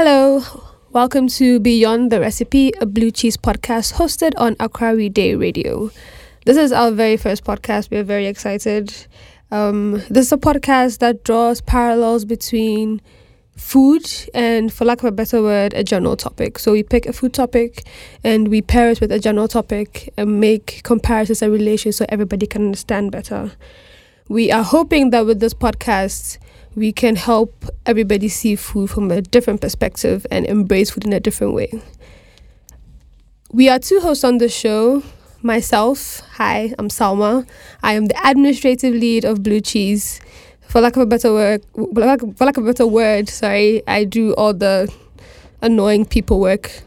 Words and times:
Hello, 0.00 0.44
welcome 0.92 1.26
to 1.26 1.58
Beyond 1.58 2.12
the 2.12 2.20
Recipe, 2.20 2.70
a 2.80 2.86
blue 2.86 3.10
cheese 3.10 3.36
podcast 3.36 3.94
hosted 3.94 4.30
on 4.36 4.54
AccraWeDey 4.54 5.36
Radio. 5.40 5.90
This 6.44 6.56
is 6.56 6.70
our 6.70 6.92
very 6.92 7.16
first 7.16 7.42
podcast. 7.42 7.90
We're 7.90 8.04
very 8.04 8.26
excited. 8.26 8.94
Um, 9.50 9.94
this 10.08 10.26
is 10.26 10.32
a 10.32 10.36
podcast 10.36 10.98
that 10.98 11.24
draws 11.24 11.60
parallels 11.60 12.24
between 12.24 13.02
food 13.56 14.08
and, 14.34 14.72
for 14.72 14.84
lack 14.84 15.00
of 15.00 15.06
a 15.06 15.10
better 15.10 15.42
word, 15.42 15.74
a 15.74 15.82
general 15.82 16.16
topic. 16.16 16.60
So 16.60 16.70
we 16.70 16.84
pick 16.84 17.04
a 17.06 17.12
food 17.12 17.34
topic 17.34 17.82
and 18.22 18.46
we 18.46 18.62
pair 18.62 18.90
it 18.90 19.00
with 19.00 19.10
a 19.10 19.18
general 19.18 19.48
topic 19.48 20.14
and 20.16 20.38
make 20.38 20.82
comparisons 20.84 21.42
and 21.42 21.52
relations 21.52 21.96
so 21.96 22.06
everybody 22.08 22.46
can 22.46 22.66
understand 22.66 23.10
better. 23.10 23.50
We 24.28 24.52
are 24.52 24.62
hoping 24.62 25.10
that 25.10 25.26
with 25.26 25.40
this 25.40 25.54
podcast, 25.54 26.38
we 26.74 26.92
can 26.92 27.16
help 27.16 27.64
everybody 27.86 28.28
see 28.28 28.56
food 28.56 28.90
from 28.90 29.10
a 29.10 29.20
different 29.22 29.60
perspective 29.60 30.26
and 30.30 30.46
embrace 30.46 30.90
food 30.90 31.04
in 31.04 31.12
a 31.12 31.20
different 31.20 31.54
way. 31.54 31.70
We 33.52 33.68
are 33.68 33.78
two 33.78 34.00
hosts 34.00 34.24
on 34.24 34.38
the 34.38 34.48
show. 34.48 35.02
Myself, 35.42 36.20
hi, 36.32 36.74
I'm 36.78 36.88
Salma. 36.88 37.48
I 37.82 37.92
am 37.94 38.06
the 38.06 38.28
administrative 38.28 38.92
lead 38.92 39.24
of 39.24 39.42
Blue 39.42 39.60
Cheese. 39.60 40.20
For 40.68 40.80
lack 40.80 40.96
of 40.96 41.02
a 41.02 41.06
better 41.06 41.32
word, 41.32 41.64
for 41.74 42.00
lack 42.00 42.20
for 42.20 42.44
lack 42.44 42.56
of 42.58 42.64
a 42.64 42.66
better 42.66 42.86
word, 42.86 43.28
sorry, 43.28 43.82
I 43.86 44.04
do 44.04 44.34
all 44.34 44.52
the 44.52 44.92
annoying 45.62 46.04
people 46.04 46.40
work 46.40 46.82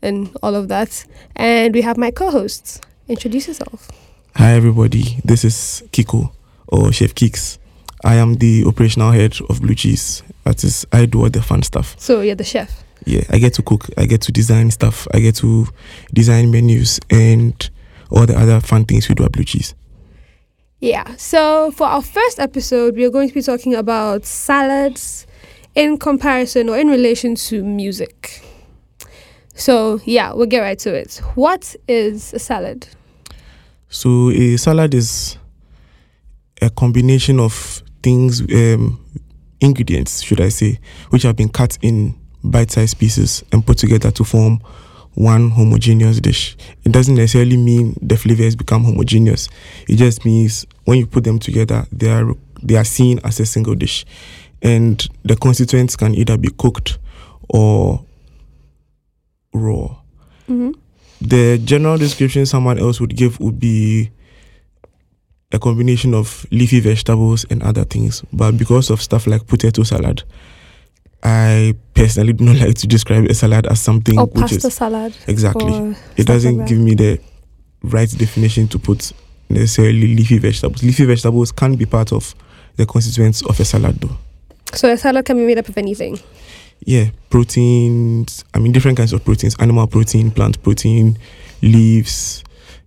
and 0.00 0.36
all 0.42 0.54
of 0.54 0.68
that. 0.68 1.04
And 1.34 1.74
we 1.74 1.82
have 1.82 1.96
my 1.96 2.10
co-hosts. 2.12 2.80
Introduce 3.08 3.48
yourself. 3.48 3.90
Hi 4.36 4.52
everybody, 4.52 5.18
this 5.24 5.44
is 5.44 5.82
Kiko 5.90 6.30
or 6.68 6.92
Chef 6.92 7.14
Kicks. 7.14 7.58
I 8.04 8.16
am 8.16 8.34
the 8.34 8.64
operational 8.66 9.10
head 9.12 9.36
of 9.48 9.60
Blue 9.60 9.74
Cheese. 9.74 10.22
That 10.44 10.62
is, 10.64 10.86
I 10.92 11.06
do 11.06 11.22
all 11.22 11.30
the 11.30 11.42
fun 11.42 11.62
stuff. 11.62 11.94
So 11.98 12.20
you're 12.20 12.34
the 12.34 12.44
chef. 12.44 12.84
Yeah, 13.04 13.22
I 13.30 13.38
get 13.38 13.54
to 13.54 13.62
cook, 13.62 13.86
I 13.96 14.06
get 14.06 14.20
to 14.22 14.32
design 14.32 14.70
stuff, 14.70 15.06
I 15.14 15.20
get 15.20 15.36
to 15.36 15.66
design 16.12 16.50
menus 16.50 16.98
and 17.10 17.70
all 18.10 18.26
the 18.26 18.38
other 18.38 18.60
fun 18.60 18.84
things 18.84 19.08
we 19.08 19.14
do 19.14 19.24
at 19.24 19.32
Blue 19.32 19.44
Cheese. 19.44 19.74
Yeah. 20.80 21.14
So 21.16 21.70
for 21.70 21.86
our 21.86 22.02
first 22.02 22.38
episode, 22.38 22.96
we 22.96 23.04
are 23.04 23.10
going 23.10 23.28
to 23.28 23.34
be 23.34 23.42
talking 23.42 23.74
about 23.74 24.24
salads 24.24 25.26
in 25.74 25.98
comparison 25.98 26.68
or 26.68 26.78
in 26.78 26.88
relation 26.88 27.34
to 27.34 27.64
music. 27.64 28.42
So 29.54 30.00
yeah, 30.04 30.32
we'll 30.32 30.46
get 30.46 30.60
right 30.60 30.78
to 30.80 30.94
it. 30.94 31.20
What 31.34 31.74
is 31.88 32.34
a 32.34 32.38
salad? 32.38 32.88
So 33.88 34.30
a 34.30 34.56
salad 34.56 34.94
is 34.94 35.38
a 36.60 36.70
combination 36.70 37.40
of 37.40 37.82
things, 38.06 38.40
um, 38.40 39.04
ingredients, 39.60 40.22
should 40.22 40.40
I 40.40 40.48
say, 40.48 40.78
which 41.10 41.24
have 41.24 41.34
been 41.34 41.48
cut 41.48 41.76
in 41.82 42.14
bite-sized 42.44 43.00
pieces 43.00 43.42
and 43.50 43.66
put 43.66 43.78
together 43.78 44.12
to 44.12 44.22
form 44.22 44.60
one 45.14 45.50
homogeneous 45.50 46.20
dish. 46.20 46.56
It 46.84 46.92
doesn't 46.92 47.16
necessarily 47.16 47.56
mean 47.56 47.96
the 48.00 48.16
flavors 48.16 48.54
become 48.54 48.84
homogeneous. 48.84 49.48
It 49.88 49.96
just 49.96 50.24
means 50.24 50.66
when 50.84 50.98
you 50.98 51.06
put 51.06 51.24
them 51.24 51.40
together, 51.40 51.84
they 51.90 52.08
are 52.08 52.32
they 52.62 52.76
are 52.76 52.84
seen 52.84 53.18
as 53.24 53.40
a 53.40 53.46
single 53.46 53.74
dish, 53.74 54.06
and 54.62 55.04
the 55.24 55.34
constituents 55.34 55.96
can 55.96 56.14
either 56.14 56.36
be 56.36 56.50
cooked 56.56 56.98
or 57.48 58.04
raw. 59.52 59.96
Mm-hmm. 60.48 60.70
The 61.22 61.58
general 61.64 61.98
description 61.98 62.46
someone 62.46 62.78
else 62.78 63.00
would 63.00 63.16
give 63.16 63.40
would 63.40 63.58
be 63.58 64.10
a 65.56 65.58
combination 65.58 66.14
of 66.14 66.46
leafy 66.50 66.80
vegetables 66.80 67.44
and 67.50 67.62
other 67.62 67.84
things. 67.84 68.22
But 68.32 68.56
because 68.56 68.90
of 68.90 69.00
stuff 69.02 69.26
like 69.26 69.46
potato 69.46 69.82
salad, 69.82 70.22
I 71.22 71.74
personally 71.94 72.32
do 72.34 72.44
not 72.44 72.56
like 72.60 72.74
to 72.76 72.86
describe 72.86 73.24
a 73.24 73.34
salad 73.34 73.66
as 73.66 73.80
something 73.80 74.18
Or 74.18 74.26
which 74.26 74.50
pasta 74.52 74.66
is 74.68 74.74
salad. 74.74 75.16
exactly. 75.26 75.96
It 76.16 76.26
doesn't 76.26 76.58
like 76.58 76.68
give 76.68 76.78
me 76.78 76.94
the 76.94 77.18
right 77.82 78.08
definition 78.10 78.68
to 78.68 78.78
put 78.78 79.12
necessarily 79.48 80.14
leafy 80.14 80.38
vegetables. 80.38 80.82
Leafy 80.82 81.04
vegetables 81.04 81.52
can 81.52 81.74
be 81.76 81.86
part 81.86 82.12
of 82.12 82.34
the 82.76 82.86
constituents 82.86 83.42
of 83.46 83.58
a 83.58 83.64
salad 83.64 83.96
though. 84.00 84.16
So 84.74 84.90
a 84.92 84.96
salad 84.96 85.24
can 85.24 85.36
be 85.36 85.46
made 85.46 85.58
up 85.58 85.68
of 85.68 85.78
anything. 85.78 86.18
Yeah, 86.84 87.06
proteins. 87.30 88.44
I 88.52 88.58
mean, 88.58 88.72
different 88.72 88.98
kinds 88.98 89.12
of 89.14 89.24
proteins: 89.24 89.56
animal 89.58 89.86
protein, 89.86 90.30
plant 90.30 90.62
protein, 90.62 91.16
leaves, 91.62 92.44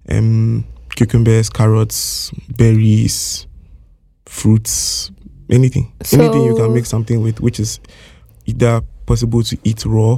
um, 0.10 0.64
cucumbers, 0.96 1.50
carrots, 1.50 2.32
berries, 2.58 3.48
fruits, 4.26 5.12
anything. 5.50 5.92
anything 6.14 6.44
you 6.44 6.56
can 6.56 6.74
make 6.74 6.86
something 6.86 7.22
with, 7.22 7.40
which 7.42 7.60
is 7.60 7.80
either 8.46 8.82
possible 9.06 9.44
to 9.44 9.58
eat 9.64 9.86
raw 9.86 10.18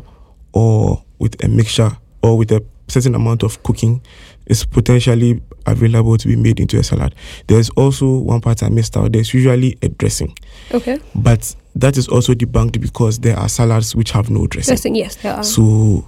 or 0.53 1.03
with 1.19 1.41
a 1.43 1.47
mixture 1.47 1.91
or 2.23 2.37
with 2.37 2.51
a 2.51 2.63
certain 2.87 3.15
amount 3.15 3.41
of 3.43 3.61
cooking 3.63 4.01
is 4.47 4.65
potentially 4.65 5.41
available 5.65 6.17
to 6.17 6.27
be 6.27 6.35
made 6.35 6.59
into 6.59 6.77
a 6.77 6.83
salad. 6.83 7.15
There's 7.47 7.69
also 7.71 8.17
one 8.19 8.41
part 8.41 8.63
I 8.63 8.69
missed 8.69 8.97
out. 8.97 9.13
There's 9.13 9.33
usually 9.33 9.77
a 9.81 9.87
dressing, 9.89 10.35
Okay. 10.73 10.99
but 11.15 11.55
that 11.75 11.95
is 11.97 12.07
also 12.09 12.33
debunked 12.33 12.81
because 12.81 13.19
there 13.19 13.37
are 13.37 13.47
salads 13.47 13.95
which 13.95 14.11
have 14.11 14.29
no 14.29 14.45
dressing. 14.47 14.71
Dressing, 14.73 14.95
yes, 14.95 15.15
there 15.15 15.33
are. 15.35 15.43
So 15.43 16.05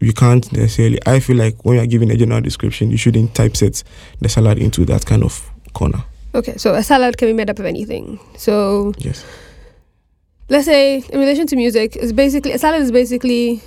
you 0.00 0.12
can't 0.12 0.50
necessarily. 0.52 0.98
I 1.06 1.20
feel 1.20 1.36
like 1.36 1.64
when 1.64 1.76
you're 1.76 1.86
giving 1.86 2.10
a 2.10 2.16
general 2.16 2.40
description, 2.40 2.90
you 2.90 2.96
shouldn't 2.96 3.34
typeset 3.34 3.82
the 4.20 4.28
salad 4.28 4.58
into 4.58 4.84
that 4.86 5.06
kind 5.06 5.22
of 5.24 5.50
corner. 5.72 6.04
Okay, 6.34 6.56
so 6.58 6.74
a 6.74 6.82
salad 6.82 7.16
can 7.16 7.28
be 7.28 7.32
made 7.32 7.48
up 7.50 7.58
of 7.58 7.64
anything. 7.64 8.18
So 8.36 8.92
Yes. 8.98 9.24
let's 10.48 10.66
say 10.66 10.98
in 11.10 11.18
relation 11.18 11.46
to 11.48 11.56
music, 11.56 11.96
it's 11.96 12.12
basically 12.12 12.52
a 12.52 12.58
salad 12.58 12.82
is 12.82 12.92
basically 12.92 13.62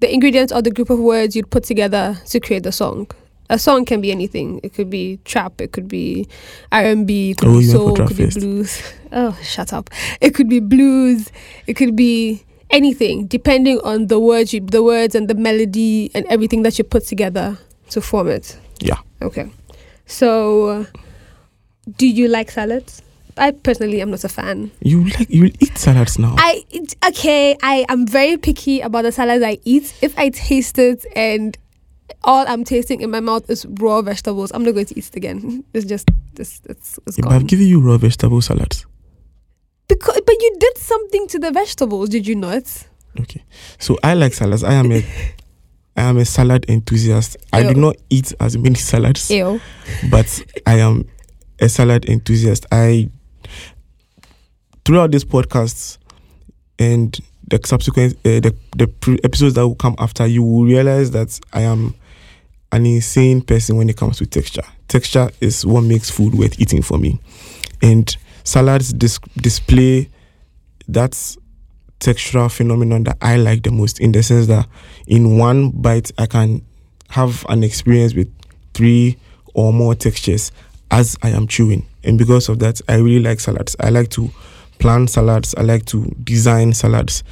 the 0.00 0.12
ingredients 0.12 0.52
or 0.52 0.62
the 0.62 0.70
group 0.70 0.90
of 0.90 0.98
words 0.98 1.36
you'd 1.36 1.50
put 1.50 1.64
together 1.64 2.16
to 2.26 2.40
create 2.40 2.62
the 2.62 2.72
song. 2.72 3.06
A 3.50 3.58
song 3.58 3.84
can 3.86 4.00
be 4.02 4.10
anything. 4.12 4.60
It 4.62 4.74
could 4.74 4.90
be 4.90 5.18
trap. 5.24 5.60
It 5.60 5.72
could 5.72 5.88
be 5.88 6.28
R 6.70 6.82
and 6.84 7.06
B. 7.06 7.30
It 7.30 7.38
could 7.38 7.48
Oh, 7.48 7.58
be 7.58 7.64
you 7.64 7.72
went 7.72 7.80
for 7.80 7.96
soul. 7.96 8.02
It 8.02 8.06
could 8.08 8.16
be 8.16 8.40
blues. 8.40 8.82
Oh, 9.10 9.38
shut 9.42 9.72
up! 9.72 9.88
It 10.20 10.34
could 10.34 10.50
be 10.50 10.60
blues. 10.60 11.30
It 11.66 11.74
could 11.76 11.96
be 11.96 12.44
anything, 12.70 13.26
depending 13.26 13.80
on 13.80 14.06
the 14.06 14.18
words, 14.18 14.52
you, 14.52 14.60
the 14.60 14.82
words 14.82 15.14
and 15.14 15.28
the 15.28 15.34
melody 15.34 16.10
and 16.14 16.26
everything 16.26 16.62
that 16.62 16.78
you 16.78 16.84
put 16.84 17.04
together 17.06 17.58
to 17.90 18.00
form 18.00 18.28
it. 18.28 18.58
Yeah. 18.80 18.98
Okay. 19.22 19.50
So, 20.06 20.86
do 21.96 22.06
you 22.06 22.28
like 22.28 22.50
salads? 22.50 23.02
I 23.36 23.52
personally 23.52 24.00
am 24.00 24.10
not 24.10 24.24
a 24.24 24.28
fan. 24.28 24.70
You 24.80 25.04
like 25.04 25.30
you 25.30 25.44
eat 25.60 25.78
salads 25.78 26.18
now. 26.18 26.34
I 26.38 26.64
okay. 27.06 27.56
I 27.62 27.86
am 27.88 28.06
very 28.06 28.36
picky 28.36 28.80
about 28.80 29.02
the 29.02 29.12
salads 29.12 29.44
I 29.44 29.58
eat. 29.64 29.94
If 30.02 30.18
I 30.18 30.30
taste 30.30 30.78
it 30.78 31.06
and 31.14 31.56
all 32.24 32.44
I'm 32.48 32.64
tasting 32.64 33.00
in 33.00 33.10
my 33.10 33.20
mouth 33.20 33.48
is 33.48 33.64
raw 33.66 34.02
vegetables, 34.02 34.50
I'm 34.52 34.64
not 34.64 34.72
going 34.72 34.86
to 34.86 34.98
eat 34.98 35.08
it 35.08 35.16
again. 35.16 35.64
It's 35.72 35.86
just 35.86 36.10
this. 36.34 36.60
It's, 36.64 36.98
it's 37.06 37.18
Yeah, 37.18 37.24
but 37.24 37.32
I've 37.32 37.46
given 37.46 37.66
you 37.66 37.80
raw 37.80 37.96
vegetable 37.96 38.40
salads. 38.40 38.86
Because 39.88 40.20
but 40.24 40.34
you 40.40 40.56
did 40.58 40.78
something 40.78 41.26
to 41.28 41.38
the 41.38 41.50
vegetables, 41.50 42.10
did 42.10 42.26
you 42.26 42.36
not? 42.36 42.86
Okay. 43.20 43.42
So 43.78 43.98
I 44.02 44.14
like 44.14 44.34
salads. 44.34 44.62
I 44.62 44.74
am 44.74 44.92
a 44.92 45.04
I 45.96 46.02
am 46.02 46.18
a 46.18 46.24
salad 46.24 46.66
enthusiast. 46.68 47.36
I 47.52 47.62
do 47.64 47.74
not 47.74 47.96
eat 48.08 48.32
as 48.38 48.56
many 48.56 48.76
salads, 48.76 49.30
Ew. 49.30 49.60
but 50.10 50.42
I 50.64 50.74
am 50.78 51.08
a 51.58 51.68
salad 51.68 52.08
enthusiast. 52.08 52.66
I 52.70 53.10
throughout 54.84 55.10
this 55.10 55.24
podcast 55.24 55.98
and 56.78 57.18
the 57.48 57.60
subsequent 57.64 58.14
uh, 58.24 58.40
the 58.40 58.54
the 58.76 58.86
pre- 58.86 59.18
episodes 59.24 59.54
that 59.54 59.66
will 59.66 59.74
come 59.74 59.96
after, 59.98 60.26
you 60.26 60.42
will 60.42 60.64
realize 60.64 61.10
that 61.12 61.38
I 61.52 61.62
am 61.62 61.94
an 62.70 62.86
insane 62.86 63.40
person 63.40 63.76
when 63.76 63.88
it 63.88 63.96
comes 63.96 64.18
to 64.18 64.26
texture. 64.26 64.62
Texture 64.86 65.30
is 65.40 65.66
what 65.66 65.82
makes 65.82 66.10
food 66.10 66.34
worth 66.34 66.60
eating 66.60 66.82
for 66.82 66.98
me, 66.98 67.18
and 67.82 68.16
salads 68.48 68.92
dis- 68.94 69.20
display 69.36 70.08
that 70.88 71.12
textural 72.00 72.50
phenomenon 72.50 73.04
that 73.04 73.18
I 73.20 73.36
like 73.36 73.62
the 73.62 73.70
most. 73.70 74.00
In 74.00 74.12
the 74.12 74.22
sense 74.22 74.46
that 74.46 74.66
in 75.06 75.36
one 75.36 75.70
bite, 75.70 76.10
I 76.16 76.24
can 76.26 76.62
have 77.10 77.44
an 77.50 77.62
experience 77.62 78.14
with 78.14 78.32
three 78.72 79.18
or 79.54 79.72
more 79.72 79.94
textures 79.94 80.50
as 80.90 81.16
I 81.22 81.30
am 81.30 81.46
chewing, 81.46 81.86
and 82.04 82.16
because 82.16 82.48
of 82.48 82.60
that, 82.60 82.80
I 82.88 82.96
really 82.96 83.22
like 83.22 83.40
salads. 83.40 83.76
I 83.80 83.90
like 83.90 84.08
to 84.10 84.30
plan 84.78 85.06
salads. 85.08 85.54
I 85.56 85.62
like 85.62 85.84
to 85.86 86.06
design 86.24 86.72
salads. 86.72 87.22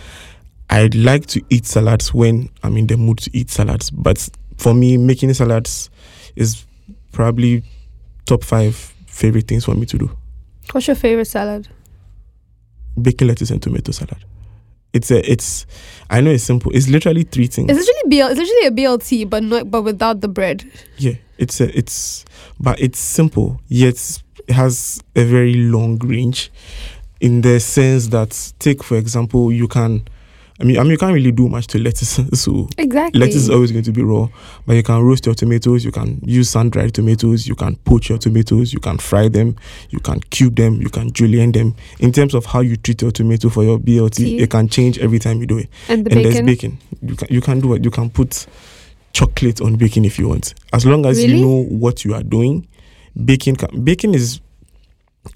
I 0.69 0.89
like 0.95 1.27
to 1.27 1.41
eat 1.49 1.65
salads 1.65 2.13
when 2.13 2.51
I'm 2.63 2.77
in 2.77 2.87
the 2.89 2.99
mood 2.99 3.19
to 3.19 3.31
eat 3.35 3.49
salads. 3.49 3.91
But 3.91 4.29
for 4.59 4.75
me, 4.75 4.99
making 4.99 5.33
salads 5.33 5.89
is 6.35 6.67
probably 7.13 7.63
top 8.27 8.45
five 8.45 8.75
favorite 9.07 9.49
things 9.49 9.65
for 9.65 9.75
me 9.75 9.87
to 9.87 9.97
do. 9.97 10.11
What's 10.73 10.87
your 10.87 10.97
favorite 10.97 11.27
salad? 11.27 11.69
Bacon, 13.01 13.29
lettuce, 13.29 13.51
and 13.51 13.63
tomato 13.63 13.93
salad. 13.93 14.25
It's 14.93 15.11
a, 15.11 15.31
it's, 15.31 15.67
I 16.09 16.21
know 16.21 16.31
it's 16.31 16.45
simple. 16.45 16.73
It's 16.75 16.89
literally 16.89 17.25
three 17.25 17.47
things. 17.49 17.71
It's 17.71 17.79
literally 17.79 18.09
BL. 18.09 18.31
It's 18.31 18.41
literally 18.41 18.67
a 18.67 18.71
BLT, 18.71 19.29
but 19.29 19.43
not 19.43 19.71
but 19.71 19.83
without 19.83 20.21
the 20.21 20.29
bread. 20.29 20.65
Yeah, 20.97 21.15
it's 21.37 21.61
a, 21.61 21.77
it's, 21.77 22.25
but 22.59 22.81
it's 22.81 22.99
simple 22.99 23.61
yet 23.69 24.23
it 24.49 24.53
has 24.53 25.03
a 25.15 25.25
very 25.25 25.55
long 25.55 25.99
range, 25.99 26.51
in 27.21 27.41
the 27.41 27.61
sense 27.61 28.09
that, 28.09 28.53
take 28.59 28.83
for 28.83 28.97
example, 28.97 29.53
you 29.53 29.69
can 29.69 30.07
I 30.59 30.65
mean, 30.65 30.79
I 30.79 30.83
mean, 30.83 30.93
you 30.93 30.99
can't 30.99 31.13
really 31.13 31.33
do 31.33 31.49
much 31.49 31.67
to 31.69 31.79
lettuce. 31.79 32.19
So 32.35 32.69
Exactly. 32.79 33.21
lettuce 33.21 33.37
is 33.37 33.51
always 33.51 33.73
going 33.73 33.85
to 33.85 33.93
be 33.93 34.03
raw, 34.03 34.29
but 34.67 34.75
you 34.75 34.83
can 34.83 35.03
roast 35.03 35.27
your 35.27 35.35
tomatoes. 35.35 35.85
You 35.85 35.93
can 35.93 36.19
use 36.25 36.49
sun-dried 36.51 36.95
tomatoes. 36.95 37.47
You 37.47 37.55
can 37.55 37.77
poach 37.77 38.09
your 38.09 38.19
tomatoes. 38.19 38.73
You 38.73 38.81
can 38.81 38.97
fry 38.99 39.29
them. 39.29 39.57
You 39.91 40.01
can 40.01 40.21
cube 40.31 40.57
them. 40.57 40.81
You 40.81 40.89
can 40.89 41.13
julienne 41.13 41.53
them. 41.53 41.75
In 42.01 42.11
terms 42.13 42.35
of 42.35 42.47
how 42.47 42.61
you 42.61 42.77
treat 42.77 43.03
your 43.03 43.11
tomato 43.11 43.49
for 43.51 43.65
your 43.65 43.79
BLT, 43.79 44.15
Tea. 44.17 44.39
it 44.39 44.51
can 44.51 44.69
change 44.69 44.99
every 44.99 45.19
time 45.19 45.41
you 45.41 45.47
do 45.47 45.59
it. 45.59 45.69
and 45.89 46.05
the 46.07 46.13
and 46.13 46.25
there's 46.25 46.41
bacon. 46.41 46.47
bacon. 46.47 46.79
You 47.03 47.17
can 47.17 47.29
you 47.31 47.41
can 47.43 47.61
do 47.61 47.75
it. 47.75 47.85
You 47.85 47.91
can 47.91 48.09
put 48.11 48.47
chocolate 49.13 49.61
on 49.61 49.77
bacon 49.77 50.05
if 50.05 50.19
you 50.19 50.29
want, 50.29 50.55
as 50.73 50.85
long 50.87 51.05
as 51.07 51.17
Really? 51.19 51.39
you 51.39 51.45
know 51.45 51.63
what 51.65 52.05
you 52.05 52.15
are 52.15 52.23
doing. 52.23 52.67
Bacon 53.25 53.57
can, 53.57 53.83
bacon 53.83 54.15
is 54.15 54.41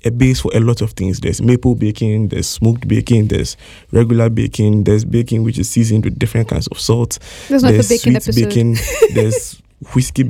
a 0.05 0.11
base 0.11 0.41
for 0.41 0.51
a 0.55 0.61
lot 0.61 0.81
of 0.81 0.93
things. 0.93 1.21
There's 1.21 1.43
maple 1.43 1.75
bacon, 1.75 2.29
there's 2.29 2.49
smoked 2.49 2.87
bacon, 2.87 3.29
there's 3.29 3.57
regular 3.93 4.31
bacon, 4.31 4.85
there's 4.85 5.05
bacon 5.05 5.45
which 5.45 5.59
is 5.59 5.69
seasoned 5.69 6.05
with 6.05 6.19
different 6.19 6.49
kinds 6.49 6.67
of 6.69 6.81
salt. 6.81 7.19
There's 7.49 7.63
not 7.63 7.73
there's 7.73 7.89
bacon 7.89 8.13
sweet 8.13 8.17
episode. 8.17 8.49
bacon, 8.49 8.77
there's 9.15 9.63
whiskey 9.95 10.25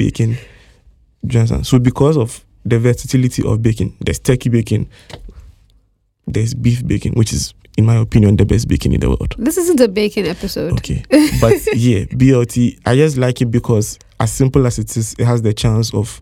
you 1.23 1.41
understand? 1.41 1.67
So 1.67 1.79
because 1.79 2.17
of 2.17 2.45
the 2.65 2.79
versatility 2.79 3.47
of 3.47 3.63
bacon, 3.63 3.97
there's 4.01 4.19
turkey 4.19 4.49
bacon, 4.49 4.89
there's 6.27 6.55
beef 6.55 6.87
bacon, 6.87 7.13
which 7.13 7.33
is 7.33 7.55
in 7.77 7.87
my 7.87 7.97
opinion 7.97 8.37
the 8.37 8.45
best 8.45 8.69
bacon 8.69 8.93
in 8.93 9.01
the 9.01 9.09
world. 9.09 9.35
This 9.39 9.57
isn't 9.57 9.81
a 9.81 9.89
bacon 9.89 10.27
episode. 10.27 10.73
Okay. 10.73 11.03
But 11.41 11.55
yeah, 11.75 12.05
BLT, 12.05 12.79
I 12.87 12.97
just 12.97 13.17
like 13.17 13.41
it 13.41 13.47
because 13.47 13.99
as 14.19 14.33
simple 14.33 14.67
as 14.67 14.79
it 14.79 14.97
is, 14.97 15.15
it 15.19 15.25
has 15.25 15.43
the 15.43 15.53
chance 15.53 15.93
of 15.95 16.21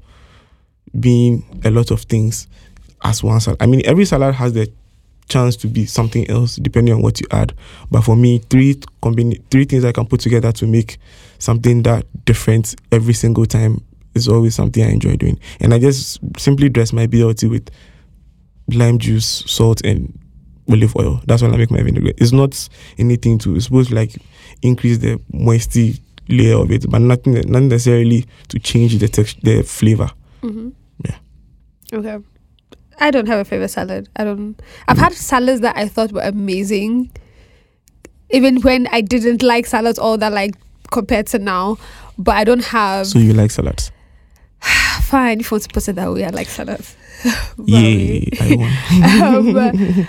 being 0.99 1.45
a 1.65 1.71
lot 1.71 1.91
of 1.91 2.03
things 2.03 2.49
as 3.03 3.23
one 3.23 3.41
salad. 3.41 3.63
I 3.63 3.67
mean, 3.67 3.83
every 3.85 4.05
salad 4.05 4.35
has 4.35 4.53
the 4.53 4.71
chance 5.29 5.57
to 5.57 5.69
be 5.69 5.85
something 5.87 6.29
else 6.31 6.57
depending 6.57 6.95
on 6.95 7.03
what 7.03 7.21
you 7.21 7.27
add. 7.31 7.55
But 7.91 8.03
for 8.03 8.17
me, 8.17 8.39
three 8.51 8.81
combine 9.03 9.35
three 9.51 9.65
things 9.65 9.85
I 9.85 9.93
can 9.93 10.07
put 10.07 10.21
together 10.21 10.53
to 10.53 10.67
make 10.67 10.99
something 11.39 11.83
that 11.83 12.07
different 12.25 12.75
every 12.91 13.15
single 13.15 13.47
time 13.47 13.85
is 14.15 14.29
always 14.29 14.55
something 14.55 14.83
I 14.83 14.91
enjoy 14.91 15.17
doing. 15.17 15.39
And 15.61 15.75
I 15.75 15.79
just 15.79 16.19
simply 16.39 16.69
dress 16.69 16.93
my 16.93 17.07
BLT 17.07 17.51
with 17.51 17.71
lime 18.69 18.99
juice, 18.99 19.45
salt, 19.47 19.85
and 19.85 20.19
olive 20.69 20.95
oil. 20.97 21.21
That's 21.27 21.43
when 21.43 21.53
I 21.53 21.57
make 21.57 21.71
my 21.71 21.83
vinaigrette. 21.83 22.17
It's 22.19 22.33
not 22.33 22.69
anything 22.99 23.39
to. 23.39 23.57
It's 23.57 23.67
supposed 23.67 23.91
to 23.91 23.95
like 23.95 24.17
increase 24.63 24.99
the 24.99 25.21
moisty 25.33 25.99
layer 26.29 26.57
of 26.57 26.71
it, 26.71 26.89
but 26.91 27.01
nothing, 27.01 27.35
not 27.51 27.63
necessarily 27.63 28.27
to 28.49 28.59
change 28.59 28.99
the 28.99 29.09
text, 29.09 29.39
the 29.43 29.63
flavor. 29.63 30.11
Mm-hmm. 30.43 30.71
Yeah. 31.05 31.17
Okay. 31.93 32.19
I 33.01 33.11
don't 33.11 33.27
have 33.29 33.39
a 33.39 33.45
favorite 33.45 33.69
salad. 33.69 34.09
I 34.17 34.25
don't. 34.25 34.61
I've 34.89 34.99
had 34.99 35.13
salads 35.13 35.61
that 35.61 35.77
I 35.77 35.89
thought 35.89 36.13
were 36.13 36.21
amazing, 36.23 37.11
even 38.31 38.61
when 38.63 38.87
I 38.89 39.01
didn't 39.01 39.43
like 39.43 39.67
salads 39.67 39.99
all 39.99 40.19
that 40.19 40.33
like 40.33 40.55
compared 40.91 41.27
to 41.29 41.39
now. 41.39 41.79
But 42.19 42.37
I 42.37 42.45
don't 42.45 42.65
have. 42.65 43.07
So 43.07 43.19
you 43.19 43.33
like 43.33 43.51
salads? 43.51 43.93
fine, 45.03 45.41
if 45.41 45.51
you 45.51 45.55
want 45.55 45.65
to 45.65 45.69
put 45.73 45.89
it 45.89 45.95
that 45.95 46.13
way, 46.13 46.25
I 46.25 46.31
like 46.31 46.49
salads. 46.49 46.97
Yay! 47.65 48.29
I 48.41 48.57
won. 48.57 49.57
um, 49.99 50.09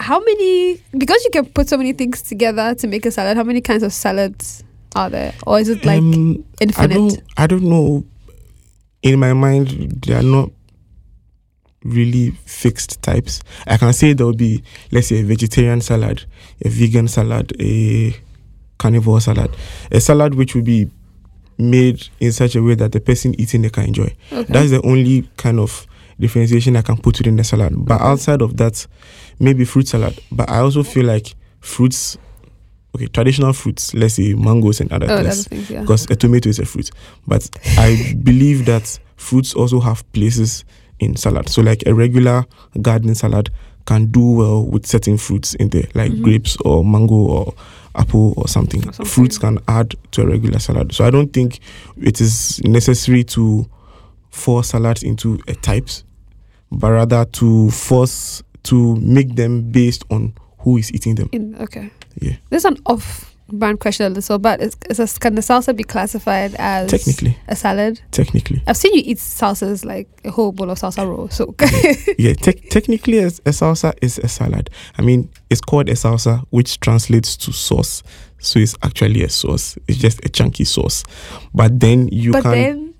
how 0.00 0.20
many? 0.20 0.80
Because 0.96 1.22
you 1.24 1.30
can 1.30 1.46
put 1.46 1.68
so 1.68 1.76
many 1.76 1.92
things 1.92 2.22
together 2.22 2.74
to 2.76 2.86
make 2.86 3.04
a 3.06 3.10
salad. 3.10 3.36
How 3.36 3.44
many 3.44 3.60
kinds 3.60 3.82
of 3.82 3.92
salads 3.92 4.64
are 4.96 5.10
there, 5.10 5.34
or 5.46 5.58
is 5.60 5.68
it 5.68 5.84
like 5.84 5.98
Um, 5.98 6.44
I 6.60 6.64
infinite? 6.64 6.94
don't. 6.94 7.22
I 7.36 7.46
don't 7.46 7.64
know. 7.64 8.04
In 9.02 9.18
my 9.20 9.34
mind, 9.34 10.02
they 10.06 10.14
are 10.14 10.22
not 10.22 10.50
really 11.84 12.30
fixed 12.46 13.02
types. 13.02 13.42
I 13.66 13.76
can 13.76 13.92
say 13.92 14.12
there 14.14 14.26
will 14.26 14.34
be, 14.34 14.62
let's 14.90 15.08
say, 15.08 15.20
a 15.20 15.24
vegetarian 15.24 15.80
salad, 15.80 16.24
a 16.64 16.68
vegan 16.68 17.08
salad, 17.08 17.52
a 17.60 18.16
carnivore 18.78 19.20
salad, 19.20 19.54
a 19.90 20.00
salad 20.00 20.34
which 20.34 20.54
will 20.54 20.62
be 20.62 20.90
made 21.58 22.08
in 22.20 22.32
such 22.32 22.56
a 22.56 22.62
way 22.62 22.74
that 22.74 22.92
the 22.92 23.00
person 23.00 23.38
eating 23.40 23.64
it 23.64 23.72
can 23.72 23.84
enjoy. 23.84 24.12
Okay. 24.32 24.52
That's 24.52 24.70
the 24.70 24.82
only 24.82 25.28
kind 25.36 25.60
of 25.60 25.86
differentiation 26.18 26.76
I 26.76 26.82
can 26.82 26.96
put 26.96 27.18
within 27.18 27.36
the 27.36 27.44
salad. 27.44 27.72
But 27.76 28.00
outside 28.00 28.42
of 28.42 28.56
that, 28.56 28.86
maybe 29.38 29.64
fruit 29.64 29.88
salad. 29.88 30.18
But 30.32 30.48
I 30.50 30.58
also 30.58 30.82
feel 30.82 31.04
like 31.06 31.34
fruits, 31.60 32.16
okay, 32.94 33.06
traditional 33.06 33.52
fruits, 33.52 33.94
let's 33.94 34.14
say 34.14 34.34
mangoes 34.34 34.80
and 34.80 34.92
other 34.92 35.06
oh, 35.08 35.22
things 35.22 35.48
things. 35.48 35.70
Yeah. 35.70 35.80
because 35.82 36.10
a 36.10 36.16
tomato 36.16 36.48
is 36.48 36.58
a 36.58 36.64
fruit. 36.64 36.90
But 37.26 37.48
I 37.78 38.14
believe 38.22 38.66
that 38.66 38.98
fruits 39.16 39.54
also 39.54 39.80
have 39.80 40.10
places 40.12 40.64
in 41.00 41.16
salad. 41.16 41.48
So 41.48 41.62
like 41.62 41.82
a 41.86 41.94
regular 41.94 42.44
garden 42.80 43.14
salad 43.14 43.50
can 43.86 44.06
do 44.06 44.24
well 44.32 44.64
with 44.64 44.86
certain 44.86 45.18
fruits 45.18 45.54
in 45.54 45.68
there, 45.68 45.88
like 45.94 46.10
Mhm. 46.12 46.22
grapes 46.22 46.56
or 46.64 46.84
mango 46.84 47.14
or 47.14 47.54
apple 47.94 48.32
or 48.36 48.48
something. 48.48 48.80
Or 48.88 48.92
something. 48.92 49.06
Fruits 49.06 49.38
can 49.38 49.58
add 49.68 49.94
to 50.12 50.22
a 50.22 50.26
regular 50.26 50.58
salad. 50.58 50.92
So 50.92 51.04
I 51.04 51.10
don't 51.10 51.32
think 51.32 51.60
it 52.00 52.20
is 52.20 52.60
necessary 52.64 53.24
to 53.24 53.66
force 54.30 54.68
salads 54.70 55.02
into 55.02 55.38
a 55.48 55.54
types, 55.54 56.02
but 56.72 56.90
rather 56.90 57.24
to 57.26 57.70
force 57.70 58.42
to 58.64 58.96
make 58.96 59.36
them 59.36 59.70
based 59.70 60.04
on 60.10 60.32
who 60.60 60.78
is 60.78 60.90
eating 60.94 61.14
them. 61.16 61.28
In, 61.32 61.54
okay. 61.60 61.90
Yeah. 62.20 62.36
This 62.50 62.62
is 62.62 62.64
an 62.64 62.78
off-brand 63.48 63.80
question 63.80 64.06
a 64.06 64.10
little, 64.10 64.38
but 64.38 64.60
is, 64.60 64.76
is 64.88 64.98
a, 65.00 65.20
can 65.20 65.34
the 65.34 65.40
salsa 65.40 65.74
be 65.76 65.84
classified 65.84 66.54
as 66.58 66.90
Technically, 66.90 67.36
a 67.48 67.56
salad? 67.56 68.00
technically. 68.10 68.62
I've 68.66 68.76
seen 68.76 68.94
you 68.94 69.02
eat 69.04 69.18
salsas 69.18 69.84
like 69.84 70.08
a 70.24 70.30
whole 70.30 70.52
bowl 70.52 70.70
of 70.70 70.78
salsa 70.78 71.06
roll. 71.06 71.28
So 71.28 71.54
yeah, 72.18 72.34
tec- 72.34 72.68
technically, 72.70 73.18
a, 73.18 73.26
a 73.26 73.50
salsa 73.50 73.94
is 74.02 74.18
a 74.18 74.28
salad. 74.28 74.70
I 74.96 75.02
mean, 75.02 75.30
it's 75.50 75.60
called 75.60 75.88
a 75.88 75.92
salsa, 75.94 76.44
which 76.50 76.80
translates 76.80 77.36
to 77.38 77.52
sauce. 77.52 78.02
So 78.38 78.58
it's 78.58 78.76
actually 78.82 79.22
a 79.22 79.28
sauce. 79.28 79.78
It's 79.88 79.98
just 79.98 80.24
a 80.24 80.28
chunky 80.28 80.64
sauce. 80.64 81.04
But 81.54 81.80
then 81.80 82.08
you 82.08 82.32
but 82.32 82.42
can. 82.42 82.52
then 82.52 82.94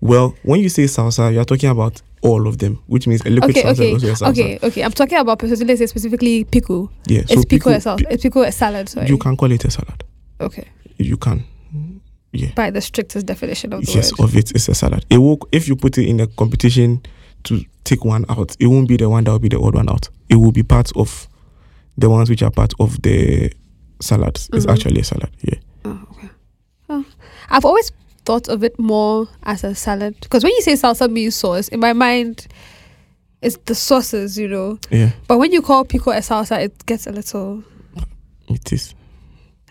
well, 0.00 0.34
when 0.42 0.60
you 0.60 0.68
say 0.68 0.82
salsa, 0.84 1.32
you're 1.32 1.46
talking 1.46 1.70
about 1.70 2.02
all 2.24 2.48
of 2.48 2.58
them, 2.58 2.82
which 2.86 3.06
means 3.06 3.20
a 3.26 3.30
liquid 3.30 3.50
okay, 3.56 3.62
salsa 3.62 3.72
okay, 3.72 3.92
is 3.92 4.04
also 4.04 4.26
a 4.26 4.32
salsa. 4.32 4.32
okay, 4.32 4.58
okay. 4.62 4.82
I'm 4.82 4.92
talking 4.92 5.18
about 5.18 5.38
specifically, 5.40 5.66
let's 5.68 5.78
say 5.80 5.86
specifically 5.86 6.44
pico. 6.44 6.90
Yeah, 7.06 7.20
so 7.26 7.34
it's 7.34 7.44
pico, 7.44 7.70
a 7.70 7.74
salsa. 7.76 8.06
It's 8.10 8.22
pico 8.22 8.42
a 8.42 8.50
salad. 8.50 8.88
Sorry. 8.88 9.06
you 9.08 9.18
can 9.18 9.36
call 9.36 9.52
it 9.52 9.64
a 9.64 9.70
salad. 9.70 10.02
okay. 10.40 10.66
You 10.98 11.16
can. 11.16 11.44
Yeah. 12.32 12.50
By 12.56 12.70
the 12.70 12.80
strictest 12.80 13.26
definition 13.26 13.72
of 13.72 13.84
the 13.86 13.92
Yes, 13.92 14.18
word. 14.18 14.24
of 14.24 14.36
it 14.36 14.54
is 14.56 14.68
a 14.68 14.74
salad. 14.74 15.04
It 15.10 15.18
will, 15.18 15.38
if 15.52 15.68
you 15.68 15.76
put 15.76 15.98
it 15.98 16.08
in 16.08 16.18
a 16.20 16.26
competition 16.26 17.02
to 17.44 17.60
take 17.84 18.04
one 18.04 18.24
out, 18.28 18.56
it 18.58 18.66
won't 18.66 18.88
be 18.88 18.96
the 18.96 19.08
one 19.08 19.22
that 19.24 19.30
will 19.30 19.38
be 19.38 19.48
the 19.50 19.60
odd 19.60 19.74
one 19.74 19.88
out. 19.88 20.08
It 20.28 20.36
will 20.36 20.50
be 20.52 20.62
part 20.64 20.90
of 20.96 21.28
the 21.96 22.08
ones 22.10 22.28
which 22.30 22.42
are 22.42 22.50
part 22.50 22.72
of 22.80 23.00
the 23.02 23.52
salads. 24.00 24.48
It's 24.52 24.66
Mhm. 24.66 24.72
actually 24.72 25.00
a 25.00 25.04
salad. 25.04 25.30
Yeah. 25.42 25.58
Oh, 25.84 26.00
okay. 26.12 26.28
Oh. 26.88 27.04
I've 27.50 27.64
always 27.64 27.92
thought 28.24 28.48
of 28.48 28.64
it 28.64 28.78
more 28.78 29.28
as 29.42 29.64
a 29.64 29.74
salad 29.74 30.16
because 30.20 30.42
when 30.44 30.52
you 30.52 30.62
say 30.62 30.72
salsa 30.72 31.10
means 31.10 31.34
sauce, 31.36 31.68
in 31.68 31.80
my 31.80 31.92
mind, 31.92 32.46
it's 33.42 33.56
the 33.66 33.74
sauces, 33.74 34.38
you 34.38 34.48
know. 34.48 34.78
Yeah. 34.90 35.10
But 35.28 35.38
when 35.38 35.52
you 35.52 35.60
call 35.62 35.84
pico 35.84 36.10
a 36.10 36.16
salsa, 36.20 36.62
it 36.62 36.86
gets 36.86 37.06
a 37.06 37.12
little. 37.12 37.62
It 38.48 38.72
is. 38.72 38.94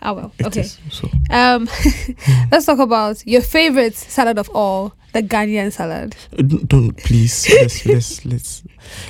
Oh 0.02 0.12
well. 0.14 0.32
It 0.38 0.46
okay. 0.46 0.60
is. 0.60 0.78
So 0.90 1.08
Um, 1.30 1.68
let's 2.52 2.66
talk 2.66 2.78
about 2.78 3.26
your 3.26 3.40
favorite 3.42 3.94
salad 3.96 4.38
of 4.38 4.48
all, 4.50 4.94
the 5.12 5.22
Ghanaian 5.22 5.72
salad. 5.72 6.14
uh, 6.38 6.42
d- 6.42 6.64
don't 6.66 6.96
please 6.98 7.48
let's 7.60 7.86
let's 7.86 8.24
let's 8.26 8.62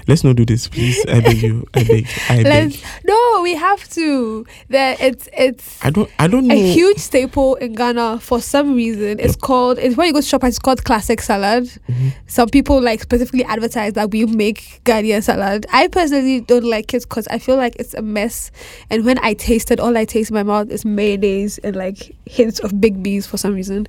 let's 0.08 0.24
not 0.24 0.36
do 0.36 0.44
this, 0.44 0.68
please. 0.68 1.04
I 1.08 1.20
beg 1.20 1.42
you. 1.42 1.66
I 1.74 1.84
beg. 1.84 2.06
I 2.28 2.42
beg. 2.42 2.46
Let's 2.46 2.82
no, 3.04 3.40
we 3.42 3.54
have 3.54 3.88
to. 3.90 4.46
There, 4.68 4.96
it's 5.00 5.28
it's 5.36 5.84
I 5.84 5.90
don't 5.90 6.10
I 6.18 6.26
don't 6.28 6.46
know. 6.46 6.54
a 6.54 6.72
huge 6.72 6.98
staple 6.98 7.54
in 7.56 7.74
Ghana 7.74 8.20
for 8.20 8.40
some 8.40 8.74
reason. 8.74 9.18
It's 9.20 9.36
called. 9.36 9.78
It's 9.78 9.96
when 9.96 10.06
you 10.06 10.12
go 10.12 10.20
to 10.20 10.26
shop. 10.26 10.44
It's 10.44 10.58
called 10.58 10.84
classic 10.84 11.20
salad. 11.20 11.64
Mhm. 11.88 12.12
Some 12.26 12.48
people 12.48 12.80
like 12.80 13.00
specifically 13.02 13.44
advertise 13.44 13.92
that 13.94 14.10
we 14.10 14.26
make 14.26 14.80
Ghanaian 14.84 15.22
salad. 15.22 15.66
I 15.72 15.88
personally 15.88 16.40
don't 16.40 16.64
like 16.64 16.92
it 16.94 17.02
because 17.02 17.26
I 17.28 17.38
feel 17.38 17.56
like 17.56 17.76
it's 17.78 17.94
a 17.94 18.02
mess. 18.02 18.50
And 18.90 19.04
when 19.04 19.18
I 19.22 19.34
taste 19.34 19.70
it, 19.70 19.80
all 19.80 19.96
I 19.96 20.04
taste 20.04 20.30
in 20.30 20.34
my 20.34 20.42
mouth 20.42 20.70
is 20.70 20.84
mayonnaise 20.84 21.58
and 21.58 21.76
like 21.76 22.14
hints 22.26 22.60
of 22.60 22.80
big 22.80 23.02
bees 23.02 23.26
for 23.26 23.36
some 23.36 23.54
reason. 23.54 23.86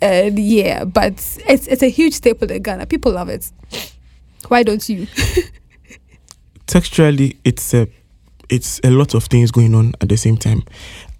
And 0.00 0.38
yeah, 0.38 0.84
but 0.84 1.12
it's 1.48 1.66
it's 1.66 1.82
a 1.82 1.88
huge 1.88 2.14
staple 2.14 2.50
in 2.50 2.62
Ghana. 2.62 2.86
People 2.86 3.12
love 3.12 3.28
it. 3.28 3.50
Why 4.48 4.62
don't 4.62 4.88
you? 4.88 5.06
Textually, 6.66 7.38
it's 7.44 7.74
a 7.74 7.88
it's 8.48 8.80
a 8.84 8.90
lot 8.90 9.14
of 9.14 9.24
things 9.24 9.50
going 9.50 9.74
on 9.74 9.94
at 10.00 10.08
the 10.08 10.16
same 10.16 10.36
time. 10.36 10.62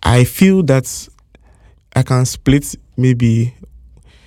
I 0.03 0.25
feel 0.25 0.63
that 0.65 1.09
i 1.97 2.03
can 2.03 2.27
split 2.27 2.75
maybe 2.99 3.55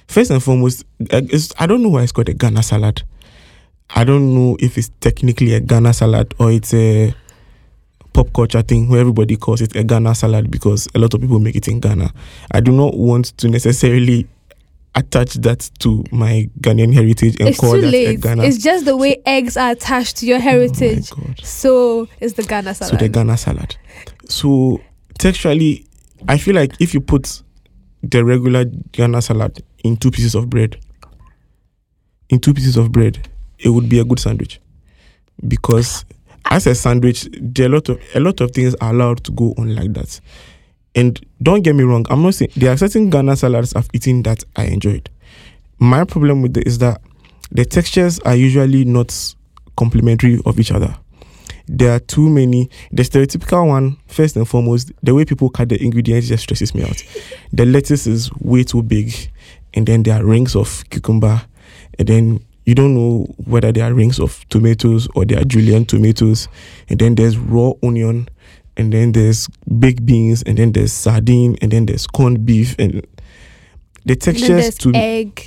first 0.07 0.31
and 0.31 0.41
foremost 0.43 0.83
i 1.11 1.67
don't 1.67 1.83
know 1.83 1.89
why 1.89 2.01
it's 2.01 2.11
called 2.11 2.29
a 2.29 2.33
ghana 2.33 2.63
salad. 2.63 3.03
I 3.95 4.03
don't 4.03 4.35
know 4.35 4.55
if 4.59 4.77
it's 4.77 4.91
technically 4.99 5.53
a 5.53 5.59
ghana 5.59 5.93
salad 5.93 6.33
or 6.39 6.51
it's 6.51 6.73
a 6.73 7.13
pop 8.13 8.31
culture 8.33 8.61
thing 8.61 8.87
where 8.89 8.99
everybody 9.01 9.35
calls 9.35 9.61
it 9.61 9.75
a 9.75 9.83
ghana 9.83 10.13
salad 10.13 10.51
because 10.51 10.87
a 10.93 10.99
lot 10.99 11.13
of 11.13 11.21
people 11.21 11.39
make 11.39 11.55
it 11.55 11.67
in 11.67 11.79
ghana. 11.79 12.13
I 12.51 12.59
do 12.59 12.71
not 12.71 12.95
want 12.95 13.37
to 13.37 13.49
necessarily 13.49 14.27
attach 14.99 15.33
that 15.35 15.69
to 15.79 16.03
my 16.11 16.49
ghanaian 16.59 16.93
heritage 16.93 17.35
and 17.39 17.49
it's 17.49 17.59
call 17.59 17.79
that 17.79 17.93
a 17.93 18.15
ghana 18.15 18.43
It's 18.43 18.57
just 18.57 18.85
the 18.85 18.95
way 18.97 19.21
eggs 19.25 19.55
are 19.57 19.71
attached 19.71 20.17
to 20.17 20.25
your 20.25 20.39
heritage. 20.39 21.09
oh. 21.17 21.33
So 21.43 22.07
it's 22.19 22.33
the 22.33 22.43
Ghana 22.43 22.73
salad. 22.75 22.91
So 22.91 22.97
the 22.97 23.09
Ghana 23.09 23.37
salad. 23.37 23.75
So 24.27 24.81
textually, 25.17 25.85
I 26.27 26.37
feel 26.37 26.55
like 26.55 26.73
if 26.79 26.93
you 26.93 27.01
put 27.01 27.41
the 28.03 28.23
regular 28.25 28.65
Ghana 28.91 29.21
salad 29.21 29.63
in 29.83 29.97
two 29.97 30.11
pieces 30.11 30.35
of 30.35 30.49
bread, 30.49 30.77
in 32.29 32.39
two 32.39 32.53
pieces 32.53 32.77
of 32.77 32.91
bread, 32.91 33.27
it 33.57 33.69
would 33.69 33.89
be 33.89 33.99
a 33.99 34.03
good 34.03 34.19
sandwich. 34.19 34.59
Because 35.47 36.05
as 36.45 36.67
a 36.67 36.75
sandwich, 36.75 37.27
there 37.39 37.65
are 37.65 37.69
a 37.69 37.73
lot 37.75 37.89
of 37.89 38.01
a 38.15 38.19
lot 38.19 38.41
of 38.41 38.51
things 38.51 38.75
are 38.81 38.91
allowed 38.91 39.23
to 39.23 39.31
go 39.31 39.53
on 39.57 39.75
like 39.75 39.93
that. 39.93 40.19
And 40.95 41.23
don't 41.41 41.61
get 41.61 41.75
me 41.75 41.83
wrong, 41.83 42.05
I'm 42.09 42.23
not 42.23 42.35
saying 42.35 42.51
there 42.55 42.71
are 42.71 42.77
certain 42.77 43.09
Ghana 43.09 43.35
salads 43.35 43.73
I've 43.75 43.89
eaten 43.93 44.23
that 44.23 44.43
I 44.55 44.65
enjoyed. 44.65 45.09
My 45.79 46.03
problem 46.03 46.41
with 46.41 46.57
it 46.57 46.67
is 46.67 46.79
that 46.79 47.01
the 47.51 47.65
textures 47.65 48.19
are 48.19 48.35
usually 48.35 48.85
not 48.85 49.35
complementary 49.77 50.41
of 50.45 50.59
each 50.59 50.71
other. 50.71 50.95
There 51.67 51.93
are 51.95 51.99
too 51.99 52.29
many. 52.29 52.69
The 52.91 53.03
stereotypical 53.03 53.67
one, 53.67 53.97
first 54.07 54.35
and 54.35 54.47
foremost, 54.47 54.91
the 55.03 55.13
way 55.13 55.23
people 55.23 55.49
cut 55.49 55.69
the 55.69 55.81
ingredients 55.81 56.27
just 56.27 56.43
stresses 56.43 56.73
me 56.73 56.83
out. 56.83 57.03
The 57.53 57.65
lettuce 57.65 58.07
is 58.07 58.31
way 58.41 58.63
too 58.63 58.81
big, 58.81 59.13
and 59.75 59.85
then 59.85 60.03
there 60.03 60.19
are 60.19 60.25
rings 60.25 60.55
of 60.55 60.83
cucumber, 60.89 61.43
and 61.99 62.07
then 62.07 62.45
you 62.65 62.75
don't 62.75 62.93
know 62.93 63.25
whether 63.45 63.71
they 63.71 63.81
are 63.81 63.93
rings 63.93 64.19
of 64.19 64.47
tomatoes 64.49 65.07
or 65.15 65.25
they 65.25 65.35
are 65.35 65.43
julienne 65.43 65.85
tomatoes, 65.85 66.47
and 66.89 66.99
then 66.99 67.15
there's 67.15 67.37
raw 67.37 67.71
onion, 67.83 68.27
and 68.77 68.91
then 68.93 69.11
there's 69.11 69.47
baked 69.79 70.05
beans, 70.05 70.41
and 70.43 70.57
then 70.57 70.71
there's 70.71 70.93
sardine, 70.93 71.57
and 71.61 71.71
then 71.71 71.85
there's 71.85 72.07
corned 72.07 72.45
beef, 72.45 72.75
and 72.79 72.93
the 72.93 72.97
And 72.97 73.05
then 74.05 74.17
textures 74.17 74.47
there's 74.49 74.77
to, 74.79 74.91
egg, 74.95 75.43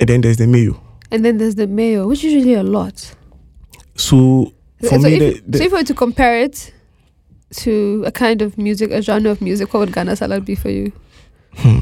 and 0.00 0.08
then 0.08 0.20
there's 0.20 0.36
the 0.36 0.46
mayo. 0.46 0.80
and 1.10 1.24
then 1.24 1.38
there's 1.38 1.54
the 1.56 1.66
mayo, 1.66 2.06
which 2.08 2.24
is 2.24 2.32
usually 2.32 2.54
a 2.54 2.62
lot. 2.62 3.14
So 3.96 4.52
for 4.80 4.88
so, 4.88 4.98
me, 4.98 5.14
if, 5.14 5.44
the, 5.44 5.50
the, 5.50 5.58
so 5.58 5.64
if 5.64 5.72
we 5.72 5.78
were 5.78 5.84
to 5.84 5.94
compare 5.94 6.40
it 6.40 6.72
to 7.56 8.02
a 8.06 8.12
kind 8.12 8.40
of 8.42 8.56
music, 8.58 8.90
a 8.90 9.02
genre 9.02 9.30
of 9.30 9.40
music, 9.42 9.72
what 9.74 9.80
would 9.80 9.92
Ghana 9.92 10.16
salad 10.16 10.44
be 10.44 10.54
for 10.54 10.70
you? 10.70 10.92
Hmm. 11.54 11.80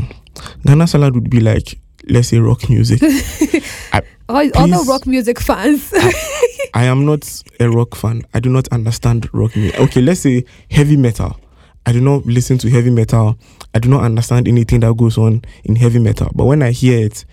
Ghana 0.67 0.87
salad 0.87 1.15
would 1.15 1.31
be 1.31 1.41
like, 1.41 1.79
let's 2.09 2.29
say, 2.29 2.39
rock 2.39 2.69
music. 2.69 3.01
All, 4.29 4.49
all 4.55 4.69
the 4.69 4.85
rock 4.87 5.09
music 5.09 5.41
fans. 5.41 5.93
I 6.75 6.85
am 6.85 7.05
not 7.05 7.43
a 7.59 7.69
rock 7.69 7.97
fan. 7.97 8.23
I 8.33 8.39
do 8.39 8.49
not 8.49 8.69
understand 8.69 9.29
rock 9.35 9.57
music. 9.57 9.81
Okay, 9.81 10.01
let's 10.01 10.21
say 10.21 10.45
heavy 10.71 10.97
metal. 10.97 11.37
I 11.85 11.91
do 11.91 12.01
not 12.01 12.25
listen 12.27 12.57
to 12.59 12.71
heavy 12.71 12.91
metal. 12.91 13.37
I 13.75 13.81
do 13.81 13.89
not 13.89 14.05
understand 14.05 14.47
anything 14.47 14.81
that 14.81 14.97
goes 14.97 15.19
on 15.19 15.43
in 15.65 15.75
heavy 15.75 15.99
metal. 15.99 16.31
But 16.33 16.45
when 16.45 16.63
I 16.63 16.71
hear 16.71 17.05
it, 17.05 17.25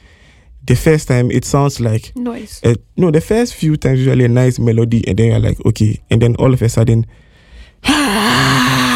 the 0.66 0.76
first 0.76 1.08
time 1.08 1.30
it 1.30 1.46
sounds 1.46 1.80
like 1.80 2.16
Noise. 2.16 2.62
uh, 2.64 2.74
no, 2.96 3.12
the 3.12 3.22
first 3.22 3.54
few 3.54 3.78
times 3.78 4.00
usually 4.00 4.26
a 4.26 4.30
nice 4.30 4.58
melody, 4.58 5.08
and 5.08 5.20
then 5.20 5.28
you're 5.28 5.40
like, 5.40 5.64
okay, 5.68 6.02
and 6.10 6.20
then 6.20 6.36
all 6.38 6.52
of 6.52 6.64
a 6.64 6.70
sudden, 6.70 7.06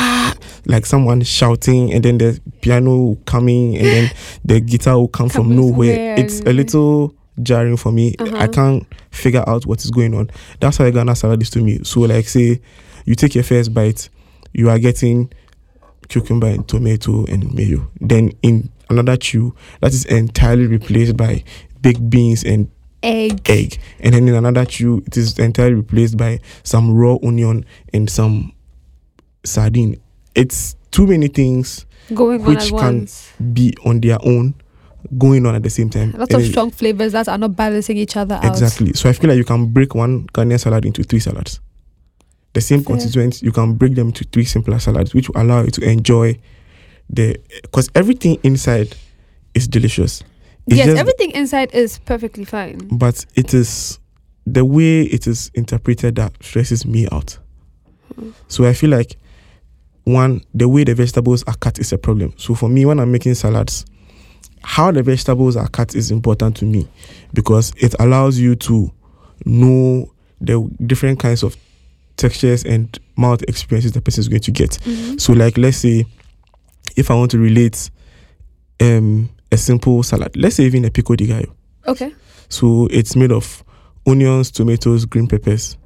like 0.65 0.85
someone 0.85 1.21
shouting, 1.21 1.91
and 1.93 2.03
then 2.03 2.17
the 2.17 2.39
piano 2.61 3.15
coming, 3.25 3.75
and 3.77 3.85
then 3.85 4.11
the 4.45 4.59
guitar 4.61 4.97
will 4.97 5.07
come 5.07 5.29
from 5.29 5.55
nowhere. 5.55 5.95
somewhere 5.95 6.15
It's 6.19 6.39
a 6.41 6.53
little 6.53 7.15
jarring 7.41 7.77
for 7.77 7.91
me. 7.91 8.15
I 8.19 8.23
Uh-huh. 8.23 8.47
can't 8.49 8.87
figure 9.11 9.43
out 9.47 9.65
what 9.65 9.83
is 9.83 9.89
going 9.91 10.13
on. 10.13 10.29
That's 10.59 10.77
how 10.77 10.89
Ghana 10.89 11.15
salad 11.15 11.41
is 11.41 11.49
to 11.51 11.61
me. 11.61 11.79
So, 11.83 12.01
like, 12.01 12.27
say 12.27 12.61
you 13.05 13.15
take 13.15 13.33
your 13.35 13.43
first 13.43 13.73
bite, 13.73 14.09
you 14.53 14.69
are 14.69 14.77
getting 14.79 15.31
cucumber 16.09 16.47
and 16.47 16.67
tomato 16.67 17.25
and 17.25 17.53
mayo. 17.53 17.89
Then 17.99 18.31
in 18.41 18.69
another 18.89 19.15
chew, 19.17 19.55
that 19.79 19.93
is 19.93 20.05
entirely 20.05 20.67
replaced 20.67 21.15
by 21.17 21.43
baked 21.81 22.07
beans 22.09 22.43
and 22.43 22.69
Egg. 23.01 23.49
egg. 23.49 23.79
And 24.01 24.13
then 24.13 24.27
in 24.27 24.35
another 24.35 24.65
chew, 24.65 25.01
it 25.07 25.17
is 25.17 25.39
entirely 25.39 25.75
replaced 25.75 26.17
by 26.17 26.39
some 26.63 26.93
raw 26.93 27.17
onion 27.23 27.65
and 27.93 28.07
some 28.09 28.51
sardine. 29.43 29.99
It's 30.35 30.75
too 30.91 31.07
many 31.07 31.27
things 31.27 31.85
Going 32.13 32.41
on 32.41 32.47
which 32.47 32.69
can 32.69 32.99
once. 32.99 33.31
be 33.53 33.73
on 33.85 34.01
their 34.01 34.17
own 34.25 34.55
going 35.17 35.45
on 35.45 35.55
at 35.55 35.63
the 35.63 35.69
same 35.69 35.89
time. 35.89 36.11
Lots 36.17 36.33
And 36.33 36.43
of 36.43 36.49
strong 36.49 36.71
flavors 36.71 37.13
that 37.13 37.27
are 37.27 37.37
not 37.37 37.55
balancing 37.55 37.97
each 37.97 38.15
other 38.17 38.35
out. 38.35 38.45
Exactly. 38.45 38.93
So 38.93 39.09
I 39.09 39.13
feel 39.13 39.29
like 39.29 39.37
you 39.37 39.43
can 39.45 39.67
break 39.67 39.95
one 39.95 40.27
Ghanaian 40.27 40.59
salad 40.59 40.85
into 40.85 41.03
three 41.03 41.19
salads. 41.19 41.59
The 42.53 42.61
same 42.61 42.79
Fair. 42.83 42.95
constituents, 42.97 43.41
you 43.41 43.51
can 43.51 43.73
break 43.75 43.95
them 43.95 44.07
into 44.07 44.25
three 44.25 44.43
simpler 44.45 44.77
salads, 44.79 45.13
which 45.13 45.29
will 45.29 45.41
allow 45.41 45.63
you 45.63 45.71
to 45.71 45.89
enjoy 45.89 46.37
the 47.09 47.37
because 47.63 47.89
everything 47.95 48.37
inside 48.43 48.95
is 49.53 49.67
delicious. 49.67 50.21
It's 50.67 50.77
yes, 50.77 50.85
just- 50.87 50.99
everything 50.99 51.31
inside 51.31 51.73
is 51.73 51.97
perfectly 51.99 52.45
fine. 52.45 52.87
but 52.91 53.25
it 53.35 53.53
is 53.53 53.99
the 54.45 54.63
way 54.65 55.01
it 55.03 55.27
is 55.27 55.49
interpreted 55.55 56.15
that 56.15 56.33
stresses 56.41 56.85
me 56.85 57.07
out. 57.11 57.37
Hmm. 58.15 58.29
So 58.47 58.65
I 58.65 58.73
feel 58.73 58.89
like 58.91 59.15
one, 60.03 60.43
the 60.53 60.67
way 60.67 60.83
the 60.83 60.95
vegetables 60.95 61.43
are 61.43 61.55
cut 61.55 61.79
is 61.79 61.93
a 61.93 61.97
problem. 61.97 62.33
So 62.37 62.55
for 62.55 62.69
me, 62.69 62.85
when 62.85 62.99
I'm 62.99 63.11
making 63.11 63.35
salads, 63.35 63.85
how 64.63 64.91
the 64.91 65.03
vegetables 65.03 65.55
are 65.55 65.67
cut 65.67 65.95
is 65.95 66.11
important 66.11 66.55
to 66.57 66.65
me 66.65 66.87
because 67.33 67.73
it 67.77 67.95
allows 67.99 68.39
you 68.39 68.55
to 68.55 68.91
know 69.45 70.11
the 70.39 70.67
different 70.85 71.19
kinds 71.19 71.43
of 71.43 71.55
textures 72.17 72.63
and 72.63 72.99
mouth 73.17 73.41
experiences 73.43 73.91
the 73.93 74.01
person 74.01 74.21
is 74.21 74.27
going 74.27 74.41
to 74.41 74.51
get. 74.51 74.71
Mhm. 74.85 75.19
So, 75.19 75.33
like, 75.33 75.57
let's 75.57 75.77
say 75.77 76.05
if 76.95 77.09
I 77.09 77.15
want 77.15 77.31
to 77.31 77.39
relate 77.39 77.89
um, 78.79 79.29
a 79.51 79.57
simple 79.57 80.01
salad, 80.03 80.35
let's 80.35 80.55
say 80.55 80.65
even 80.65 80.85
a 80.85 80.89
pico 80.91 81.15
de 81.15 81.27
gallo. 81.27 81.55
Okay. 81.87 82.13
So 82.49 82.87
it's 82.91 83.15
made 83.15 83.31
of 83.31 83.63
onions, 84.05 84.51
tomatoes, 84.51 85.05
green 85.05 85.27
peppers, 85.27 85.77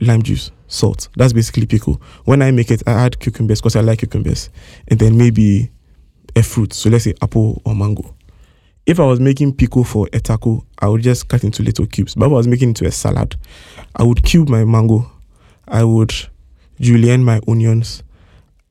lime 0.00 0.22
juice, 0.22 0.50
salt. 0.68 1.08
That's 1.16 1.32
basically 1.32 1.66
pico. 1.66 2.00
When 2.24 2.42
I 2.42 2.50
make 2.50 2.70
it, 2.70 2.82
I 2.86 2.92
add 2.92 3.18
cucumbers 3.18 3.60
because 3.60 3.76
I 3.76 3.80
like 3.80 4.00
cucumbers, 4.00 4.50
and 4.88 4.98
then 4.98 5.16
maybe 5.16 5.70
a 6.36 6.42
fruit. 6.42 6.72
So 6.72 6.90
let's 6.90 7.04
say 7.04 7.14
apple 7.22 7.60
or 7.64 7.74
mango. 7.74 8.14
If 8.86 8.98
I 8.98 9.04
was 9.04 9.20
making 9.20 9.54
pico 9.54 9.82
for 9.82 10.08
a 10.12 10.20
taco, 10.20 10.64
I 10.78 10.88
would 10.88 11.02
just 11.02 11.28
cut 11.28 11.44
into 11.44 11.62
little 11.62 11.86
cubes. 11.86 12.14
But 12.14 12.26
if 12.26 12.32
I 12.32 12.34
was 12.34 12.48
making 12.48 12.70
into 12.70 12.86
a 12.86 12.90
salad, 12.90 13.36
I 13.96 14.02
would 14.02 14.24
cube 14.24 14.48
my 14.48 14.64
mango. 14.64 15.10
I 15.68 15.84
would 15.84 16.12
julienne 16.80 17.24
my 17.24 17.40
onions. 17.46 18.02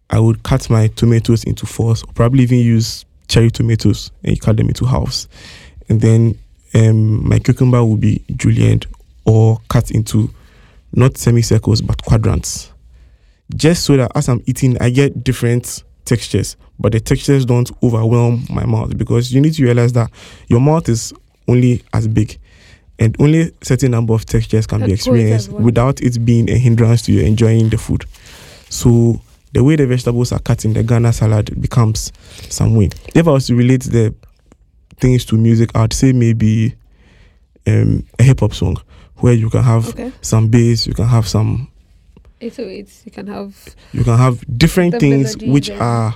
I 0.09 0.19
would 0.19 0.43
cut 0.43 0.69
my 0.69 0.87
tomatoes 0.87 1.43
into 1.43 1.65
fours, 1.65 2.03
or 2.03 2.13
probably 2.13 2.43
even 2.43 2.59
use 2.59 3.05
cherry 3.27 3.51
tomatoes 3.51 4.11
and 4.23 4.39
cut 4.41 4.57
them 4.57 4.67
into 4.67 4.85
halves. 4.85 5.27
And 5.87 6.01
then 6.01 6.37
um, 6.73 7.27
my 7.27 7.39
cucumber 7.39 7.83
would 7.85 7.99
be 8.01 8.23
julienne 8.35 8.81
or 9.25 9.59
cut 9.69 9.91
into 9.91 10.31
not 10.93 11.17
semicircles 11.17 11.81
but 11.81 12.03
quadrants. 12.03 12.71
Just 13.55 13.85
so 13.85 13.97
that 13.97 14.11
as 14.15 14.29
I'm 14.29 14.41
eating, 14.45 14.77
I 14.79 14.89
get 14.89 15.23
different 15.23 15.83
textures, 16.05 16.55
but 16.79 16.91
the 16.91 16.99
textures 16.99 17.45
don't 17.45 17.71
overwhelm 17.83 18.45
my 18.49 18.65
mouth 18.65 18.97
because 18.97 19.33
you 19.33 19.41
need 19.41 19.53
to 19.53 19.63
realize 19.63 19.93
that 19.93 20.11
your 20.47 20.59
mouth 20.59 20.87
is 20.89 21.13
only 21.47 21.83
as 21.93 22.07
big 22.07 22.39
and 22.99 23.15
only 23.19 23.51
certain 23.61 23.91
number 23.91 24.13
of 24.13 24.25
textures 24.25 24.67
can 24.67 24.81
That 24.81 24.87
be 24.87 24.93
experienced 24.93 25.51
without 25.51 26.01
it 26.01 26.23
being 26.25 26.49
a 26.49 26.57
hindrance 26.57 27.01
to 27.03 27.13
you 27.13 27.21
enjoying 27.21 27.69
the 27.69 27.77
food. 27.77 28.05
So 28.69 29.21
the 29.53 29.63
way 29.63 29.77
the 29.77 29.87
vegetables 29.87 30.31
are 30.31 30.39
cut 30.39 30.65
in 30.65 30.73
the 30.73 30.83
Ghana 30.83 31.13
salad 31.13 31.59
becomes 31.59 32.11
some 32.49 32.75
way. 32.75 32.89
If 33.15 33.27
I 33.27 33.31
was 33.31 33.47
to 33.47 33.55
relate 33.55 33.83
the 33.83 34.13
things 34.99 35.25
to 35.25 35.37
music, 35.37 35.71
I'd 35.75 35.93
say 35.93 36.11
maybe 36.11 36.75
um, 37.65 38.05
a 38.19 38.23
hip 38.23 38.41
hop 38.41 38.53
song 38.53 38.77
where 39.19 39.33
you 39.33 39.49
can 39.49 39.63
have 39.63 39.89
Okay. 39.89 40.11
some 40.21 40.47
bass, 40.47 40.87
you 40.87 40.93
can 40.93 41.07
have 41.07 41.27
some, 41.27 41.67
808. 42.41 43.01
You 43.05 43.11
can 43.11 43.27
have. 43.27 43.75
you 43.93 44.03
can 44.03 44.17
have 44.17 44.43
different 44.57 44.99
things 44.99 45.35
which 45.37 45.67
then. 45.67 45.81
are 45.81 46.15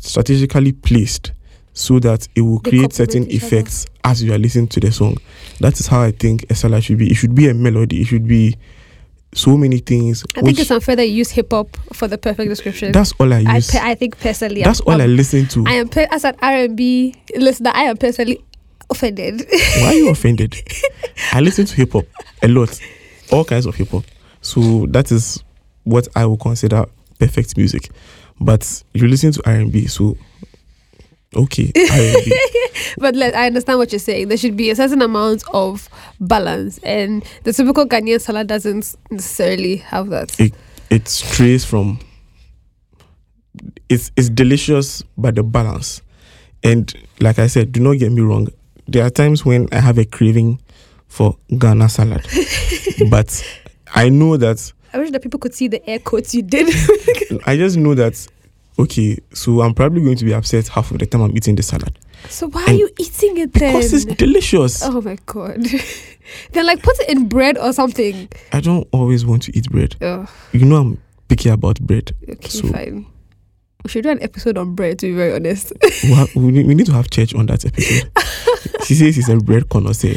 strategically 0.00 0.72
placed 0.72 1.32
so 1.74 1.98
that 1.98 2.28
it 2.34 2.40
will 2.42 2.58
They 2.60 2.70
create 2.70 2.92
certain 2.92 3.24
each 3.30 3.42
other. 3.44 3.56
effects 3.56 3.86
as 4.04 4.22
you 4.22 4.32
are 4.32 4.38
listening 4.38 4.68
to 4.68 4.80
the 4.80 4.90
song. 4.92 5.16
That 5.60 5.78
is 5.80 5.86
how 5.86 6.02
I 6.02 6.10
think 6.12 6.46
a 6.50 6.54
should 6.80 6.98
be. 6.98 7.10
It 7.10 7.14
should 7.14 7.34
be 7.34 7.48
a 7.48 7.54
melody. 7.54 8.02
It 8.02 8.06
should 8.06 8.26
be 8.26 8.56
so 9.34 9.56
many 9.56 9.78
things. 9.78 10.24
I 10.36 10.42
think 10.42 10.58
it's 10.58 10.70
unfair 10.70 10.96
that 10.96 11.06
you 11.06 11.14
use 11.14 11.30
hip 11.30 11.50
hop 11.52 11.76
for 11.94 12.06
the 12.08 12.18
perfect 12.18 12.50
description. 12.50 12.92
that's 12.92 13.12
all 13.18 13.32
I 13.32 13.42
I, 13.46 13.56
use. 13.56 13.70
pe- 13.70 13.78
I 13.80 13.94
think 13.94 14.18
personally. 14.18 14.62
that's 14.62 14.80
I'm, 14.80 14.94
all 14.94 15.00
I 15.02 15.06
listen 15.06 15.46
to. 15.48 15.64
I 15.66 15.74
am 15.74 15.88
pe- 15.88 16.06
as 16.10 16.24
an 16.24 16.36
R 16.42 16.52
and 16.52 16.76
B 16.76 17.14
listener. 17.36 17.70
I 17.74 17.84
am 17.84 17.96
personally 17.96 18.44
offended. 18.92 19.46
Why 19.78 19.86
are 19.86 19.94
you 19.94 20.10
offended? 20.12 20.56
I 21.32 21.40
listen 21.40 21.66
to 21.66 21.74
hip 21.74 21.92
hop 21.92 22.06
a 22.42 22.48
lot, 22.48 22.78
all 23.30 23.44
kinds 23.44 23.66
of 23.66 23.74
hip 23.74 23.88
hop. 23.88 24.04
So 24.40 24.86
that 24.90 25.10
is 25.10 25.42
what 25.84 26.08
I 26.14 26.26
would 26.26 26.40
consider 26.40 26.84
perfect 27.18 27.56
music. 27.56 27.90
But 28.40 28.82
you 28.92 29.06
listen 29.06 29.32
to 29.32 29.42
R 29.48 29.54
and 29.54 29.72
B, 29.72 29.86
so 29.86 30.16
okay, 31.36 31.72
R 31.76 31.98
and 31.98 32.24
B. 32.24 32.38
but 32.98 33.14
let, 33.14 33.34
I 33.34 33.46
understand 33.46 33.78
what 33.78 33.92
you're 33.92 33.98
saying. 33.98 34.28
There 34.28 34.36
should 34.36 34.56
be 34.56 34.70
a 34.70 34.76
certain 34.76 35.02
amount 35.02 35.44
of 35.52 35.88
balance, 36.20 36.78
and 36.78 37.24
the 37.44 37.52
typical 37.52 37.86
Ghanaian 37.86 38.20
salad 38.20 38.48
doesn't 38.48 38.96
necessarily 39.10 39.76
have 39.76 40.08
that. 40.10 40.38
It 40.40 40.54
It 40.90 41.08
strays 41.08 41.64
from. 41.64 42.00
It's 43.88 44.10
it's 44.16 44.28
delicious, 44.30 45.02
but 45.16 45.34
the 45.34 45.42
balance, 45.42 46.02
and 46.64 46.92
like 47.20 47.38
I 47.38 47.46
said, 47.46 47.70
do 47.72 47.80
not 47.80 47.98
get 47.98 48.10
me 48.10 48.22
wrong. 48.22 48.48
There 48.92 49.04
are 49.04 49.10
times 49.10 49.44
when 49.44 49.68
I 49.72 49.80
have 49.80 49.98
a 49.98 50.04
craving 50.04 50.60
for 51.08 51.36
Ghana 51.58 51.88
salad, 51.88 52.26
but 53.10 53.44
I 53.94 54.08
know 54.08 54.36
that 54.36 54.72
I 54.92 54.98
wish 54.98 55.10
that 55.10 55.22
people 55.22 55.40
could 55.40 55.54
see 55.54 55.68
the 55.68 55.86
air 55.88 55.98
quotes 55.98 56.34
you 56.34 56.42
did. 56.42 56.68
I 57.46 57.56
just 57.56 57.76
know 57.76 57.94
that 57.94 58.26
okay, 58.78 59.18
so 59.32 59.60
I'm 59.62 59.74
probably 59.74 60.02
going 60.02 60.16
to 60.16 60.24
be 60.24 60.34
upset 60.34 60.68
half 60.68 60.90
of 60.90 60.98
the 60.98 61.06
time 61.06 61.22
I'm 61.22 61.36
eating 61.36 61.54
the 61.56 61.62
salad 61.62 61.98
so 62.28 62.48
why 62.48 62.64
are 62.66 62.72
you 62.72 62.88
eating 63.00 63.36
it 63.38 63.52
then? 63.52 63.74
because 63.74 63.92
it's 63.92 64.04
delicious. 64.16 64.82
oh 64.84 65.00
my 65.00 65.16
god. 65.26 65.60
then 66.52 66.66
like 66.66 66.80
put 66.82 66.98
it 67.00 67.08
in 67.08 67.28
bread 67.28 67.58
or 67.58 67.72
something. 67.72 68.28
I 68.52 68.60
don't 68.60 68.86
always 68.92 69.26
want 69.26 69.42
to 69.44 69.56
eat 69.58 69.68
bread. 69.70 69.96
Oh, 70.00 70.26
You 70.52 70.64
know 70.64 70.76
I'm 70.76 71.02
picky 71.28 71.48
about 71.48 71.80
bread. 71.80 72.12
okay, 72.28 72.48
So- 72.48 72.68
fine. 72.68 73.06
We 73.84 73.90
should 73.90 74.04
do 74.04 74.10
an 74.10 74.22
episode 74.22 74.56
on 74.56 74.76
bread 74.76 75.00
to 75.00 75.06
be 75.06 75.16
very 75.16 75.34
honest. 75.34 75.72
we, 76.04 76.12
ha- 76.14 76.28
we 76.36 76.62
we 76.62 76.74
need 76.76 76.86
to 76.86 76.92
have 76.92 77.10
church 77.10 77.34
on 77.34 77.46
that 77.46 77.64
episode. 77.64 78.08
He 78.86 78.94
says 78.94 79.16
he's 79.16 79.28
a 79.28 79.36
bread 79.36 79.68
connoisseur. 79.68 80.14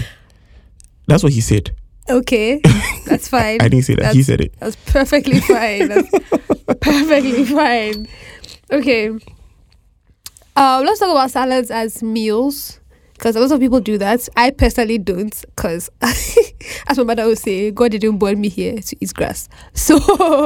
That's 1.07 1.23
what 1.23 1.33
he 1.33 1.41
said. 1.41 1.75
okay. 2.09 2.61
That's 3.05 3.27
fine. 3.35 3.61
I 3.61 3.67
didn't 3.69 3.83
say 3.85 3.95
that. 3.95 4.13
he 4.15 4.23
said 4.23 4.41
it. 4.41 4.53
That's 4.59 4.75
perfectly 4.87 5.39
fine. 5.39 5.87
That's 5.89 6.09
perfectly 6.81 7.45
fine. 7.45 8.07
Okay. 8.71 9.09
Uh, 10.55 10.81
let's 10.85 10.99
talk 10.99 11.09
about 11.11 11.29
salads 11.31 11.69
as 11.69 12.01
meals 12.01 12.79
because 13.13 13.35
a 13.35 13.39
lot 13.39 13.51
of 13.51 13.59
people 13.59 13.79
do 13.79 13.97
that. 13.97 14.27
I 14.35 14.51
personally 14.51 14.97
don't 14.97 15.33
because, 15.55 15.89
as 16.01 16.97
my 16.97 17.03
mother 17.03 17.25
would 17.27 17.37
say, 17.37 17.71
God 17.71 17.91
didn't 17.91 18.17
born 18.17 18.39
me 18.41 18.49
here 18.49 18.79
to 18.79 18.95
eat 19.01 19.13
grass. 19.13 19.49
So, 19.73 19.97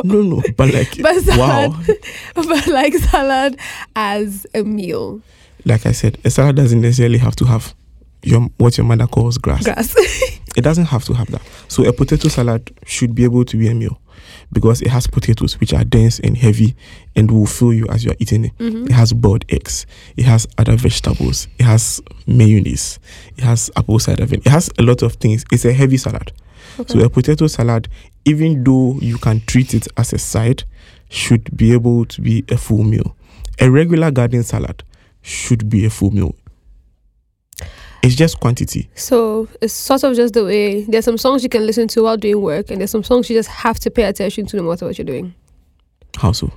No, 0.04 0.22
no, 0.22 0.44
but 0.58 0.74
like, 0.74 1.02
but 1.02 1.22
salad, 1.22 1.72
wow. 1.72 1.84
but 2.36 2.68
like 2.68 2.94
salad 2.96 3.60
as 3.96 4.46
a 4.54 4.64
meal. 4.64 5.22
Like 5.66 5.86
I 5.86 5.92
said, 5.92 6.18
a 6.26 6.30
salad 6.30 6.56
doesn't 6.56 6.82
necessarily 6.82 7.20
have 7.20 7.36
to 7.38 7.46
have 7.46 7.76
your 8.24 8.42
what 8.58 8.78
your 8.78 8.86
mother 8.86 9.08
calls 9.08 9.38
grass. 9.38 9.64
Grass. 9.64 9.96
It 10.58 10.62
doesn't 10.64 10.86
have 10.86 11.06
to 11.06 11.14
have 11.14 11.30
that. 11.32 11.42
So 11.68 11.86
a 11.88 11.94
potato 11.94 12.28
salad 12.28 12.76
should 12.86 13.14
be 13.14 13.24
able 13.24 13.46
to 13.46 13.56
be 13.56 13.68
a 13.70 13.76
meal 13.76 14.02
because 14.52 14.82
it 14.82 14.88
has 14.90 15.06
potatoes 15.06 15.58
which 15.60 15.74
are 15.74 15.84
dense 15.86 16.20
and 16.20 16.36
heavy 16.36 16.76
and 17.16 17.30
will 17.30 17.46
fill 17.46 17.72
you 17.72 17.86
as 17.88 18.04
you 18.04 18.12
are 18.12 18.16
eating 18.20 18.46
it. 18.46 18.58
Mhm. 18.58 18.88
It 18.88 18.92
has 18.92 19.14
boiled 19.14 19.46
eggs. 19.50 19.86
It 20.18 20.26
has 20.26 20.48
other 20.58 20.76
vegetables. 20.76 21.48
It 21.60 21.64
has 21.66 22.02
mayonnaise. 22.26 22.98
It 23.38 23.44
has 23.44 23.70
apple 23.76 24.00
cider 24.00 24.26
vinegar. 24.26 24.50
It 24.50 24.52
has 24.52 24.70
a 24.80 24.82
lot 24.82 25.04
of 25.04 25.14
things. 25.14 25.46
It's 25.52 25.66
a 25.66 25.72
heavy 25.72 25.98
salad. 25.98 26.32
So 26.88 27.00
a 27.00 27.10
potato 27.10 27.46
salad, 27.48 27.88
even 28.26 28.64
though 28.64 28.98
you 29.02 29.18
can 29.20 29.42
treat 29.46 29.74
it 29.76 29.88
as 29.98 30.14
a 30.14 30.18
side, 30.18 30.64
should 31.10 31.56
be 31.56 31.74
able 31.74 32.06
to 32.06 32.22
be 32.22 32.44
a 32.50 32.58
full 32.58 32.84
meal. 32.84 33.16
A 33.62 33.70
regular 33.70 34.10
garden 34.12 34.44
salad 34.44 34.84
should 35.22 35.70
be 35.70 35.86
a 35.86 35.90
full 35.90 36.12
meal. 36.12 36.36
It's 38.02 38.16
just 38.16 38.40
quantity. 38.40 38.90
So 38.96 39.48
it's 39.62 39.74
sort 39.74 40.04
of 40.04 40.16
just 40.16 40.34
the 40.34 40.46
way 40.46 40.84
there's 40.84 41.06
some 41.06 41.18
songs 41.18 41.44
you 41.44 41.50
can 41.50 41.66
listen 41.66 41.88
to 41.90 42.04
while 42.04 42.18
doing 42.18 42.42
work, 42.42 42.72
and 42.72 42.80
there's 42.80 42.92
some 42.92 43.04
songs 43.04 43.30
you 43.30 43.36
just 43.36 43.50
have 43.50 43.80
to 43.80 43.92
pay 43.92 44.04
attention 44.04 44.46
to 44.48 44.58
no 44.58 44.64
matter 44.64 44.86
what 44.86 44.98
you're 44.98 45.06
doing. 45.06 45.34
How 46.18 46.32
so? 46.32 46.52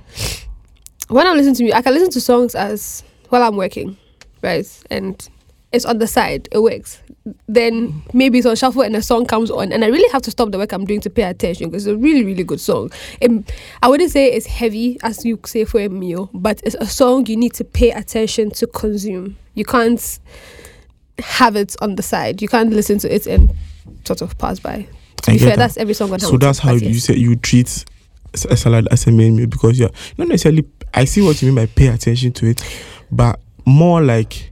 when 1.09 1.27
I'm 1.27 1.35
listening 1.37 1.55
to 1.55 1.63
music, 1.63 1.77
I 1.77 1.81
can 1.81 1.93
listen 1.93 2.09
to 2.11 2.21
songs 2.21 2.55
as 2.55 3.03
while 3.29 3.43
I'm 3.43 3.55
working, 3.55 3.97
right? 4.41 4.67
And 4.89 5.29
it's 5.71 5.85
on 5.85 5.97
the 5.97 6.07
side, 6.07 6.47
it 6.51 6.59
works. 6.59 7.01
Then 7.47 8.03
maybe 8.13 8.37
it's 8.37 8.47
on 8.47 8.55
shuffle 8.55 8.81
and 8.81 8.95
a 8.95 9.01
song 9.01 9.25
comes 9.25 9.51
on, 9.51 9.71
and 9.71 9.83
I 9.83 9.87
really 9.87 10.09
have 10.11 10.21
to 10.23 10.31
stop 10.31 10.51
the 10.51 10.57
work 10.57 10.71
I'm 10.71 10.85
doing 10.85 11.01
to 11.01 11.09
pay 11.09 11.23
attention 11.23 11.69
because 11.69 11.87
it's 11.87 11.93
a 11.93 11.97
really, 11.97 12.23
really 12.23 12.43
good 12.43 12.59
song. 12.59 12.91
It, 13.21 13.31
I 13.81 13.89
wouldn't 13.89 14.11
say 14.11 14.31
it's 14.31 14.45
heavy 14.45 14.97
as 15.03 15.25
you 15.25 15.39
say 15.45 15.65
for 15.65 15.81
a 15.81 15.89
meal, 15.89 16.29
but 16.33 16.61
it's 16.63 16.75
a 16.79 16.85
song 16.85 17.25
you 17.25 17.37
need 17.37 17.53
to 17.55 17.63
pay 17.63 17.91
attention 17.91 18.51
to 18.51 18.67
consume. 18.67 19.37
You 19.55 19.65
can't 19.65 20.19
have 21.19 21.55
it 21.55 21.75
on 21.81 21.95
the 21.95 22.03
side. 22.03 22.41
You 22.41 22.47
can't 22.47 22.71
listen 22.71 22.97
to 22.99 23.13
it 23.13 23.27
and 23.27 23.51
sort 24.05 24.21
of 24.21 24.37
pass 24.37 24.59
by. 24.59 24.87
To 25.23 25.31
I 25.31 25.33
be 25.35 25.39
fair, 25.39 25.49
that. 25.51 25.57
that's 25.57 25.77
every 25.77 25.93
song 25.93 26.11
on 26.13 26.19
So 26.19 26.37
that's 26.37 26.59
how 26.59 26.73
you 26.73 26.89
yes. 26.89 27.03
say 27.05 27.15
you 27.15 27.35
treat 27.35 27.85
a 28.49 28.57
salad 28.57 28.87
as 28.91 29.05
a 29.07 29.11
main 29.11 29.35
meal 29.35 29.47
because 29.47 29.77
you're 29.79 29.91
not 30.17 30.27
necessarily. 30.27 30.65
I 30.93 31.05
see 31.05 31.21
what 31.21 31.41
you 31.41 31.51
mean 31.51 31.55
by 31.55 31.71
pay 31.73 31.87
attention 31.87 32.33
to 32.33 32.47
it, 32.47 32.63
but 33.11 33.39
more 33.65 34.01
like 34.01 34.51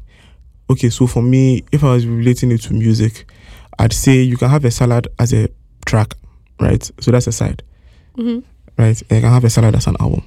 okay. 0.70 0.90
So 0.90 1.08
for 1.08 1.22
me, 1.22 1.64
if 1.72 1.84
I 1.84 1.92
was 1.94 2.06
relating 2.06 2.52
it 2.52 2.62
to 2.64 2.74
music, 2.74 3.30
I'd 3.80 3.94
say 3.94 4.22
you 4.22 4.38
can 4.38 4.50
have 4.50 4.64
a 4.66 4.72
salad 4.72 5.08
as 5.20 5.34
a 5.34 5.50
track, 5.86 6.14
right? 6.60 6.90
So 7.00 7.12
that's 7.12 7.28
a 7.28 7.32
side, 7.32 7.64
Mhm. 8.18 8.44
right? 8.78 9.02
And 9.02 9.12
you 9.12 9.22
can 9.22 9.32
have 9.34 9.44
a 9.44 9.50
salad 9.50 9.76
as 9.76 9.88
an 9.88 9.98
album. 10.00 10.24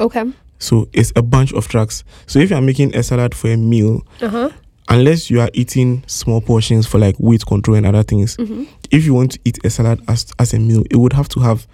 Okay. 0.00 0.24
So 0.58 0.88
it's 0.92 1.12
a 1.16 1.22
bunch 1.22 1.52
of 1.52 1.68
tracks. 1.68 2.04
So 2.26 2.38
if 2.38 2.50
you're 2.50 2.60
making 2.60 2.94
a 2.94 3.02
salad 3.02 3.34
for 3.34 3.50
a 3.50 3.56
meal, 3.56 4.02
Uh 4.20 4.28
huh. 4.28 4.50
Unless 4.90 5.30
you 5.30 5.40
are 5.40 5.50
eating 5.54 6.02
small 6.06 6.40
portions 6.40 6.86
for 6.86 6.98
like 6.98 7.16
weight 7.18 7.46
control 7.46 7.76
and 7.76 7.86
other 7.86 8.02
things, 8.02 8.36
hmm 8.36 8.64
if 8.90 9.04
you 9.06 9.14
want 9.14 9.30
to 9.30 9.38
eat 9.44 9.56
a 9.64 9.70
salad 9.70 10.02
as 10.08 10.26
as 10.40 10.52
a 10.52 10.58
meal, 10.58 10.82
it 10.90 10.96
would 10.96 11.12
have 11.12 11.28
to 11.28 11.38
have 11.40 11.66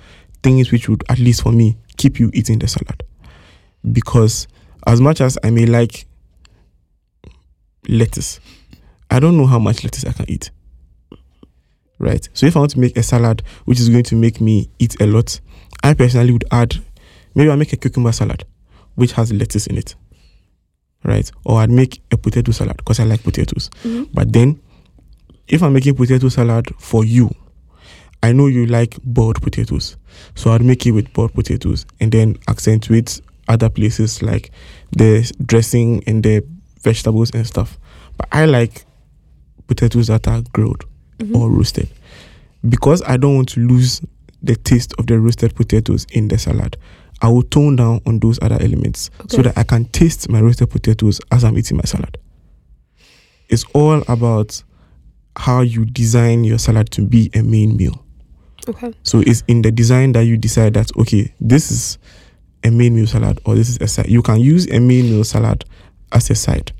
things 0.42 0.70
which 0.70 0.86
would, 0.88 1.02
at 1.08 1.18
least 1.18 1.42
for 1.42 1.50
me, 1.50 1.76
keep 1.96 2.20
you 2.20 2.30
eating 2.34 2.58
the 2.58 2.68
salad. 2.68 3.02
Because 3.90 4.46
as 4.86 5.00
much 5.00 5.20
as 5.22 5.38
I 5.42 5.50
may 5.50 5.64
like 5.64 6.06
lettuce, 7.88 8.38
I 9.10 9.18
don't 9.18 9.36
know 9.36 9.46
how 9.46 9.58
much 9.58 9.82
lettuce 9.82 10.04
I 10.04 10.12
can 10.12 10.30
eat. 10.30 10.50
Right? 11.98 12.28
So 12.34 12.46
if 12.46 12.54
I 12.54 12.58
want 12.60 12.72
to 12.72 12.80
make 12.80 12.96
a 12.98 13.02
salad 13.02 13.42
which 13.64 13.80
is 13.80 13.88
going 13.88 14.04
to 14.04 14.14
make 14.14 14.40
me 14.42 14.68
eat 14.78 15.00
a 15.00 15.06
lot, 15.06 15.40
I 15.82 15.94
personally 15.94 16.32
would 16.32 16.44
add 16.50 16.76
maybe 17.34 17.50
I'll 17.50 17.56
make 17.56 17.72
a 17.72 17.76
cucumber 17.76 18.12
salad 18.12 18.44
which 18.94 19.12
has 19.12 19.32
lettuce 19.32 19.66
in 19.66 19.78
it. 19.78 19.94
Right? 21.06 21.30
Or 21.44 21.60
I'd 21.60 21.70
make 21.70 22.02
a 22.10 22.16
potato 22.16 22.50
salad 22.52 22.76
because 22.78 22.98
I 23.00 23.04
like 23.04 23.22
potatoes. 23.22 23.70
hmm 23.82 24.02
But 24.12 24.32
then, 24.32 24.60
if 25.46 25.62
I'm 25.62 25.72
making 25.72 25.94
potato 25.94 26.28
salad 26.28 26.66
for 26.78 27.04
you, 27.04 27.30
I 28.22 28.32
know 28.32 28.48
you 28.48 28.66
like 28.66 28.98
boiled 29.04 29.40
potatoes. 29.40 29.96
So 30.34 30.50
I'd 30.50 30.62
make 30.64 30.84
it 30.84 30.90
with 30.92 31.12
boiled 31.12 31.32
potatoes 31.34 31.86
and 32.00 32.10
then 32.10 32.36
accentuate 32.48 33.20
other 33.46 33.68
places 33.68 34.20
like 34.22 34.50
the 34.90 35.30
dressing 35.44 36.02
and 36.08 36.24
the 36.24 36.42
vegetables 36.82 37.30
and 37.32 37.46
stuff. 37.46 37.78
But 38.16 38.28
I 38.32 38.46
like 38.46 38.84
potatoes 39.68 40.08
that 40.08 40.26
are 40.26 40.42
grilled 40.52 40.84
Mhm. 41.18 41.36
or 41.36 41.50
roasted 41.50 41.88
because 42.68 43.00
I 43.06 43.16
don't 43.16 43.36
want 43.36 43.48
to 43.50 43.60
lose 43.60 44.00
the 44.42 44.56
taste 44.56 44.92
of 44.98 45.06
the 45.06 45.20
roasted 45.20 45.54
potatoes 45.54 46.06
in 46.10 46.28
the 46.28 46.38
salad. 46.38 46.76
I 47.22 47.28
will 47.28 47.42
tone 47.42 47.76
down 47.76 48.00
on 48.06 48.18
those 48.18 48.38
other 48.42 48.58
elements 48.60 49.10
so 49.28 49.42
that 49.42 49.56
I 49.56 49.62
can 49.62 49.86
taste 49.86 50.28
my 50.28 50.40
roasted 50.40 50.70
potatoes 50.70 51.20
as 51.32 51.44
I'm 51.44 51.56
eating 51.56 51.76
my 51.76 51.84
salad. 51.84 52.18
It's 53.48 53.64
all 53.74 54.02
about 54.08 54.62
how 55.36 55.60
you 55.60 55.84
design 55.84 56.44
your 56.44 56.58
salad 56.58 56.90
to 56.92 57.02
be 57.02 57.30
a 57.34 57.42
main 57.42 57.76
meal. 57.76 58.04
Okay. 58.68 58.92
So 59.02 59.20
it's 59.20 59.44
in 59.46 59.62
the 59.62 59.70
design 59.70 60.12
that 60.12 60.22
you 60.22 60.36
decide 60.36 60.74
that 60.74 60.90
okay, 60.96 61.32
this 61.40 61.70
is 61.70 61.98
a 62.64 62.70
main 62.70 62.96
meal 62.96 63.06
salad 63.06 63.38
or 63.44 63.54
this 63.54 63.68
is 63.68 63.78
a 63.80 63.86
side. 63.86 64.08
You 64.08 64.22
can 64.22 64.40
use 64.40 64.66
a 64.70 64.80
main 64.80 65.04
meal 65.04 65.24
salad 65.24 65.64
as 66.12 66.30
a 66.30 66.34
side. 66.34 66.72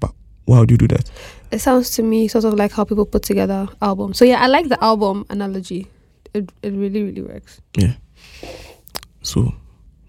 But 0.00 0.12
why 0.44 0.60
would 0.60 0.70
you 0.70 0.76
do 0.76 0.88
that? 0.88 1.10
It 1.50 1.60
sounds 1.60 1.90
to 1.92 2.02
me 2.02 2.28
sort 2.28 2.44
of 2.44 2.54
like 2.54 2.72
how 2.72 2.84
people 2.84 3.06
put 3.06 3.22
together 3.22 3.68
albums. 3.80 4.18
So 4.18 4.24
yeah, 4.24 4.42
I 4.42 4.48
like 4.48 4.68
the 4.68 4.82
album 4.84 5.24
analogy. 5.30 5.88
It 6.34 6.50
it 6.62 6.72
really 6.72 7.02
really 7.02 7.22
works. 7.22 7.60
So 9.22 9.52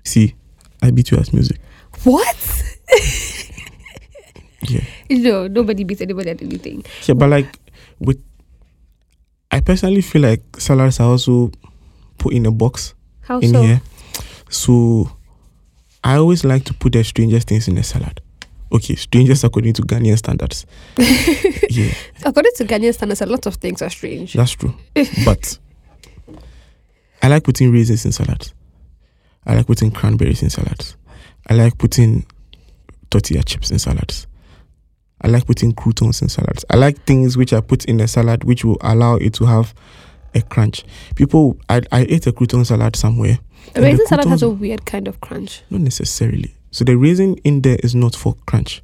see, 0.04 0.36
I 0.82 0.92
beat 0.92 1.12
you 1.12 1.18
at 1.18 1.34
music. 1.34 1.60
What? 2.04 2.36
Yeah. 4.68 4.82
No, 5.10 5.48
nobody 5.48 5.84
beats 5.86 6.02
anybody 6.02 6.30
at 6.30 6.42
anything. 6.42 6.84
Yeah, 7.08 7.14
but 7.16 7.30
like 7.30 7.48
with 8.00 8.22
I 9.50 9.62
personally 9.62 10.02
feel 10.02 10.22
like 10.24 10.42
salads 10.60 11.00
are 11.00 11.08
also 11.10 11.52
put 12.18 12.34
in 12.34 12.46
a 12.46 12.52
box 12.52 12.94
How 13.22 13.40
in 13.40 13.52
so? 13.54 13.62
here. 13.64 13.82
So 14.50 15.10
I 16.04 16.16
always 16.18 16.44
like 16.44 16.66
to 16.66 16.74
put 16.74 16.94
the 16.94 17.04
strangest 17.04 17.48
things 17.48 17.68
in 17.68 17.78
a 17.78 17.84
salad. 17.84 18.22
Okay, 18.72 18.96
strangest 18.96 19.44
according 19.44 19.74
to 19.74 19.82
Ghanaian 19.82 20.18
standards. 20.18 20.66
yeah, 21.70 21.92
According 22.24 22.52
to 22.58 22.66
Ghanaian 22.66 22.94
standards, 22.94 23.22
a 23.22 23.26
lot 23.26 23.46
of 23.48 23.56
things 23.56 23.82
are 23.82 23.90
strange. 23.90 24.34
that's 24.34 24.52
true. 24.52 24.76
but 25.26 25.58
I 27.24 27.28
like 27.30 27.44
putting 27.44 27.72
raisins 27.72 28.06
in 28.06 28.12
salads. 28.12 28.54
I 29.46 29.56
like 29.56 29.68
putting 29.68 29.92
cranberries 29.92 30.42
in 30.44 30.50
salads. 30.50 30.96
I 31.48 31.54
like 31.56 31.78
putting 31.78 32.26
tortilla 33.10 33.44
chips 33.44 33.72
in 33.72 33.80
salads. 33.80 34.28
I 35.22 35.28
like 35.28 35.46
putting 35.46 35.74
croutons 35.74 36.22
in 36.22 36.30
salads. 36.30 36.64
I 36.70 36.78
like 36.78 37.04
things 37.06 37.36
which 37.38 37.52
I 37.54 37.62
put 37.62 37.86
in 37.86 38.00
a 38.00 38.08
salad 38.08 38.44
which 38.44 38.64
will 38.64 38.78
allow 38.82 39.16
it 39.16 39.34
to 39.36 39.46
have 39.46 39.74
a 40.36 40.42
crunch. 40.42 40.86
People, 41.16 41.58
I, 41.68 41.82
I 41.92 42.06
ate 42.08 42.28
a 42.28 42.32
crouton 42.32 42.66
salad 42.66 42.96
somewhere. 42.96 43.40
A 43.76 43.82
raisin 43.82 44.06
salad 44.08 44.28
has 44.28 44.44
a 44.44 44.50
weird 44.50 44.86
kind 44.86 45.08
of 45.08 45.20
crunch. 45.22 45.62
Not 45.70 45.82
necessarily. 45.82 46.54
So 46.72 46.84
the 46.86 46.96
raisin 46.96 47.36
in 47.44 47.62
there 47.62 47.78
is 47.84 47.96
not 47.96 48.16
for 48.16 48.36
crunch. 48.46 48.82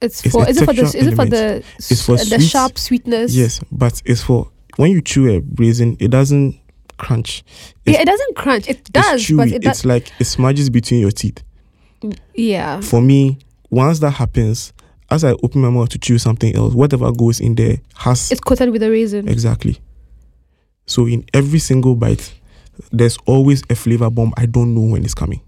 It's 0.00 0.24
It's 0.24 0.32
for 0.34 0.48
is 0.48 0.60
it 0.60 0.64
for 0.64 0.72
the 0.72 0.82
is 0.82 0.94
it 0.94 1.14
for 1.14 1.24
the 1.26 1.64
It's 1.78 2.04
for 2.06 2.12
uh, 2.14 2.16
the 2.18 2.24
sweet- 2.24 2.42
sharp 2.48 2.78
sweetness? 2.78 3.34
Yes, 3.34 3.60
but 3.70 4.00
it's 4.04 4.22
for 4.22 4.50
when 4.76 4.90
you 4.90 5.00
chew 5.02 5.28
a 5.30 5.40
raisin, 5.56 5.96
it 6.00 6.08
doesn't 6.10 6.58
crunch. 7.02 7.42
Yeah, 7.84 8.00
it 8.00 8.06
doesn't 8.06 8.36
crunch. 8.36 8.68
It 8.68 8.84
does, 8.92 9.20
it's 9.20 9.30
chewy. 9.30 9.36
but 9.36 9.48
it 9.48 9.64
it's 9.66 9.84
like 9.84 10.10
it 10.20 10.24
smudges 10.24 10.70
between 10.70 11.00
your 11.00 11.10
teeth. 11.10 11.42
Yeah. 12.34 12.80
For 12.80 13.02
me, 13.02 13.38
once 13.70 13.98
that 14.00 14.12
happens, 14.12 14.72
as 15.10 15.24
I 15.24 15.32
open 15.42 15.60
my 15.60 15.68
mouth 15.70 15.88
to 15.90 15.98
chew 15.98 16.18
something 16.18 16.54
else, 16.56 16.74
whatever 16.74 17.10
goes 17.12 17.40
in 17.40 17.54
there 17.56 17.78
has 17.96 18.30
It's 18.32 18.40
coated 18.40 18.70
with 18.70 18.82
a 18.82 18.90
raisin. 18.90 19.28
exactly. 19.28 19.80
So 20.86 21.06
in 21.06 21.24
every 21.34 21.58
single 21.58 21.94
bite, 21.94 22.32
there's 22.90 23.18
always 23.26 23.62
a 23.70 23.74
flavor 23.74 24.10
bomb. 24.10 24.32
I 24.36 24.46
don't 24.46 24.74
know 24.74 24.92
when 24.92 25.04
it's 25.04 25.14
coming. 25.14 25.40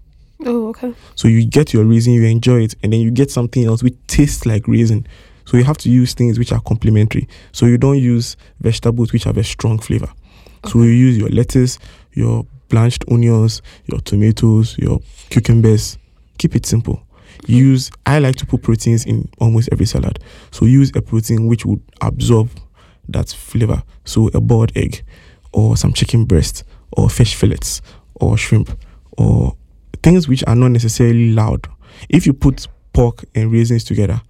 Oh, 0.45 0.67
okay. 0.69 0.93
So 1.15 1.27
you 1.27 1.45
get 1.45 1.73
your 1.73 1.83
raisin, 1.85 2.13
you 2.13 2.23
enjoy 2.25 2.63
it, 2.63 2.75
and 2.83 2.93
then 2.93 2.99
you 2.99 3.11
get 3.11 3.31
something 3.31 3.65
else 3.65 3.81
which 3.81 3.95
tastes 4.07 4.45
like 4.45 4.67
raisin. 4.67 5.07
So 5.45 5.57
you 5.57 5.63
have 5.63 5.77
to 5.79 5.89
use 5.89 6.13
things 6.13 6.37
which 6.39 6.51
are 6.51 6.61
complementary. 6.61 7.27
So 7.51 7.65
you 7.65 7.77
don't 7.77 7.97
use 7.99 8.35
vegetables 8.59 9.13
which 9.13 9.23
have 9.25 9.37
a 9.37 9.43
strong 9.43 9.79
flavor. 9.79 10.09
So 10.67 10.81
you 10.83 10.89
use 10.89 11.17
your 11.17 11.29
lettuce, 11.29 11.79
your 12.13 12.45
blanched 12.69 13.05
onions, 13.09 13.61
your 13.85 13.99
tomatoes, 14.01 14.77
your 14.77 14.99
cucumbers. 15.29 15.97
Keep 16.37 16.55
it 16.55 16.65
simple. 16.65 17.01
Hmm. 17.45 17.51
Use 17.51 17.91
I 18.05 18.19
like 18.19 18.35
to 18.37 18.45
put 18.45 18.61
proteins 18.61 19.05
in 19.05 19.29
almost 19.39 19.69
every 19.71 19.85
salad. 19.85 20.19
So 20.51 20.65
use 20.65 20.91
a 20.95 21.01
protein 21.01 21.47
which 21.47 21.65
would 21.65 21.81
absorb 22.01 22.49
that 23.09 23.29
flavor. 23.29 23.83
So 24.03 24.29
a 24.33 24.41
boiled 24.41 24.71
egg 24.75 25.03
or 25.53 25.77
some 25.77 25.93
chicken 25.93 26.25
breast 26.25 26.63
or 26.91 27.09
fish 27.09 27.35
fillets 27.35 27.81
or 28.15 28.37
shrimp 28.37 28.77
or 29.17 29.55
things 30.03 30.27
which 30.27 30.43
are 30.47 30.55
not 30.55 30.69
necessarily 30.69 31.31
loud. 31.31 31.67
If 32.09 32.25
you 32.25 32.33
put 32.33 32.67
pork 32.93 33.25
and 33.33 33.51
raisins 33.51 33.83
together, 33.83 34.21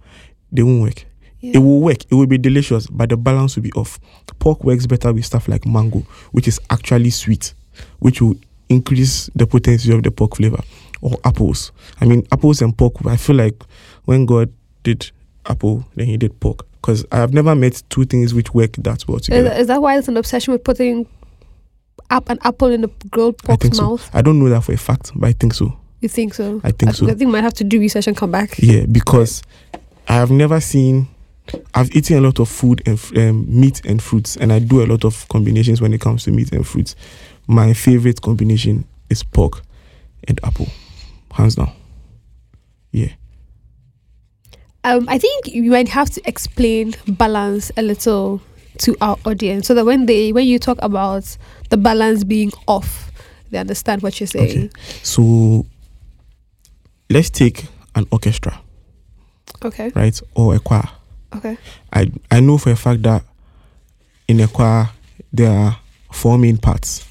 they 0.52 0.62
won't 0.62 0.82
work. 0.82 1.06
Yeah. 1.46 1.58
It 1.58 1.58
will 1.58 1.80
work, 1.80 1.98
it 2.10 2.14
will 2.14 2.26
be 2.26 2.38
delicious, 2.38 2.88
but 2.88 3.08
the 3.08 3.16
balance 3.16 3.54
will 3.54 3.62
be 3.62 3.72
off. 3.72 4.00
Pork 4.40 4.64
works 4.64 4.86
better 4.86 5.12
with 5.12 5.24
stuff 5.24 5.46
like 5.46 5.64
mango, 5.64 6.00
which 6.32 6.48
is 6.48 6.58
actually 6.70 7.10
sweet, 7.10 7.54
which 8.00 8.20
will 8.20 8.34
increase 8.68 9.30
the 9.36 9.46
potency 9.46 9.92
of 9.92 10.02
the 10.02 10.10
pork 10.10 10.36
flavor. 10.36 10.60
Or 11.02 11.16
apples. 11.24 11.70
I 12.00 12.06
mean, 12.06 12.26
apples 12.32 12.62
and 12.62 12.76
pork, 12.76 12.94
I 13.06 13.16
feel 13.16 13.36
like 13.36 13.62
when 14.06 14.26
God 14.26 14.52
did 14.82 15.10
apple, 15.44 15.84
then 15.94 16.06
he 16.06 16.16
did 16.16 16.38
pork. 16.40 16.66
Because 16.80 17.04
I 17.12 17.18
have 17.18 17.32
never 17.32 17.54
met 17.54 17.82
two 17.90 18.04
things 18.04 18.34
which 18.34 18.54
work 18.54 18.72
that 18.78 19.06
well 19.06 19.20
together. 19.20 19.52
is 19.52 19.68
that 19.68 19.82
why 19.82 19.94
there's 19.94 20.08
an 20.08 20.16
obsession 20.16 20.52
with 20.52 20.64
putting 20.64 21.06
up 22.10 22.28
an 22.28 22.38
apple 22.42 22.68
in 22.68 22.80
the 22.80 22.90
grilled 23.10 23.36
I 23.48 23.56
think 23.56 23.74
so. 23.74 23.82
mouth? 23.82 24.10
I 24.12 24.22
don't 24.22 24.38
know 24.40 24.48
that 24.48 24.64
for 24.64 24.72
a 24.72 24.76
fact, 24.76 25.12
but 25.14 25.28
I 25.28 25.32
think 25.32 25.54
so. 25.54 25.76
You 26.00 26.08
think 26.08 26.34
so? 26.34 26.60
I 26.64 26.72
think 26.72 26.90
I, 26.90 26.92
so. 26.92 27.06
I 27.06 27.10
think 27.10 27.20
we 27.20 27.32
might 27.32 27.44
have 27.44 27.54
to 27.54 27.64
do 27.64 27.78
research 27.78 28.06
and 28.06 28.16
come 28.16 28.30
back. 28.32 28.58
Yeah, 28.58 28.86
because 28.86 29.42
I 30.08 30.14
have 30.14 30.30
never 30.30 30.60
seen. 30.60 31.08
I've 31.74 31.94
eaten 31.94 32.16
a 32.18 32.20
lot 32.20 32.38
of 32.40 32.48
food 32.48 32.82
and 32.86 32.98
um, 33.16 33.46
meat 33.60 33.82
and 33.84 34.02
fruits, 34.02 34.36
and 34.36 34.52
I 34.52 34.58
do 34.58 34.82
a 34.82 34.86
lot 34.86 35.04
of 35.04 35.28
combinations 35.28 35.80
when 35.80 35.92
it 35.92 36.00
comes 36.00 36.24
to 36.24 36.30
meat 36.30 36.52
and 36.52 36.66
fruits. 36.66 36.96
My 37.46 37.72
favorite 37.72 38.20
combination 38.22 38.84
is 39.10 39.22
pork 39.22 39.62
and 40.26 40.40
apple, 40.42 40.68
hands 41.32 41.54
down. 41.54 41.72
Yeah, 42.92 43.08
Um, 44.84 45.04
I 45.08 45.18
think 45.18 45.48
you 45.48 45.70
might 45.70 45.88
have 45.88 46.08
to 46.10 46.20
explain 46.28 46.94
balance 47.08 47.70
a 47.76 47.82
little 47.82 48.40
to 48.78 48.96
our 49.00 49.16
audience 49.24 49.66
so 49.66 49.74
that 49.74 49.84
when 49.84 50.06
they 50.06 50.32
when 50.32 50.46
you 50.46 50.58
talk 50.58 50.78
about 50.82 51.36
the 51.70 51.76
balance 51.76 52.24
being 52.24 52.52
off, 52.66 53.10
they 53.50 53.58
understand 53.58 54.02
what 54.02 54.18
you're 54.20 54.26
saying. 54.26 54.50
Okay. 54.66 54.70
so 55.02 55.66
let's 57.10 57.30
take 57.30 57.66
an 57.94 58.06
orchestra, 58.10 58.60
Okay. 59.64 59.90
right, 59.94 60.20
or 60.34 60.54
a 60.54 60.58
choir. 60.58 60.88
Okay. 61.34 61.56
I 61.92 62.10
I 62.30 62.40
know 62.40 62.58
for 62.58 62.70
a 62.70 62.76
fact 62.76 63.02
that 63.02 63.24
in 64.28 64.40
a 64.40 64.48
choir 64.48 64.88
there 65.32 65.50
are 65.50 65.76
four 66.12 66.38
main 66.38 66.56
parts, 66.56 67.04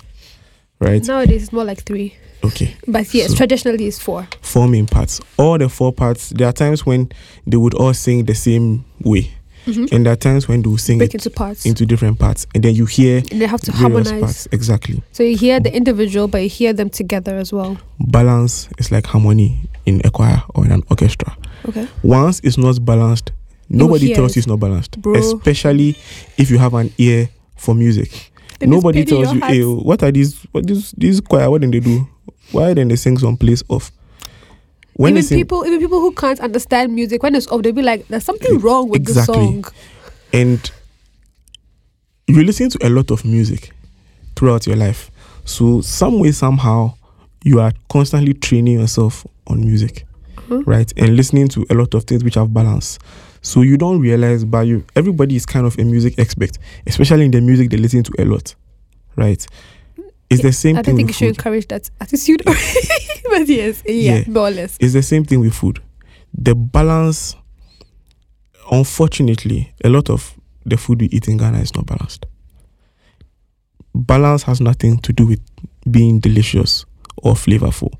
right? 0.80 1.04
Nowadays 1.06 1.44
it's 1.44 1.54
more 1.54 1.64
like 1.66 1.84
three, 1.84 2.16
Okay. 2.44 2.76
but 2.88 3.14
yes, 3.14 3.30
So- 3.32 3.36
traditionally 3.36 3.86
it's 3.88 4.00
four. 4.00 4.28
four 4.42 4.68
main 4.68 4.86
parts. 4.88 5.22
All 5.38 5.58
the 5.58 5.70
four 5.70 5.92
parts, 5.94 6.30
there 6.30 6.48
are 6.48 6.54
times 6.54 6.86
when 6.86 7.10
they 7.46 7.58
would 7.58 7.74
all 7.76 7.94
sing 7.94 8.26
the 8.26 8.34
same 8.36 8.84
way, 9.04 9.30
Mhm. 9.68 9.92
and 9.92 10.06
there 10.06 10.14
are 10.14 10.18
times 10.18 10.48
when 10.48 10.62
they 10.64 10.70
will 10.70 10.78
sing 10.78 10.98
Break 10.98 11.12
it 11.14 11.16
into 11.26 11.30
parts, 11.30 11.66
into 11.66 11.86
different 11.86 12.18
parts, 12.20 12.48
and 12.56 12.64
then 12.64 12.74
you 12.74 12.86
hear 12.86 13.18
and 13.32 13.40
they 13.42 13.48
have 13.48 13.62
to 13.62 13.72
harmonize. 13.72 14.20
parts. 14.22 14.48
Exactly. 14.52 15.02
So 15.12 15.24
you 15.24 15.38
hear 15.38 15.60
the 15.60 15.74
individual, 15.76 16.28
but 16.28 16.42
you 16.42 16.50
hear 16.50 16.74
them 16.74 16.90
together 16.90 17.38
as 17.38 17.54
well. 17.54 17.78
Balance 18.00 18.70
is 18.80 18.92
like 18.92 19.06
harmony 19.08 19.70
in 19.86 20.02
a 20.04 20.10
choir 20.10 20.42
or 20.56 20.66
in 20.66 20.72
an 20.72 20.84
orchestra. 20.90 21.36
Okay. 21.70 21.88
Once 22.04 22.40
it's 22.44 22.58
not 22.58 22.84
balanced, 22.84 23.32
nobody 23.70 24.14
tells 24.14 24.36
you 24.36 24.40
it's 24.40 24.48
not 24.48 24.60
balanced. 24.60 25.02
Bro. 25.02 25.16
Especially 25.16 25.96
if 26.38 26.50
you 26.50 26.58
have 26.58 26.74
an 26.74 26.92
ear 26.98 27.30
for 27.58 27.74
music. 27.76 28.32
It's 28.62 28.70
nobody 28.70 29.04
tells 29.06 29.34
you, 29.34 29.42
hey, 29.42 29.64
what 29.64 30.02
are 30.04 30.12
these? 30.12 30.36
What 30.52 30.66
these 30.68 30.92
these 30.98 31.20
choir? 31.22 31.50
What 31.50 31.62
did 31.62 31.72
they 31.72 31.80
do? 31.80 32.08
Why 32.52 32.74
then 32.74 32.88
they 32.88 32.96
sing 32.96 33.18
some 33.18 33.38
place 33.38 33.64
off? 33.70 33.92
When 34.94 35.14
even 35.14 35.24
sing, 35.24 35.38
people, 35.40 35.66
even 35.66 35.80
people 35.80 36.00
who 36.00 36.14
can't 36.14 36.40
understand 36.40 36.94
music, 36.96 37.22
when 37.22 37.36
it's 37.36 37.48
off, 37.48 37.64
they'll 37.64 37.74
be 37.74 37.82
like, 37.82 38.08
"There's 38.08 38.24
something 38.24 38.60
wrong 38.60 38.88
with 38.90 39.02
Exactly. 39.02 39.36
the 39.36 39.42
song." 39.64 39.66
and 40.34 40.72
you 42.28 42.44
listen 42.44 42.70
to 42.70 42.86
a 42.86 42.90
lot 42.90 43.12
of 43.12 43.24
music 43.26 43.72
throughout 44.36 44.66
your 44.68 44.76
life 44.76 45.12
so 45.46 45.80
some 45.82 46.20
way 46.20 46.32
somehow 46.32 46.94
you 47.44 47.60
are 47.60 47.72
constantly 47.90 48.34
training 48.34 48.80
yourself 48.80 49.26
on 49.48 49.62
music 49.62 50.06
Mhm. 50.50 50.64
right 50.66 50.92
and 50.98 51.16
listening 51.16 51.48
to 51.50 51.66
a 51.70 51.74
lot 51.76 51.94
of 51.94 52.04
things 52.06 52.24
which 52.24 52.36
have 52.36 52.54
balance 52.54 52.98
so 53.46 53.62
you 53.62 53.78
don't 53.78 54.00
realize 54.00 54.44
but 54.44 54.66
you 54.66 54.84
everybody 54.96 55.36
is 55.36 55.46
kind 55.46 55.68
of 55.68 55.78
a 55.78 55.84
music 55.84 56.18
expert 56.18 56.58
especially 56.88 57.26
in 57.26 57.32
the 57.32 57.40
music 57.40 57.70
they 57.70 57.78
listen 57.78 58.02
to 58.02 58.12
a 58.18 58.26
lot 58.26 58.56
right 59.16 59.46
it's 60.32 60.42
the 60.42 60.52
same 60.52 60.76
I 60.78 60.82
thing 60.82 60.96
don't 60.96 61.06
think 61.06 61.10
you 61.10 61.12
with 61.12 61.16
should 61.16 61.26
food 61.28 61.38
encourage 61.38 61.68
that 61.68 61.90
attitude. 62.02 62.42
but 62.46 63.48
yes, 63.48 63.84
yeah, 63.86 64.16
Yeah. 64.18 64.24
more 64.28 64.48
or 64.48 64.52
less. 64.52 64.78
it's 64.80 64.94
the 64.94 65.04
same 65.04 65.24
thing 65.26 65.42
with 65.42 65.54
food 65.54 65.80
the 66.34 66.56
balance 66.56 67.36
unfortunately 68.72 69.72
a 69.84 69.90
lot 69.90 70.10
of 70.10 70.34
the 70.66 70.76
food 70.78 71.02
we 71.02 71.08
eat 71.10 71.28
in 71.28 71.38
ghana 71.38 71.60
is 71.60 71.76
not 71.76 71.86
balanced 71.86 72.26
balance 73.94 74.42
has 74.44 74.60
nothing 74.60 74.98
to 75.00 75.14
do 75.14 75.28
with 75.28 75.40
being 75.90 76.20
delicious 76.20 76.84
or 77.18 77.36
flavorful 77.36 77.94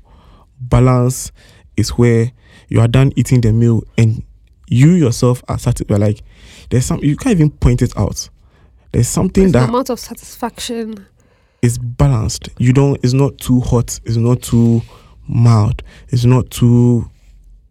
balance 0.60 1.30
is 1.76 1.90
where 1.90 2.32
you 2.68 2.80
are 2.80 2.88
done 2.88 3.12
eating 3.14 3.40
the 3.42 3.52
meal 3.52 3.84
and 3.96 4.24
you 4.68 4.90
yourself 4.92 5.42
are 5.48 5.58
satisfied 5.58 6.00
like 6.00 6.22
there's 6.70 6.84
some 6.84 6.98
you 7.02 7.16
can't 7.16 7.36
even 7.38 7.50
point 7.50 7.82
it 7.82 7.96
out 7.96 8.28
there's 8.96 9.08
something 9.08 9.44
There's 9.44 9.52
that 9.52 9.68
amount 9.68 9.90
of 9.90 10.00
satisfaction. 10.00 11.06
is 11.60 11.76
balanced. 11.76 12.48
You 12.56 12.72
don't. 12.72 12.98
It's 13.04 13.12
not 13.12 13.36
too 13.36 13.60
hot. 13.60 14.00
It's 14.04 14.16
not 14.16 14.40
too 14.40 14.80
mild. 15.28 15.82
It's 16.08 16.24
not 16.24 16.50
too 16.50 17.10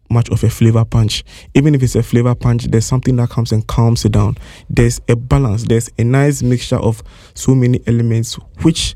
much 0.08 0.28
of 0.30 0.44
a 0.44 0.48
flavor 0.50 0.84
punch. 0.84 1.24
Even 1.54 1.74
if 1.74 1.82
it's 1.82 1.96
a 1.96 2.02
flavor 2.04 2.36
punch, 2.36 2.66
there's 2.66 2.86
something 2.86 3.16
that 3.16 3.30
comes 3.30 3.50
and 3.50 3.66
calms 3.66 4.04
it 4.04 4.12
down. 4.12 4.36
There's 4.70 5.00
a 5.08 5.16
balance. 5.16 5.64
There's 5.64 5.90
a 5.98 6.04
nice 6.04 6.44
mixture 6.44 6.76
of 6.78 7.02
so 7.34 7.56
many 7.56 7.80
elements, 7.88 8.34
which 8.62 8.94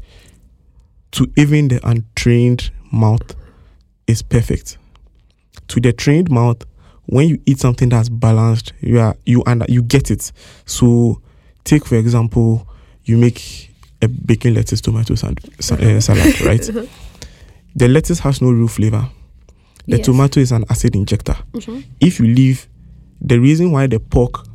to 1.10 1.26
even 1.36 1.66
the 1.66 1.80
untrained 1.88 2.70
mouth 2.92 3.34
is 4.06 4.22
perfect. 4.22 4.78
To 5.66 5.80
the 5.80 5.92
trained 5.92 6.30
mouth, 6.30 6.64
when 7.10 7.28
you 7.28 7.40
eat 7.46 7.58
something 7.58 7.88
that's 7.88 8.08
balanced, 8.08 8.72
you 8.80 8.98
are 9.00 9.16
you 9.26 9.42
and 9.46 9.64
you 9.68 9.82
get 9.82 10.10
it. 10.10 10.30
So, 10.64 11.20
take 11.64 11.84
for 11.86 11.96
example, 11.96 12.66
you 13.04 13.16
make 13.18 13.70
a 14.02 14.08
bacon 14.08 14.54
lettuce 14.54 14.80
tomato 14.80 15.14
sand, 15.14 15.40
sa- 15.60 15.74
uh, 15.74 16.00
salad, 16.08 16.40
right? 16.42 16.62
The 17.76 17.88
lettuce 17.88 18.18
has 18.20 18.40
no 18.40 18.50
real 18.50 18.68
flavor. 18.68 19.08
The 19.86 19.96
Yes. 19.98 20.06
tomato 20.06 20.40
is 20.40 20.52
an 20.52 20.64
acid 20.70 20.94
injector. 20.94 21.36
Mhm. 21.52 21.84
If 22.00 22.20
you 22.20 22.26
leave, 22.26 22.68
the 23.20 23.38
reason 23.40 23.72
why 23.72 23.86
the 23.88 23.98
pork 23.98 24.46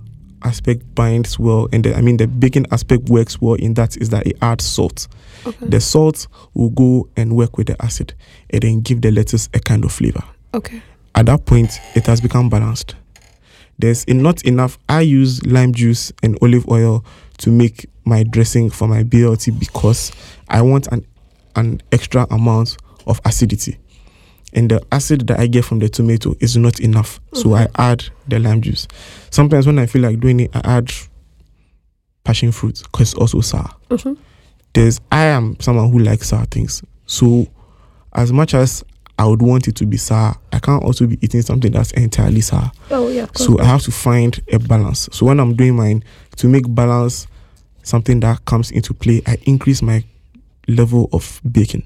aspect 0.44 0.84
binds 0.96 1.40
well 1.40 1.68
and 1.74 1.84
the, 1.84 1.96
I 1.98 2.02
mean 2.02 2.18
the 2.18 2.28
bacon 2.28 2.66
aspect 2.72 3.10
works 3.10 3.42
well 3.42 3.56
in 3.56 3.74
that 3.74 3.98
is 3.98 4.10
that 4.10 4.26
it 4.28 4.38
adds 4.42 4.64
salt. 4.64 5.08
Okay. 5.46 5.66
The 5.68 5.82
salt 5.82 6.28
will 6.54 6.70
go 6.70 7.10
and 7.18 7.36
work 7.36 7.58
with 7.58 7.68
the 7.68 7.82
acid 7.84 8.14
and 8.52 8.62
then 8.62 8.82
give 8.82 9.02
the 9.02 9.12
lettuce 9.12 9.50
a 9.54 9.60
kind 9.60 9.84
of 9.86 9.92
flavor. 9.92 10.24
okay. 10.54 10.82
At 11.16 11.28
that 11.28 11.46
point, 11.46 11.80
it 11.96 12.06
has 12.08 12.20
become 12.22 12.50
balanced. 12.50 12.96
There's 13.80 14.08
not 14.08 14.44
enough. 14.44 14.78
I 14.90 15.02
use 15.02 15.46
lime 15.46 15.74
juice 15.74 16.12
and 16.24 16.38
olive 16.42 16.68
oil 16.70 17.04
to 17.40 17.52
make 17.52 17.86
my 18.06 18.24
dressing 18.24 18.70
for 18.70 18.88
my 18.88 19.04
BLT 19.04 19.58
because 19.60 20.12
I 20.50 20.62
want 20.62 20.88
an 20.88 21.06
an 21.58 21.82
extra 21.92 22.28
amount 22.32 22.78
of 23.08 23.20
acidity. 23.26 23.78
And 24.54 24.70
the 24.72 24.82
acid 24.92 25.28
that 25.28 25.40
I 25.40 25.48
get 25.48 25.64
from 25.66 25.80
the 25.80 25.88
tomato 25.90 26.34
is 26.42 26.56
not 26.58 26.80
enough. 26.82 27.20
So 27.34 27.54
I 27.56 27.68
add 27.78 28.06
the 28.28 28.40
lime 28.40 28.62
juice. 28.62 28.88
Sometimes 29.30 29.66
when 29.68 29.80
I 29.80 29.86
feel 29.86 30.02
like 30.02 30.20
doing 30.20 30.42
it, 30.42 30.52
I 30.54 30.62
add 30.78 30.92
passion 32.26 32.52
fruit 32.52 32.82
because 32.84 33.12
it's 33.14 33.20
also 33.20 33.40
sour 33.42 33.70
Mhm. 33.90 34.18
there's 34.74 35.00
I 35.12 35.26
am 35.26 35.56
someone 35.60 35.92
who 35.92 36.00
likes 36.00 36.30
sour 36.30 36.46
things. 36.46 36.82
So 37.06 37.48
as 38.14 38.34
much 38.34 38.54
as 38.54 38.84
I 39.20 39.26
would 39.26 39.42
want 39.42 39.68
it 39.68 39.76
to 39.78 39.86
be 39.86 39.98
sour, 39.98 40.36
I 40.56 40.60
can't 40.60 40.84
also 40.84 41.06
be 41.06 41.20
eating 41.22 41.42
something 41.42 41.72
that's 41.72 41.92
entirely 41.92 42.40
sour. 42.40 42.72
Oh 42.90 43.10
yeah. 43.10 43.28
So 43.36 43.60
I 43.60 43.66
have 43.66 43.82
to 43.84 43.92
find 43.92 44.42
a 44.54 44.58
balance. 44.58 45.10
So 45.12 45.26
when 45.26 45.40
I'm 45.40 45.54
doing 45.54 45.76
mine, 45.76 46.04
to 46.38 46.48
make 46.48 46.64
balance 46.74 47.28
something 47.84 48.22
that 48.22 48.46
comes 48.46 48.72
into 48.72 48.94
play, 48.94 49.22
I 49.28 49.38
increase 49.44 49.82
my 49.82 50.06
level 50.68 51.10
of 51.12 51.42
baking 51.52 51.84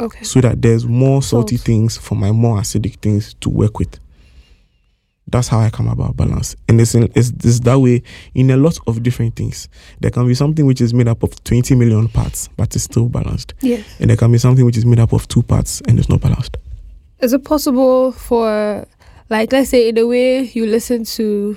okay. 0.00 0.24
so 0.24 0.40
that 0.40 0.60
there's 0.60 0.86
more 0.86 1.22
salty 1.22 1.56
Salt. 1.56 1.66
things 1.66 1.96
for 1.96 2.16
my 2.16 2.32
more 2.32 2.58
acidic 2.58 2.96
things 2.96 3.34
to 3.34 3.48
work 3.48 3.78
with. 3.78 3.98
that's 5.28 5.48
how 5.48 5.58
I 5.60 5.70
come 5.70 5.88
about 5.88 6.16
balance. 6.16 6.54
And 6.68 6.80
it's, 6.80 6.94
in, 6.94 7.04
it's, 7.14 7.30
it's 7.30 7.60
that 7.60 7.78
way 7.78 8.02
in 8.34 8.50
a 8.50 8.56
lot 8.56 8.78
of 8.86 9.02
different 9.02 9.36
things. 9.36 9.68
There 10.00 10.10
can 10.10 10.26
be 10.26 10.34
something 10.34 10.66
which 10.66 10.80
is 10.80 10.92
made 10.92 11.08
up 11.08 11.22
of 11.22 11.42
20 11.44 11.74
million 11.76 12.08
parts, 12.08 12.48
but 12.56 12.74
it's 12.74 12.84
still 12.84 13.08
balanced. 13.08 13.54
Yes. 13.60 13.84
And 14.00 14.10
there 14.10 14.16
can 14.16 14.30
be 14.32 14.38
something 14.38 14.64
which 14.64 14.76
is 14.76 14.84
made 14.84 15.00
up 15.00 15.12
of 15.12 15.26
two 15.28 15.42
parts 15.42 15.80
and 15.88 15.98
it's 15.98 16.08
not 16.08 16.20
balanced. 16.20 16.56
Is 17.24 17.32
it 17.32 17.44
possible 17.44 18.12
for, 18.12 18.86
like, 19.30 19.50
let's 19.52 19.70
say, 19.70 19.88
in 19.88 19.96
a 19.98 20.06
way 20.06 20.42
you 20.42 20.66
listen 20.66 21.04
to 21.04 21.56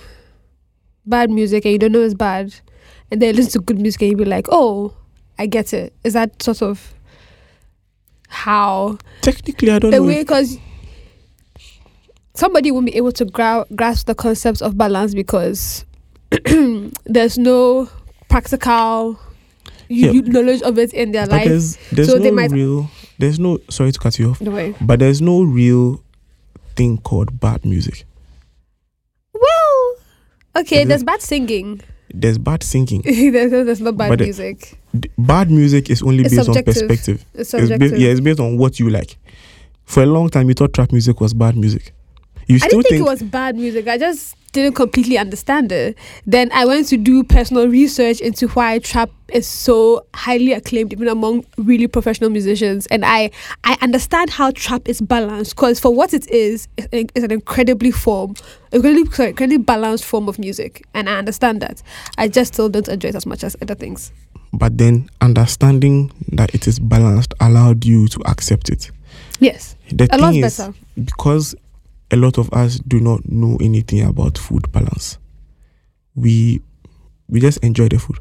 bad 1.05 1.29
music 1.29 1.65
and 1.65 1.73
you 1.73 1.77
don't 1.79 1.91
know 1.91 2.01
it's 2.01 2.13
bad, 2.13 2.53
and 3.11 3.21
then 3.21 3.35
listen 3.35 3.51
to 3.53 3.59
good 3.59 3.79
music 3.79 4.01
and 4.03 4.11
you 4.11 4.17
be 4.17 4.25
like, 4.25 4.47
oh, 4.49 4.93
I 5.37 5.45
get 5.45 5.73
it. 5.73 5.93
Is 6.03 6.13
that 6.13 6.41
sort 6.41 6.61
of 6.61 6.93
how 8.29 8.97
Technically, 9.21 9.71
I 9.71 9.79
don't 9.79 9.91
the 9.91 9.97
know. 9.97 10.03
way 10.05 10.21
because 10.23 10.57
somebody 12.33 12.71
won't 12.71 12.85
be 12.85 12.95
able 12.95 13.11
to 13.13 13.25
gra- 13.25 13.65
grasp 13.75 14.07
the 14.07 14.15
concepts 14.15 14.61
of 14.61 14.77
balance 14.77 15.13
because 15.13 15.85
there's 17.05 17.37
no 17.37 17.89
practical 18.29 19.19
Yeah. 19.89 20.11
knowledge 20.13 20.61
of 20.61 20.77
it 20.77 20.93
in 20.93 21.11
their 21.11 21.25
but 21.25 21.31
life. 21.31 21.47
there's, 21.47 21.77
there's 21.91 22.09
so 22.09 22.17
no 22.17 22.23
they 22.23 22.31
might- 22.31 22.51
real, 22.51 22.89
there's 23.19 23.39
no, 23.39 23.59
sorry 23.69 23.91
to 23.91 23.99
cut 23.99 24.17
you 24.19 24.31
off, 24.31 24.41
No 24.41 24.51
way. 24.51 24.75
but 24.81 24.99
there's 24.99 25.21
no 25.21 25.43
real 25.43 26.01
thing 26.75 26.97
called 26.99 27.39
bad 27.39 27.65
music. 27.65 28.05
Well, 29.33 29.95
okay, 30.57 30.83
Is 30.83 30.87
there's 30.87 31.03
bad 31.03 31.21
singing. 31.21 31.81
There's 32.13 32.37
bad 32.37 32.63
singing. 32.63 33.01
there's, 33.05 33.51
there's 33.51 33.81
not 33.81 33.97
bad 33.97 34.09
But 34.09 34.19
music. 34.21 34.77
D- 34.97 35.09
bad 35.17 35.51
music 35.51 35.89
is 35.89 36.01
only 36.01 36.23
It's 36.25 36.35
based 36.35 36.49
on 36.49 36.63
perspective. 36.63 37.25
It's 37.33 37.41
It's 37.41 37.49
subjective. 37.51 37.91
ba- 37.91 37.99
yeah, 37.99 38.09
it's 38.11 38.21
based 38.21 38.39
on 38.39 38.57
what 38.57 38.79
you 38.79 38.89
like. 38.89 39.17
For 39.85 40.03
a 40.03 40.05
long 40.05 40.29
time, 40.29 40.47
you 40.47 40.53
thought 40.53 40.73
trap 40.73 40.91
music 40.91 41.19
was 41.21 41.33
bad 41.33 41.55
music. 41.57 41.93
You 42.47 42.55
I 42.55 42.59
still 42.59 42.69
didn't 42.81 42.83
think, 42.83 42.89
think, 42.89 43.07
it 43.07 43.09
was 43.09 43.23
bad 43.23 43.55
music. 43.55 43.87
I 43.87 43.97
just 43.97 44.35
didn't 44.57 44.75
completely 44.75 45.17
understand 45.17 45.71
it. 45.71 45.97
Then 46.25 46.51
I 46.51 46.65
went 46.65 46.87
to 46.87 46.97
do 46.97 47.23
personal 47.23 47.67
research 47.67 48.19
into 48.21 48.47
why 48.49 48.79
trap 48.79 49.09
is 49.33 49.45
so 49.45 50.05
highly 50.15 50.53
acclaimed 50.53 50.93
even 50.93 51.07
among 51.07 51.45
really 51.57 51.87
professional 51.87 52.29
musicians. 52.29 52.85
And 52.87 53.03
I 53.05 53.31
I 53.63 53.77
understand 53.81 54.29
how 54.29 54.51
trap 54.51 54.87
is 54.87 55.01
balanced 55.01 55.55
because 55.55 55.79
for 55.79 55.93
what 55.93 56.13
it 56.13 56.29
is, 56.29 56.67
it's 56.77 57.23
an- 57.23 57.31
incredibly 57.31 57.91
form, 57.91 58.35
incredibly, 58.71 59.11
sorry, 59.13 59.29
incredibly 59.29 59.57
balanced 59.57 60.05
form 60.05 60.27
of 60.29 60.39
music. 60.39 60.85
And 60.93 61.09
I 61.09 61.17
understand 61.17 61.61
that. 61.61 61.81
I 62.17 62.27
just 62.27 62.53
still 62.53 62.69
don't 62.69 62.87
enjoy 62.87 63.09
it 63.09 63.15
as 63.15 63.25
much 63.25 63.43
as 63.43 63.55
other 63.61 63.75
things. 63.75 64.11
but 64.53 64.77
then 64.77 65.09
understanding 65.21 66.09
that 66.31 66.55
it 66.55 66.67
is 66.67 66.79
balanced 66.79 67.33
allowed 67.41 67.83
you 67.85 68.07
to 68.07 68.19
accept 68.27 68.69
it. 68.69 68.89
Yes, 69.39 69.75
The 69.91 70.07
a 70.11 70.17
lot 70.17 70.33
is, 70.35 70.57
better. 70.57 70.73
because 71.03 71.53
a 72.11 72.15
lot 72.15 72.37
of 72.37 72.51
us 72.53 72.79
do 72.79 72.99
not 72.99 73.27
know 73.29 73.57
anything 73.61 74.01
about 74.01 74.37
food 74.37 74.71
balance, 74.71 75.17
we 76.15 76.61
we 77.29 77.39
just 77.39 77.57
enjoy 77.63 77.87
the 77.89 77.99
food. 77.99 78.17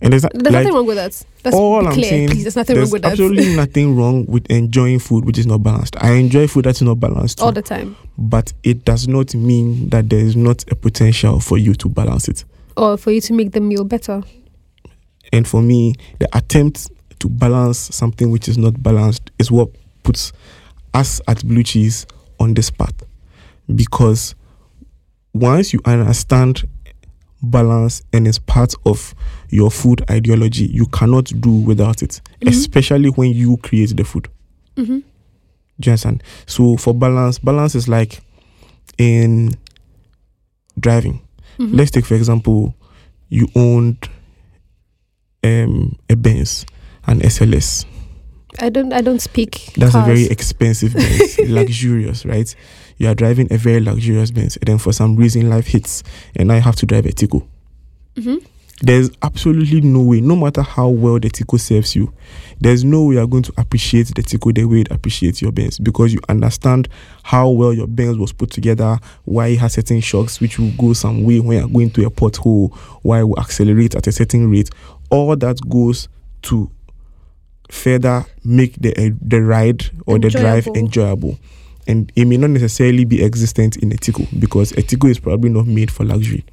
And 0.00 0.12
there's, 0.12 0.22
There's 0.22 0.44
like, 0.44 0.52
nothing 0.52 0.74
wrong 0.74 0.86
with 0.86 0.96
that. 0.96 1.24
Let's 1.44 1.56
all 1.56 1.84
I'm 1.84 1.92
clear, 1.92 2.04
saying, 2.08 2.28
please. 2.28 2.44
There's 2.44 2.54
nothing 2.54 2.76
there's 2.76 2.88
wrong 2.88 2.92
with 2.92 3.02
that. 3.02 3.12
absolutely 3.12 3.56
nothing 3.56 3.96
wrong 3.96 4.26
with 4.26 4.46
enjoying 4.48 5.00
food 5.00 5.24
which 5.24 5.38
is 5.38 5.46
not 5.46 5.62
balanced. 5.64 5.96
I 6.00 6.12
enjoy 6.12 6.46
food 6.46 6.66
that's 6.66 6.80
not 6.82 7.00
balanced 7.00 7.38
too. 7.38 7.44
All 7.44 7.52
the 7.52 7.62
time. 7.62 7.96
but 8.16 8.52
it 8.62 8.84
does 8.84 9.08
not 9.08 9.34
mean 9.34 9.88
that 9.88 10.08
there 10.08 10.20
is 10.20 10.36
not 10.36 10.64
a 10.70 10.76
potential 10.76 11.40
for 11.40 11.58
you 11.58 11.74
to 11.74 11.88
balance 11.88 12.28
it. 12.28 12.44
Or 12.76 12.96
for 12.96 13.10
you 13.10 13.20
to 13.22 13.32
make 13.32 13.52
the 13.52 13.60
meal 13.60 13.82
better. 13.84 14.22
And 15.32 15.46
for 15.48 15.62
me, 15.62 15.94
the 16.20 16.28
attempt 16.36 16.90
to 17.18 17.28
balance 17.28 17.78
something 17.78 18.30
which 18.30 18.48
is 18.48 18.56
not 18.56 18.80
balanced 18.80 19.32
is 19.40 19.50
what 19.50 19.68
puts 20.04 20.32
us 20.94 21.20
at 21.26 21.44
Blue 21.44 21.64
Cheese 21.64 22.06
on 22.40 22.54
this 22.54 22.70
path. 22.70 22.94
Because 23.74 24.34
once 25.34 25.72
you 25.72 25.80
understand 25.84 26.66
balance 27.42 28.02
and 28.12 28.26
it's 28.26 28.38
part 28.38 28.74
of 28.84 29.14
your 29.50 29.70
food 29.70 30.02
ideology, 30.10 30.66
you 30.66 30.86
cannot 30.86 31.26
do 31.40 31.50
without 31.52 32.02
it, 32.02 32.20
Mhm. 32.40 32.48
especially 32.48 33.08
when 33.10 33.32
you 33.32 33.56
create 33.58 33.96
the 33.96 34.04
food. 34.04 34.28
Mm-hmm. 34.76 34.98
Do 34.98 35.02
you 35.86 35.92
understand? 35.92 36.22
So 36.46 36.76
for 36.76 36.92
balance, 36.94 37.38
balance 37.38 37.74
is 37.76 37.88
like 37.88 38.20
in 38.98 39.54
driving. 40.80 41.20
Mm-hmm. 41.58 41.76
Let's 41.76 41.90
take 41.92 42.06
for 42.06 42.14
example, 42.14 42.74
you 43.28 43.48
owned 43.54 44.08
um 45.44 45.96
a 46.10 46.16
Benz, 46.16 46.66
an 47.06 47.20
SLS. 47.20 47.84
I 48.58 48.68
don't. 48.70 48.92
I 48.92 49.00
don't 49.02 49.20
speak. 49.20 49.72
That's 49.76 49.94
a 49.94 50.02
very 50.02 50.24
expensive 50.24 50.94
Benz, 50.94 51.38
luxurious, 51.38 52.24
right? 52.24 52.52
You 52.96 53.08
are 53.08 53.14
driving 53.14 53.52
a 53.52 53.58
very 53.58 53.80
luxurious 53.80 54.30
Benz, 54.30 54.56
and 54.56 54.66
then 54.66 54.78
for 54.78 54.92
some 54.92 55.16
reason 55.16 55.48
life 55.50 55.66
hits, 55.66 56.02
and 56.34 56.48
now 56.48 56.54
you 56.54 56.60
have 56.62 56.76
to 56.76 56.86
drive 56.86 57.06
a 57.06 57.12
Tico. 57.12 57.46
Mhm. 58.16 58.44
There's 58.80 59.10
absolutely 59.22 59.80
no 59.80 60.02
way, 60.02 60.20
no 60.20 60.36
matter 60.36 60.62
how 60.62 60.88
well 60.88 61.18
the 61.18 61.28
Tico 61.28 61.56
serves 61.56 61.96
you, 61.96 62.12
there's 62.60 62.84
no 62.84 63.04
way 63.06 63.16
you're 63.16 63.26
going 63.26 63.42
to 63.42 63.52
appreciate 63.58 64.14
the 64.14 64.22
Tico 64.22 64.52
the 64.52 64.64
way 64.66 64.82
it 64.82 64.90
appreciates 64.92 65.42
your 65.42 65.50
Benz 65.50 65.80
because 65.80 66.12
you 66.14 66.20
understand 66.28 66.88
how 67.24 67.48
well 67.50 67.72
your 67.72 67.88
Benz 67.88 68.16
was 68.18 68.32
put 68.32 68.50
together, 68.52 68.98
why 69.24 69.48
it 69.48 69.58
has 69.58 69.72
certain 69.72 70.00
shocks 70.00 70.40
which 70.40 70.60
will 70.60 70.70
go 70.78 70.92
some 70.92 71.24
way 71.24 71.40
when 71.40 71.58
you're 71.58 71.68
going 71.68 71.90
to 71.90 72.06
a 72.06 72.10
pothole, 72.10 72.72
why 73.02 73.18
it 73.20 73.24
will 73.24 73.38
accelerate 73.40 73.96
at 73.96 74.06
a 74.06 74.12
certain 74.12 74.48
rate. 74.48 74.70
All 75.10 75.34
that 75.34 75.58
goes 75.68 76.08
to 76.42 76.70
further 77.70 78.24
make 78.44 78.74
the 78.76 78.94
uh, 78.96 79.10
the 79.20 79.42
ride 79.42 79.84
or 80.06 80.18
the 80.18 80.30
drive 80.30 80.66
Enjoyable. 80.68 80.76
enjoyable. 80.78 81.38
And 81.86 82.12
it 82.16 82.26
may 82.26 82.36
not 82.36 82.50
necessarily 82.50 83.04
be 83.06 83.24
existent 83.24 83.76
in 83.78 83.92
a 83.92 83.96
Tico 83.96 84.24
because 84.38 84.72
a 84.72 84.82
Tico 84.82 85.08
is 85.08 85.18
probably 85.18 85.48
not 85.50 85.66
made 85.66 85.90
for 85.90 86.04
luxury. 86.04 86.44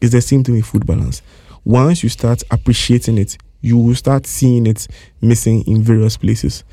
It's 0.00 0.12
the 0.12 0.20
same 0.22 0.44
thing 0.44 0.54
with 0.54 0.64
food 0.66 0.86
balance. 0.86 1.20
Once 1.64 2.02
you 2.02 2.08
start 2.08 2.42
appreciating 2.50 3.18
it, 3.18 3.36
you 3.60 3.76
will 3.76 3.94
start 3.94 4.26
seeing 4.26 4.66
it 4.66 4.86
missing 5.20 5.62
in 5.66 5.82
various 5.82 6.16
places. 6.16 6.64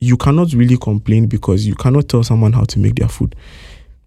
You 0.00 0.16
cannot 0.16 0.52
really 0.52 0.76
complain 0.76 1.26
because 1.26 1.64
you 1.66 1.76
cannot 1.76 2.08
tell 2.08 2.24
someone 2.24 2.52
how 2.52 2.64
to 2.64 2.78
make 2.80 2.96
their 2.96 3.08
food, 3.08 3.36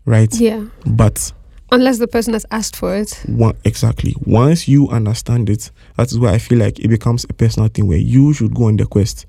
right? 0.06 0.34
Yeah. 0.34 0.66
But 0.86 1.32
Unless 1.72 1.98
the 1.98 2.08
person 2.08 2.34
has 2.34 2.46
asked 2.52 2.76
for 2.76 2.96
it. 2.96 3.24
one, 3.28 3.56
exactly, 3.66 4.16
once 4.26 4.68
you 4.68 4.88
understand 4.90 5.50
it, 5.50 5.72
that 5.98 6.12
is 6.12 6.20
why 6.20 6.34
I 6.34 6.38
feel 6.38 6.60
like 6.60 6.80
it 6.80 6.88
becomes 6.90 7.26
a 7.28 7.34
personal 7.34 7.70
thing 7.70 7.88
where 7.88 7.98
you 7.98 8.34
should 8.34 8.54
go 8.54 8.66
on 8.66 8.78
the 8.78 8.86
quest 8.86 9.26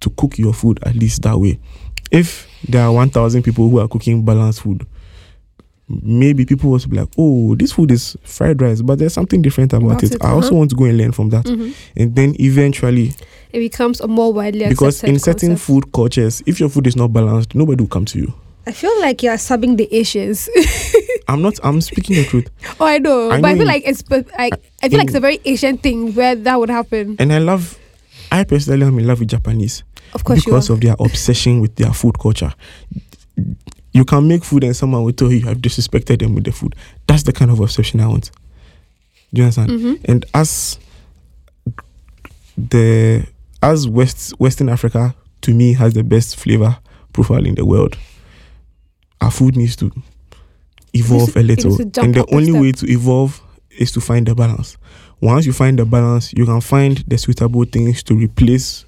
to 0.00 0.10
cook 0.10 0.38
your 0.38 0.52
food 0.54 0.78
at 0.84 0.94
least 0.96 1.22
that 1.22 1.38
way. 1.38 1.58
If 2.10 2.48
there 2.68 2.82
are 2.82 2.92
1,000 2.92 3.42
people 3.42 3.68
who 3.68 3.78
are 3.80 3.88
cooking 3.88 4.24
balanced 4.24 4.62
food, 4.62 4.86
maybe 5.88 6.44
people 6.44 6.70
will 6.70 6.78
be 6.88 6.96
like, 6.96 7.08
oh, 7.18 7.54
this 7.56 7.72
food 7.72 7.90
is 7.90 8.16
fried 8.24 8.60
rice, 8.60 8.82
but 8.82 8.98
there's 8.98 9.12
something 9.14 9.42
different 9.42 9.72
about, 9.72 9.86
About 9.92 10.02
it. 10.02 10.14
it, 10.14 10.24
I 10.24 10.30
also 10.30 10.48
uh-huh. 10.48 10.56
want 10.56 10.70
to 10.70 10.76
go 10.76 10.84
and 10.84 10.96
learn 10.98 11.12
from 11.12 11.30
that. 11.30 11.44
Mhm. 11.44 11.74
And 11.96 12.14
then 12.16 12.34
eventually, 12.40 13.14
It 13.52 13.60
becomes 13.60 14.00
a 14.00 14.08
more 14.08 14.32
widely 14.32 14.66
because 14.68 15.04
in 15.04 15.18
certain 15.18 15.50
concept. 15.50 15.66
food 15.66 15.92
cultures, 15.92 16.42
if 16.46 16.58
your 16.58 16.68
food 16.68 16.86
is 16.86 16.96
not 16.96 17.12
balanced, 17.12 17.54
nobody 17.54 17.82
will 17.82 17.88
come 17.88 18.04
to 18.06 18.18
you. 18.18 18.32
I 18.66 18.72
feel 18.72 19.00
like 19.00 19.22
you're 19.22 19.34
subbing 19.36 19.76
the 19.76 19.88
Asians. 19.94 20.48
I'm 21.28 21.40
not, 21.42 21.58
I'm 21.62 21.80
speaking 21.80 22.16
the 22.16 22.24
truth. 22.24 22.48
oh, 22.80 22.86
I 22.86 22.98
know, 22.98 23.30
I 23.30 23.40
but 23.40 23.48
I 23.48 23.52
feel 23.54 23.62
in- 23.62 23.68
like 23.68 23.82
it's. 23.86 24.02
I, 24.36 24.50
I 24.82 24.88
feel 24.88 24.98
like 24.98 25.08
it's 25.08 25.16
a 25.16 25.20
very 25.20 25.40
Asian 25.44 25.78
thing 25.78 26.14
where 26.14 26.34
that 26.34 26.58
would 26.58 26.70
happen. 26.70 27.16
And 27.18 27.32
I 27.32 27.38
love, 27.38 27.78
I 28.32 28.44
personally 28.44 28.84
am 28.84 28.98
in 28.98 29.06
love 29.06 29.20
with 29.20 29.28
Japanese. 29.28 29.82
Of 30.14 30.24
course, 30.24 30.44
because 30.44 30.70
of 30.70 30.80
their 30.80 30.94
obsession 30.98 31.60
with 31.60 31.76
their 31.76 31.92
food 31.92 32.18
culture. 32.18 32.52
You 33.92 34.04
can 34.04 34.28
make 34.28 34.44
food 34.44 34.62
and 34.64 34.74
someone 34.76 35.02
will 35.04 35.12
tell 35.12 35.30
you 35.30 35.38
you 35.38 35.46
have 35.46 35.58
disrespected 35.58 36.20
them 36.20 36.34
with 36.34 36.44
the 36.44 36.52
food. 36.52 36.74
That's 37.06 37.22
the 37.24 37.32
kind 37.32 37.50
of 37.50 37.60
obsession 37.60 38.00
I 38.00 38.08
want. 38.08 38.30
Do 39.32 39.40
you 39.40 39.44
understand? 39.44 39.70
Mhm. 39.70 40.00
And 40.04 40.24
as 40.34 40.78
the 42.56 43.26
as 43.62 43.88
West 43.88 44.30
Western 44.38 44.68
Africa 44.68 45.14
to 45.42 45.54
me 45.54 45.72
has 45.74 45.94
the 45.94 46.04
best 46.04 46.36
flavor 46.36 46.78
profile 47.12 47.44
in 47.44 47.54
the 47.54 47.64
world, 47.64 47.96
our 49.20 49.30
food 49.30 49.56
needs 49.56 49.76
to 49.76 49.90
evolve 50.92 51.36
a 51.36 51.42
little. 51.42 51.76
to 51.76 52.00
And 52.00 52.14
the 52.14 52.26
only 52.32 52.50
step. 52.52 52.62
way 52.62 52.72
to 52.72 52.90
evolve 52.90 53.40
is 53.78 53.92
to 53.92 54.00
find 54.00 54.26
the 54.26 54.34
balance. 54.34 54.76
Once 55.20 55.46
you 55.46 55.52
find 55.52 55.78
the 55.78 55.84
balance, 55.84 56.32
you 56.32 56.44
can 56.44 56.60
find 56.60 56.98
the 57.08 57.16
suitable 57.18 57.64
things 57.64 58.02
to 58.04 58.14
replace 58.14 58.84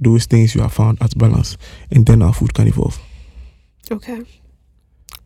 those 0.00 0.26
things 0.26 0.54
you 0.54 0.60
have 0.62 0.72
found 0.72 0.98
at 1.00 1.16
balance, 1.16 1.56
and 1.90 2.04
then 2.06 2.22
our 2.22 2.34
food 2.34 2.52
can 2.52 2.66
evolve. 2.68 2.98
Okay. 3.90 4.22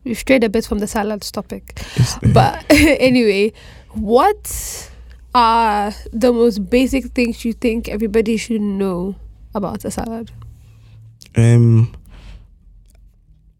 We've 0.03 0.17
strayed 0.17 0.43
a 0.43 0.49
bit 0.49 0.65
from 0.65 0.79
the 0.79 0.87
salads 0.87 1.31
topic. 1.31 1.73
It's, 1.95 2.15
uh, 2.17 2.19
But 2.33 2.65
anyway, 2.69 3.53
what 3.89 4.89
are 5.35 5.93
the 6.11 6.31
most 6.31 6.69
basic 6.69 7.05
things 7.13 7.43
you 7.45 7.53
think 7.53 7.87
everybody 7.89 8.37
should 8.37 8.61
know 8.61 9.15
about 9.53 9.83
a 9.85 9.91
salad? 9.91 10.31
um, 11.37 11.93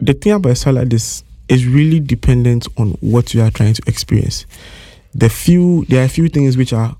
the 0.01 0.13
thing 0.13 0.33
about 0.33 0.57
salad 0.57 0.91
is 0.93 1.23
is 1.47 1.65
really 1.65 1.99
dependent 1.99 2.67
on 2.77 2.91
what 3.01 3.33
you 3.33 3.41
are 3.41 3.51
trying 3.51 3.73
to 3.73 3.81
experience. 3.87 4.45
The 5.13 5.29
few 5.29 5.85
there 5.89 6.01
are 6.01 6.05
a 6.05 6.09
few 6.09 6.27
things 6.29 6.57
which 6.57 6.73
are 6.73 6.95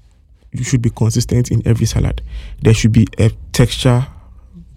you 0.52 0.64
should 0.64 0.82
be 0.82 0.90
consistent 0.90 1.50
in 1.52 1.66
every 1.66 1.86
salad. 1.86 2.22
There 2.62 2.74
should 2.74 2.92
be 2.92 3.08
a 3.18 3.30
texture 3.54 4.06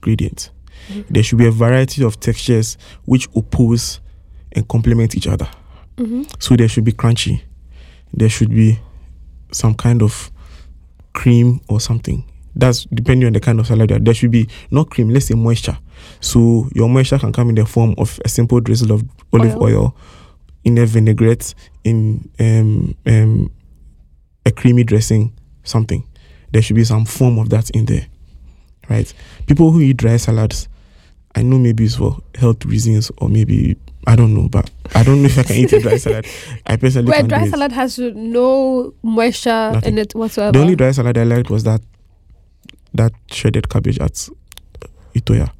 gradient. 0.01 0.51
Mhm. 0.91 1.05
There 1.11 1.23
should 1.23 1.39
be 1.39 1.47
a 1.47 1.51
variety 1.51 2.05
of 2.05 2.21
textures 2.21 2.77
which 3.07 3.29
oppose 3.35 4.01
and 4.53 4.67
complement 4.69 5.17
each 5.17 5.27
other. 5.27 5.49
Mm-hmm. 5.97 6.23
So 6.39 6.57
there 6.57 6.69
should 6.69 6.85
be 6.85 6.93
crunchy. 6.93 7.43
There 8.13 8.29
should 8.29 8.51
be 8.51 8.79
some 9.51 9.75
kind 9.75 10.03
of 10.03 10.31
cream 11.13 11.61
or 11.69 11.81
something. 11.81 12.25
That's 12.57 12.85
depending 12.85 13.27
on 13.27 13.33
the 13.33 13.41
kind 13.41 13.59
of 13.61 13.67
salad. 13.67 13.91
you 13.91 13.97
are. 13.97 14.01
There 14.01 14.15
should 14.15 14.31
be 14.31 14.49
not 14.71 14.91
cream, 14.91 15.11
let's 15.11 15.27
say 15.27 15.35
moisture. 15.35 15.77
So 16.21 16.69
your 16.75 16.89
moisture 16.89 17.19
can 17.19 17.33
come 17.33 17.49
in 17.49 17.55
the 17.57 17.67
form 17.67 17.95
of 17.99 18.21
a 18.25 18.29
simple 18.29 18.61
drizzle 18.61 18.93
of 18.93 19.03
olive 19.33 19.57
Oil. 19.57 19.63
oil, 19.77 19.97
in 20.65 20.79
a 20.79 20.87
vinaigrette, 20.87 21.55
in 21.83 22.29
um, 22.39 22.95
um, 23.07 23.51
a 24.47 24.51
creamy 24.53 24.85
dressing, 24.85 25.33
something. 25.65 26.07
There 26.53 26.63
should 26.63 26.77
be 26.77 26.85
some 26.85 27.05
form 27.05 27.39
of 27.39 27.51
that 27.51 27.71
in 27.71 27.87
there, 27.87 28.07
right? 28.89 29.13
People 29.47 29.73
who 29.73 29.81
eat 29.81 29.97
dry 29.97 30.17
salads, 30.17 30.69
I 31.35 31.43
know 31.43 31.59
maybe 31.59 31.85
it's 31.85 31.97
for 31.97 32.19
health 32.37 32.65
reasons 32.65 33.11
or 33.19 33.29
maybe 33.29 33.77
I 34.07 34.15
don't 34.15 34.35
know, 34.35 34.49
but 34.49 34.71
I 34.95 35.03
don't 35.03 35.23
know 35.23 35.27
if 35.27 35.39
I 35.39 35.43
can 35.43 35.57
eat 35.57 35.73
a 35.73 35.81
dry 35.81 35.97
salad. 35.99 36.27
I 36.67 36.77
personally 36.77 37.11
Where 37.11 37.23
do 37.23 37.29
dry 37.29 37.49
salad 37.49 37.73
has 37.73 37.99
no 37.99 38.95
moisture 39.03 39.71
Nothing. 39.73 39.95
in 39.95 39.99
it 39.99 40.15
whatsoever. 40.15 40.53
The 40.53 40.61
only 40.61 40.77
dry 40.77 40.93
salad 40.93 41.19
I 41.19 41.25
liked 41.25 41.51
was 41.51 41.65
that 41.65 41.81
that 42.95 43.13
shredded 43.31 43.69
cabbage 43.69 43.99
at 43.99 44.29
Itoya. 45.15 45.51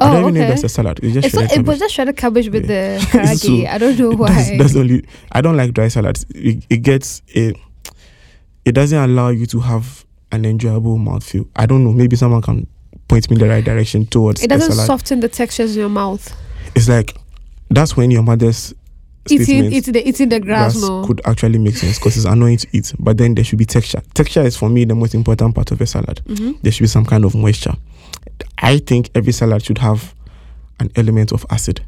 I 0.00 0.08
oh, 0.08 0.12
don't 0.12 0.20
even 0.22 0.34
know 0.34 0.40
if 0.42 0.48
that's 0.48 0.64
a 0.64 0.68
salad. 0.68 0.98
It's 1.02 1.14
just 1.14 1.26
It's 1.26 1.34
not, 1.34 1.40
shredded 1.48 1.66
it 1.66 1.68
was 1.68 1.78
just 1.78 1.94
shredded 1.94 2.16
cabbage 2.16 2.48
with 2.50 2.68
Yeah. 2.68 2.98
the 2.98 3.04
karagi. 3.06 3.62
So, 3.64 3.72
I 3.72 3.78
don't 3.78 3.98
know 3.98 4.10
why. 4.16 4.28
That's, 4.28 4.58
that's 4.58 4.76
only. 4.76 5.04
I 5.32 5.40
don't 5.40 5.56
like 5.56 5.72
dry 5.72 5.88
salads. 5.88 6.26
It, 6.34 6.64
it 6.68 6.78
gets 6.78 7.22
it. 7.28 7.56
It 8.64 8.72
doesn't 8.72 8.98
allow 8.98 9.28
you 9.28 9.46
to 9.46 9.60
have 9.60 10.04
an 10.32 10.44
enjoyable 10.44 10.98
mouthfeel. 10.98 11.46
I 11.54 11.66
don't 11.66 11.84
know. 11.84 11.92
Maybe 11.92 12.16
someone 12.16 12.42
can 12.42 12.66
point 13.08 13.30
me 13.30 13.36
in 13.36 13.40
the 13.40 13.48
right 13.48 13.64
direction 13.64 14.06
towards 14.06 14.42
it 14.42 14.48
doesn't 14.48 14.72
soften 14.72 15.20
the 15.20 15.28
textures 15.28 15.76
in 15.76 15.80
your 15.80 15.88
mouth. 15.90 16.34
It's 16.74 16.88
like 16.88 17.16
that's 17.70 17.96
when 17.96 18.10
your 18.10 18.22
mother's 18.22 18.74
Eating, 19.30 19.72
eating, 19.72 19.92
the, 19.94 20.06
eating 20.08 20.28
the 20.28 20.38
grass, 20.40 20.78
grass 20.78 21.06
could 21.06 21.20
actually 21.24 21.58
make 21.58 21.76
sense 21.76 21.98
because 21.98 22.16
it's 22.16 22.26
annoying 22.26 22.58
to 22.58 22.68
eat. 22.72 22.92
But 22.98 23.16
then 23.18 23.34
there 23.34 23.44
should 23.44 23.58
be 23.58 23.64
texture. 23.64 24.02
Texture 24.12 24.42
is 24.42 24.56
for 24.56 24.68
me 24.68 24.84
the 24.84 24.94
most 24.94 25.14
important 25.14 25.54
part 25.54 25.70
of 25.70 25.80
a 25.80 25.86
salad. 25.86 26.20
hmm 26.26 26.52
there 26.62 26.70
should 26.72 26.82
be 26.84 26.88
some 26.88 27.04
kind 27.06 27.24
of 27.24 27.34
moisture. 27.34 27.74
I 28.58 28.78
think 28.78 29.10
every 29.14 29.32
salad 29.32 29.64
should 29.64 29.78
have 29.78 30.14
an 30.80 30.90
element 30.96 31.32
of 31.32 31.46
acid, 31.50 31.80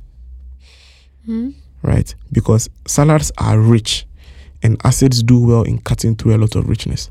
hmm 1.25 1.51
right? 1.83 2.14
Because 2.33 2.68
salads 2.87 3.31
are 3.38 3.61
rich 3.61 4.07
and 4.62 4.81
acids 4.85 5.22
do 5.22 5.38
well 5.46 5.62
in 5.62 5.79
cutting 5.79 6.16
through 6.16 6.35
a 6.35 6.38
lot 6.38 6.57
of 6.57 6.68
richness. 6.68 7.11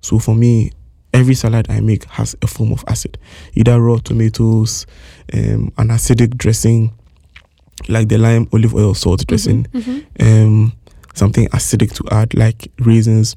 So 0.00 0.18
for 0.18 0.34
me, 0.34 0.72
every 1.14 1.34
salad 1.34 1.66
I 1.70 1.80
make 1.80 2.04
has 2.04 2.34
a 2.42 2.46
form 2.46 2.72
of 2.72 2.84
acid, 2.88 3.16
either 3.54 3.80
raw 3.80 3.96
tomatoes, 3.98 4.86
um, 5.32 5.72
an 5.78 5.88
acidic 5.88 6.36
dressing, 6.36 6.92
like 7.88 8.08
the 8.08 8.18
lime 8.18 8.48
olive 8.52 8.74
oil 8.74 8.94
salt 8.94 9.26
dressing, 9.26 9.64
hmm 9.72 9.98
um, 10.20 10.72
something 11.14 11.46
acidic 11.48 11.92
to 11.94 12.04
add, 12.14 12.32
like 12.34 12.70
raisins 12.78 13.36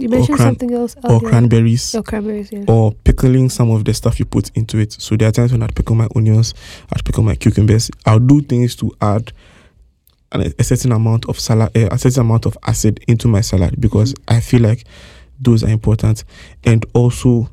You 0.00 0.08
mentioned 0.08 0.36
cran- 0.36 0.48
something 0.50 0.74
else. 0.74 0.96
or 1.04 1.10
earlier. 1.16 1.28
cranberries. 1.30 1.94
Oh, 1.94 2.02
cranberries, 2.02 2.50
yeah. 2.52 2.64
or 2.68 2.92
pickling 3.04 3.48
some 3.50 3.70
of 3.70 3.84
the 3.84 3.94
stuff 3.94 4.18
you 4.18 4.24
put 4.24 4.50
into 4.56 4.78
it. 4.78 4.92
So 4.92 5.16
there 5.16 5.28
are 5.28 5.32
times 5.32 5.52
when 5.52 5.62
I'd 5.62 5.74
pickle 5.76 5.94
my 5.96 6.08
onions, 6.16 6.54
I'd 6.92 7.04
pickle 7.04 7.22
my 7.22 7.34
cucumbers. 7.36 7.90
I'll 8.04 8.18
do 8.18 8.40
things 8.42 8.74
to 8.76 8.92
add 9.00 9.32
an, 10.32 10.52
a 10.58 10.64
certain 10.64 10.92
amount 10.92 11.26
of 11.28 11.38
salad, 11.38 11.70
uh, 11.76 11.88
a 11.92 11.98
certain 11.98 12.22
amount 12.22 12.46
of 12.46 12.58
acid 12.66 12.98
into 13.06 13.28
my 13.28 13.40
salad 13.42 13.80
because 13.80 14.12
I 14.28 14.40
feel 14.40 14.60
like 14.62 14.84
those 15.40 15.62
are 15.62 15.68
important. 15.70 16.24
And 16.64 16.84
also, 16.94 17.48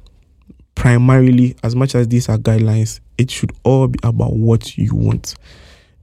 primarily, 0.75 1.55
as 1.63 1.75
much 1.75 1.93
as 1.95 2.07
these 2.07 2.29
are 2.29 2.37
guidelines, 2.37 2.99
it 3.17 3.29
should 3.29 3.51
all 3.63 3.87
be 3.87 3.99
about 4.03 4.33
what 4.33 4.75
you 4.77 4.95
want. 4.95 5.35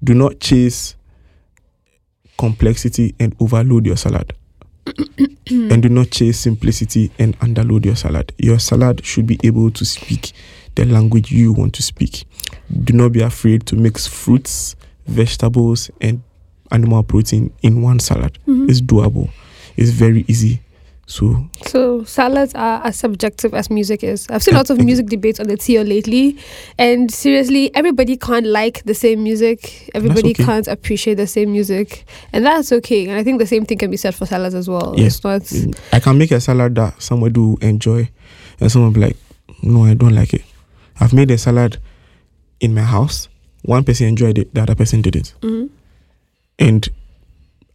Do 0.03 0.15
not 0.15 0.41
chase 0.41 0.97
complexity 2.39 3.15
and 3.21 3.35
overload 3.39 3.85
your 3.87 3.97
salad 3.97 4.33
and 5.51 5.83
do 5.83 5.89
not 5.91 6.11
chase 6.11 6.39
simplicity 6.41 7.11
and 7.19 7.39
underload 7.41 7.85
your 7.85 7.97
salad. 7.97 8.33
Your 8.39 8.59
salad 8.59 9.05
should 9.05 9.27
be 9.27 9.39
able 9.45 9.71
to 9.73 9.85
speak 9.85 10.33
the 10.75 10.87
language 10.87 11.31
you 11.31 11.53
want 11.53 11.75
to 11.75 11.83
speak. 11.83 12.25
Do 12.85 12.93
not 12.95 13.13
be 13.13 13.21
afraid 13.21 13.67
to 13.67 13.77
mix 13.77 14.07
fruits, 14.07 14.75
vegetables, 15.07 15.91
and 16.01 16.23
animal 16.71 17.03
protein 17.03 17.53
in 17.63 17.83
one 17.83 17.99
salad. 17.99 18.39
Mhm. 18.47 18.71
It's 18.71 18.81
doable. 18.81 19.29
It's 19.77 19.91
very 19.91 20.25
easy. 20.29 20.61
So 21.11 21.51
So 21.67 22.05
salads 22.05 22.55
are 22.55 22.81
as 22.87 22.97
subjective 22.97 23.53
as 23.53 23.69
music 23.69 24.05
is. 24.05 24.29
I've 24.31 24.45
seen 24.45 24.55
lots 24.55 24.71
of 24.71 24.79
music 24.79 25.07
debates 25.07 25.41
on 25.41 25.49
the 25.49 25.57
TO 25.57 25.83
lately, 25.83 26.39
and 26.79 27.11
seriously, 27.11 27.75
everybody 27.75 28.17
can't 28.17 28.47
like 28.47 28.85
the 28.85 28.95
same 28.95 29.25
music. 29.25 29.91
Everybody 29.93 30.31
okay. 30.31 30.45
can't 30.45 30.69
appreciate 30.69 31.15
the 31.15 31.27
same 31.27 31.51
music, 31.51 32.05
and 32.33 32.47
that's 32.47 32.71
okay. 32.71 33.09
And 33.09 33.19
I 33.19 33.25
think 33.25 33.41
the 33.41 33.47
same 33.47 33.67
thing 33.67 33.79
can 33.79 33.91
be 33.91 33.97
said 33.97 34.15
for 34.15 34.25
salads 34.25 34.55
as 34.55 34.69
well. 34.71 34.95
Yeah. 34.97 35.07
It's 35.07 35.25
not. 35.25 35.43
I 35.93 35.99
can 35.99 36.17
make 36.17 36.31
a 36.31 36.41
salad 36.41 36.77
that 36.77 37.03
someone 37.03 37.33
do 37.33 37.59
enjoy, 37.61 38.09
and 38.61 38.71
someone 38.71 38.93
be 38.93 39.01
like, 39.01 39.17
"No, 39.65 39.85
I 39.87 39.95
don't 39.95 40.15
like 40.15 40.33
it." 40.33 40.45
I've 41.01 41.13
made 41.13 41.33
a 41.33 41.39
salad 41.39 41.79
in 42.61 42.73
my 42.73 42.83
house. 42.83 43.29
One 43.63 43.83
person 43.83 44.07
enjoyed 44.07 44.39
it, 44.39 44.55
the 44.55 44.63
other 44.63 44.77
person 44.77 45.03
didn't. 45.03 45.35
Mhm. 45.43 45.71
and 46.61 46.89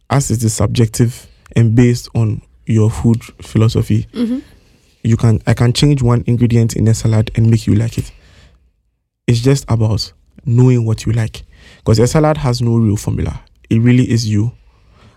as 0.08 0.30
it 0.30 0.42
is 0.44 0.54
subjective 0.54 1.26
and 1.56 1.74
based 1.74 2.08
on 2.14 2.40
your 2.66 2.90
food 2.90 3.22
philosophy 3.42 4.06
Mhm. 4.12 4.42
you 5.02 5.16
can 5.16 5.40
i 5.46 5.54
can 5.54 5.72
change 5.72 6.02
one 6.02 6.22
ingredient 6.26 6.74
in 6.76 6.88
a 6.88 6.94
salad 6.94 7.30
and 7.36 7.50
make 7.50 7.66
you 7.66 7.74
like 7.74 7.96
it 7.98 8.12
it's 9.26 9.40
just 9.40 9.64
about 9.68 10.12
knowing 10.44 10.84
what 10.84 11.06
you 11.06 11.12
like 11.12 11.44
because 11.78 11.98
a 11.98 12.06
salad 12.06 12.36
has 12.36 12.60
no 12.60 12.76
real 12.76 12.96
formula 12.96 13.40
it 13.70 13.80
really 13.80 14.08
is 14.10 14.28
you 14.28 14.52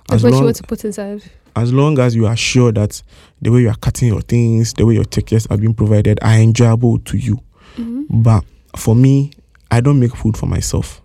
That's 0.08 0.18
as 0.18 0.24
what 0.24 0.30
you 0.30 0.36
long, 0.36 0.44
want 0.46 0.56
to 0.58 0.64
put 0.64 0.86
inside. 0.86 1.22
as 1.56 1.72
long 1.74 2.00
as 2.00 2.16
you 2.16 2.26
are 2.28 2.36
sure 2.38 2.72
that 2.72 3.02
the 3.42 3.52
way 3.52 3.62
you 3.62 3.70
are 3.70 3.76
cutting 3.78 4.08
your 4.10 4.22
things 4.22 4.74
the 4.74 4.86
way 4.86 4.94
your 4.96 5.06
textures 5.06 5.46
are 5.48 5.58
being 5.58 5.74
provided 5.74 6.20
are 6.22 6.34
enjoyable 6.36 7.00
to 7.00 7.18
you 7.18 7.40
Mhm. 7.78 8.06
but 8.24 8.44
for 8.76 8.96
me, 8.96 9.32
I 9.72 9.82
don't 9.82 10.00
make 10.00 10.16
food 10.16 10.38
for 10.38 10.46
myself. 10.46 11.02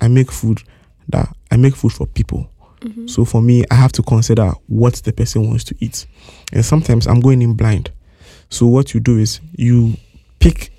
I 0.00 0.08
make 0.08 0.30
food 0.30 0.62
that 1.08 1.28
I 1.50 1.56
make 1.56 1.74
food 1.74 1.92
for 1.92 2.06
people. 2.06 2.50
Mhm. 2.80 3.08
So 3.08 3.24
for 3.24 3.42
me, 3.42 3.64
I 3.70 3.74
have 3.74 3.92
to 3.92 4.02
consider 4.02 4.52
what 4.68 4.94
the 5.04 5.12
person 5.12 5.48
wants 5.48 5.64
to 5.64 5.74
eat. 5.80 6.06
And 6.52 6.64
sometimes 6.64 7.06
I'm 7.06 7.20
going 7.20 7.42
in 7.42 7.54
blind. 7.54 7.90
So 8.50 8.66
what 8.66 8.94
you 8.94 9.00
do 9.00 9.18
is 9.18 9.40
you 9.56 9.96
pick 10.38 10.70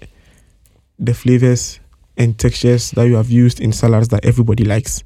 the 0.99 1.13
flavors 1.13 1.79
and 2.17 2.37
textures 2.37 2.91
that 2.91 3.07
you 3.07 3.15
have 3.15 3.29
used 3.29 3.59
in 3.59 3.71
salads 3.73 4.07
that 4.09 4.25
everybody 4.25 4.63
likes 4.63 5.03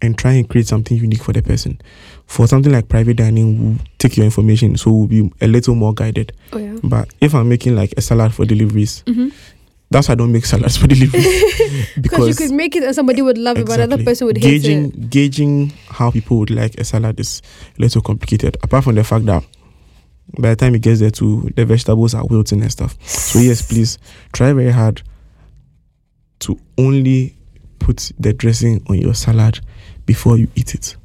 and 0.00 0.16
try 0.16 0.32
and 0.32 0.48
create 0.48 0.66
something 0.66 0.96
unique 0.96 1.22
for 1.22 1.32
the 1.32 1.42
person. 1.42 1.80
For 2.26 2.46
something 2.46 2.72
like 2.72 2.88
private 2.88 3.16
dining, 3.16 3.58
we'll 3.62 3.78
take 3.98 4.16
your 4.16 4.24
information, 4.24 4.76
so 4.76 4.90
we'll 4.92 5.06
be 5.08 5.30
a 5.40 5.48
little 5.48 5.74
more 5.74 5.92
guided. 5.92 6.32
Oh 6.52 6.58
yeah. 6.58 6.76
But 6.82 7.08
if 7.20 7.34
I'm 7.34 7.48
making 7.48 7.74
like 7.74 7.94
a 7.96 8.00
salad 8.00 8.32
for 8.32 8.44
deliveries, 8.44 9.02
Mhm. 9.06 9.32
That's 9.90 10.08
why 10.08 10.12
I 10.12 10.16
don't 10.16 10.32
make 10.32 10.44
salads 10.44 10.76
for 10.76 10.86
delivery 10.86 11.22
Because 12.00 12.28
you 12.28 12.34
could 12.34 12.54
make 12.54 12.76
it 12.76 12.82
and 12.84 12.94
somebody 12.94 13.22
would 13.22 13.38
love 13.38 13.58
it, 13.58 13.66
but 13.66 13.80
another 13.80 14.02
person 14.04 14.26
would 14.26 14.36
hate 14.36 14.62
gauging 14.62 14.84
it. 14.86 15.10
gauging 15.10 15.72
how 15.88 16.10
people 16.10 16.38
would 16.38 16.50
like 16.50 16.74
a 16.78 16.84
salad 16.84 17.18
is 17.18 17.40
a 17.78 17.80
little 17.82 18.02
complicated. 18.02 18.56
Apart 18.62 18.84
from 18.84 18.94
the 18.96 19.04
fact 19.04 19.24
that 19.26 19.42
by 20.38 20.50
the 20.50 20.56
time 20.56 20.74
it 20.74 20.82
gets 20.82 21.00
there 21.00 21.10
too, 21.10 21.50
the 21.56 21.64
vegetables 21.64 22.14
are 22.14 22.26
wilting 22.26 22.60
and 22.60 22.70
stuff. 22.70 22.96
So 23.06 23.38
yes, 23.38 23.62
please 23.62 23.98
try 24.32 24.52
very 24.52 24.70
hard 24.72 25.02
to 26.40 26.58
only 26.76 27.36
put 27.78 28.12
the 28.18 28.32
dressing 28.32 28.84
on 28.90 28.98
your 28.98 29.14
salad 29.14 29.60
before 30.04 30.36
you 30.36 30.48
eat 30.54 30.74
it. 30.74 30.96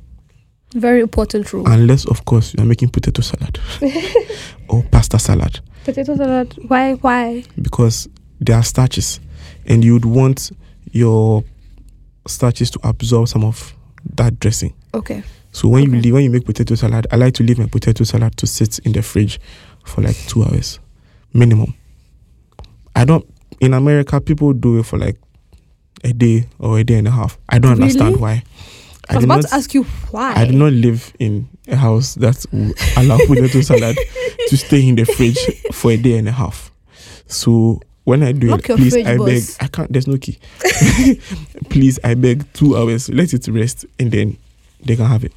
Very 0.75 1.01
important 1.01 1.53
rule. 1.53 1.67
Unless 1.67 2.05
of 2.07 2.25
course 2.25 2.53
you 2.53 2.63
are 2.63 2.65
making 2.67 2.89
potato 2.89 3.21
salad 3.21 3.59
or 4.67 4.83
pasta 4.91 5.19
salad. 5.19 5.59
Potato 5.85 6.15
salad. 6.17 6.53
Why? 6.67 6.93
Why? 6.95 7.43
because 7.61 8.09
there 8.45 8.57
are 8.57 8.63
starches 8.63 9.19
and 9.65 9.83
you 9.83 9.93
would 9.93 10.05
want 10.05 10.51
your 10.91 11.43
starches 12.27 12.69
to 12.71 12.79
absorb 12.83 13.27
some 13.27 13.43
of 13.43 13.73
that 14.15 14.39
dressing. 14.39 14.73
Okay. 14.93 15.23
So 15.51 15.67
when 15.67 15.83
Okay. 15.83 15.91
you 15.95 16.01
leave, 16.01 16.13
when 16.13 16.23
you 16.23 16.29
make 16.29 16.45
potato 16.45 16.75
salad, 16.75 17.05
I 17.11 17.15
like 17.17 17.33
to 17.35 17.43
leave 17.43 17.57
my 17.59 17.67
potato 17.67 18.03
salad 18.03 18.35
to 18.37 18.47
sit 18.47 18.79
in 18.79 18.91
the 18.91 19.01
fridge 19.01 19.39
for 19.85 20.01
like 20.01 20.15
two 20.27 20.43
hours 20.43 20.79
minimum. 21.33 21.73
I 22.95 23.05
don't 23.05 23.25
in 23.59 23.73
America 23.73 24.19
people 24.21 24.53
do 24.53 24.79
it 24.79 24.83
for 24.85 24.97
like 24.97 25.17
a 26.03 26.11
day 26.13 26.47
or 26.59 26.79
a 26.79 26.83
day 26.83 26.95
and 26.95 27.07
a 27.07 27.11
half. 27.11 27.37
I 27.49 27.59
don't 27.59 27.73
understand 27.73 28.19
why. 28.19 28.43
I 29.09 29.15
was 29.15 29.23
about 29.25 29.35
not 29.41 29.49
to 29.49 29.55
ask 29.55 29.73
you 29.73 29.83
why. 30.11 30.33
I 30.35 30.45
do 30.45 30.53
not 30.53 30.73
live 30.73 31.13
in 31.19 31.47
a 31.67 31.75
house 31.75 32.15
that 32.15 32.45
will 32.51 32.73
allow 32.97 33.17
potato 33.27 33.61
salad 33.61 33.97
to 34.47 34.57
stay 34.57 34.87
in 34.87 34.95
the 34.95 35.05
fridge 35.05 35.37
for 35.73 35.91
a 35.91 35.97
day 35.97 36.17
and 36.17 36.27
a 36.27 36.31
half. 36.31 36.71
So 37.27 37.81
when 38.03 38.23
I 38.23 38.31
do 38.31 38.47
Lock 38.47 38.69
it, 38.69 38.77
please, 38.77 38.93
fridge, 38.93 39.05
I 39.05 39.17
beg. 39.17 39.19
boss. 39.19 39.57
I 39.59 39.67
can't. 39.67 39.91
There's 39.91 40.07
no 40.07 40.17
key. 40.17 40.37
please, 41.69 41.99
I 42.03 42.15
beg. 42.15 42.51
Two 42.53 42.77
hours. 42.77 43.09
Let 43.09 43.33
it 43.33 43.47
rest, 43.47 43.85
and 43.99 44.11
then 44.11 44.37
they 44.83 44.95
can 44.95 45.05
have 45.05 45.23
it. 45.23 45.33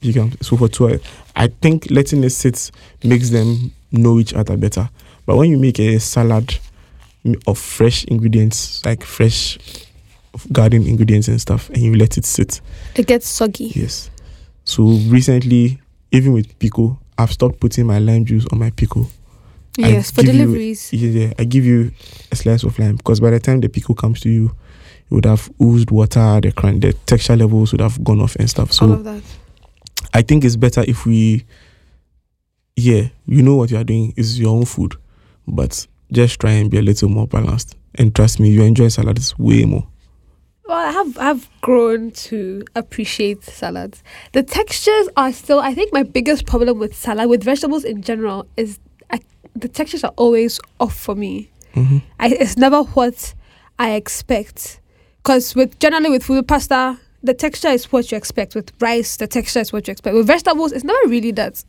You 0.00 0.12
can. 0.12 0.40
So 0.42 0.56
for 0.56 0.68
two 0.68 0.88
hours, 0.88 1.00
I 1.36 1.48
think 1.48 1.90
letting 1.90 2.24
it 2.24 2.30
sit 2.30 2.70
makes 3.04 3.30
them 3.30 3.72
know 3.92 4.18
each 4.18 4.34
other 4.34 4.56
better. 4.56 4.88
But 5.26 5.36
when 5.36 5.50
you 5.50 5.58
make 5.58 5.78
a 5.78 5.98
salad 5.98 6.58
of 7.46 7.58
fresh 7.58 8.04
ingredients, 8.04 8.84
like 8.84 9.04
fresh 9.04 9.58
garden 10.52 10.86
ingredients 10.86 11.28
and 11.28 11.40
stuff 11.40 11.68
and 11.70 11.78
you 11.78 11.94
let 11.96 12.16
it 12.16 12.24
sit. 12.24 12.60
It 12.94 13.06
gets 13.06 13.28
soggy. 13.28 13.72
Yes. 13.74 14.10
So 14.64 14.84
recently, 15.08 15.80
even 16.12 16.32
with 16.32 16.58
pico, 16.58 16.98
I've 17.18 17.32
stopped 17.32 17.60
putting 17.60 17.86
my 17.86 17.98
lime 17.98 18.24
juice 18.24 18.46
on 18.52 18.58
my 18.58 18.70
pico. 19.76 19.88
I 19.88 19.92
Yes, 19.92 20.10
for 20.10 20.22
give 20.22 20.34
you- 20.34 20.40
deliveries. 20.44 20.92
Yeah, 20.92 21.08
yeah, 21.10 21.32
I 21.38 21.44
give 21.44 21.64
you 21.64 21.92
a 22.32 22.36
slice 22.36 22.62
of 22.64 22.78
lime 22.78 22.96
because 22.96 23.20
by 23.20 23.30
the 23.30 23.40
time 23.40 23.60
the 23.60 23.68
pico 23.68 23.94
comes 23.94 24.20
to 24.20 24.28
you, 24.30 24.46
it 25.10 25.14
would 25.14 25.24
have 25.26 25.50
oozed 25.62 25.90
water, 25.90 26.40
the 26.42 26.52
cran- 26.52 26.80
the 26.80 26.92
texture 27.06 27.36
levels 27.36 27.72
would 27.72 27.80
have 27.80 28.02
gone 28.04 28.20
off 28.20 28.36
and 28.36 28.48
stuff. 28.48 28.68
all 28.70 28.88
So 28.88 28.92
of 28.92 29.04
that. 29.04 29.22
I 30.14 30.22
think 30.22 30.44
it's 30.44 30.56
better 30.56 30.82
if 30.86 31.04
we, 31.06 31.44
yeah, 32.76 33.08
you 33.26 33.42
know 33.42 33.56
what 33.56 33.70
you 33.70 33.76
are 33.76 33.84
doing 33.84 34.12
is 34.16 34.38
your 34.40 34.50
own 34.56 34.64
food, 34.64 34.94
but 35.46 35.86
just 36.12 36.40
try 36.40 36.52
and 36.52 36.70
be 36.70 36.78
a 36.78 36.82
little 36.82 37.08
more 37.08 37.26
balanced. 37.26 37.76
And 37.96 38.14
trust 38.14 38.40
me, 38.40 38.50
you 38.50 38.62
enjoy 38.62 38.88
salads 38.88 39.38
way 39.38 39.64
more. 39.64 39.86
Well, 40.66 40.78
I 40.78 40.92
have 40.92 41.18
I've 41.18 41.48
grown 41.60 42.12
to 42.12 42.64
appreciate 42.76 43.42
salads. 43.44 44.02
The 44.32 44.42
textures 44.44 45.08
are 45.16 45.32
still, 45.32 45.58
I 45.58 45.74
think, 45.74 45.92
my 45.92 46.04
biggest 46.04 46.46
problem 46.46 46.78
with 46.78 46.94
salad, 46.96 47.28
with 47.28 47.42
vegetables 47.42 47.84
in 47.84 48.02
general, 48.02 48.46
is 48.56 48.78
the 49.54 49.68
textures 49.68 50.04
are 50.04 50.12
always 50.16 50.60
off 50.78 50.96
for 50.96 51.14
me. 51.14 51.50
hmm 51.74 51.98
I, 52.18 52.28
it's 52.28 52.56
never 52.56 52.82
what 52.82 53.34
I 53.78 53.92
expect. 53.92 54.80
Because 55.22 55.54
with 55.54 55.78
generally 55.78 56.10
with 56.10 56.24
food 56.24 56.46
pasta, 56.48 56.98
the 57.22 57.34
texture 57.34 57.68
is 57.68 57.92
what 57.92 58.10
you 58.10 58.16
expect. 58.16 58.54
With 58.54 58.72
rice, 58.80 59.16
the 59.16 59.26
texture 59.26 59.60
is 59.60 59.72
what 59.72 59.86
you 59.86 59.92
expect. 59.92 60.14
With 60.16 60.26
vegetables, 60.26 60.72
it's 60.72 60.84
never 60.84 60.98
really 61.06 61.30
that. 61.32 61.62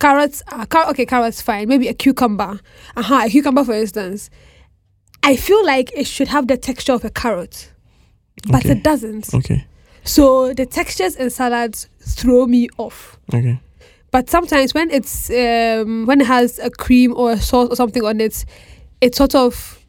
Carrots, 0.00 0.42
are, 0.52 0.66
car- 0.66 0.88
okay, 0.90 1.06
carrots 1.06 1.40
fine. 1.40 1.68
Maybe 1.68 1.88
a 1.88 1.94
cucumber. 1.94 2.60
Uh-huh, 2.96 3.22
a 3.24 3.28
cucumber 3.30 3.64
for 3.64 3.74
instance. 3.74 4.30
I 5.22 5.36
feel 5.36 5.64
like 5.64 5.90
it 5.96 6.06
should 6.06 6.28
have 6.28 6.48
the 6.48 6.56
texture 6.56 6.92
of 6.92 7.04
a 7.04 7.10
carrot, 7.10 7.72
but 8.48 8.64
Okay. 8.64 8.72
it 8.72 8.82
doesn't. 8.82 9.32
Okay. 9.34 9.64
So 10.04 10.52
the 10.52 10.66
textures 10.66 11.16
in 11.16 11.30
salads 11.30 11.88
throw 12.00 12.46
me 12.46 12.68
off. 12.76 13.18
Okay. 13.32 13.58
But 14.14 14.30
sometimes 14.30 14.74
when 14.74 14.92
it's 14.92 15.28
um, 15.30 16.06
when 16.06 16.20
it 16.20 16.28
has 16.28 16.60
a 16.60 16.70
cream 16.70 17.12
or 17.16 17.32
a 17.32 17.36
sauce 17.36 17.68
or 17.70 17.74
something 17.74 18.04
on 18.04 18.20
it, 18.20 18.44
it 19.00 19.16
sort 19.16 19.34
of 19.34 19.84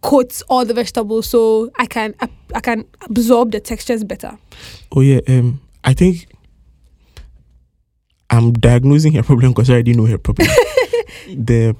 coats 0.00 0.42
all 0.48 0.64
the 0.64 0.74
vegetables, 0.74 1.28
so 1.28 1.70
I 1.78 1.86
can 1.86 2.12
I 2.56 2.58
can 2.58 2.84
absorb 3.02 3.52
the 3.52 3.60
textures 3.60 4.02
better. 4.02 4.36
Oh 4.90 5.00
yeah. 5.00 5.20
Um, 5.28 5.60
I 5.84 5.94
think 5.94 6.26
I'm 8.30 8.52
diagnosing 8.52 9.12
her 9.12 9.22
problem 9.22 9.52
because 9.52 9.70
I 9.70 9.74
already 9.74 9.92
know 9.92 10.06
her 10.06 10.18
problem. 10.18 10.48
the 11.28 11.76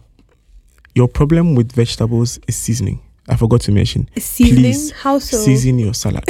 your 0.94 1.08
problem 1.08 1.56
with 1.56 1.72
vegetables 1.72 2.38
is 2.46 2.54
seasoning. 2.54 3.00
I 3.28 3.34
forgot 3.34 3.60
to 3.62 3.72
mention. 3.72 4.08
Seasoning, 4.16 4.62
Please, 4.62 4.92
how 4.92 5.18
so? 5.18 5.36
Season 5.36 5.80
your 5.80 5.94
salad. 5.94 6.22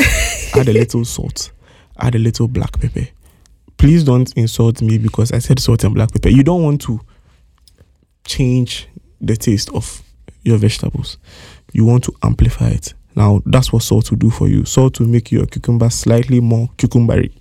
add 0.54 0.68
a 0.68 0.72
little 0.72 1.04
salt. 1.14 1.52
Add 1.98 2.14
a 2.14 2.18
little 2.18 2.48
black 2.48 2.80
pepper. 2.80 3.08
Please 3.82 4.04
don't 4.04 4.32
insult 4.36 4.80
me 4.80 4.96
because 4.96 5.32
I 5.32 5.40
said 5.40 5.58
salt 5.58 5.82
and 5.82 5.92
black 5.92 6.12
pepper. 6.12 6.28
You 6.28 6.44
don't 6.44 6.62
want 6.62 6.80
to 6.82 7.00
change 8.24 8.86
the 9.20 9.36
taste 9.36 9.70
of 9.70 10.02
your 10.44 10.56
vegetables. 10.56 11.18
You 11.72 11.84
want 11.84 12.04
to 12.04 12.12
amplify 12.22 12.68
it. 12.68 12.94
Now 13.16 13.42
that's 13.44 13.72
what 13.72 13.82
salt 13.82 14.08
will 14.10 14.18
do 14.18 14.30
for 14.30 14.46
you. 14.48 14.64
Salt 14.64 15.00
will 15.00 15.08
make 15.08 15.32
your 15.32 15.46
cucumber 15.46 15.90
slightly 15.90 16.38
more 16.40 16.68
cucumbery. 16.78 17.32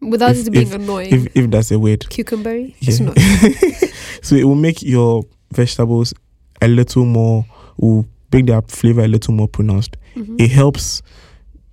Without 0.00 0.34
if- 0.34 0.46
it 0.46 0.50
being 0.50 0.66
if- 0.68 0.74
annoying. 0.74 1.12
If 1.14 1.36
if 1.36 1.50
that's 1.50 1.70
a 1.72 1.78
word. 1.78 2.08
Cucumber? 2.08 2.54
It's 2.80 3.00
not. 3.00 3.16
so 4.22 4.34
it 4.34 4.44
will 4.44 4.54
make 4.54 4.82
your 4.82 5.24
vegetables 5.52 6.14
a 6.62 6.68
little 6.68 7.04
more 7.04 7.44
will 7.76 8.06
make 8.32 8.46
their 8.46 8.62
flavor 8.62 9.02
a 9.02 9.08
little 9.08 9.34
more 9.34 9.48
pronounced. 9.48 9.96
Mhm. 10.16 10.40
It 10.40 10.50
helps 10.50 11.02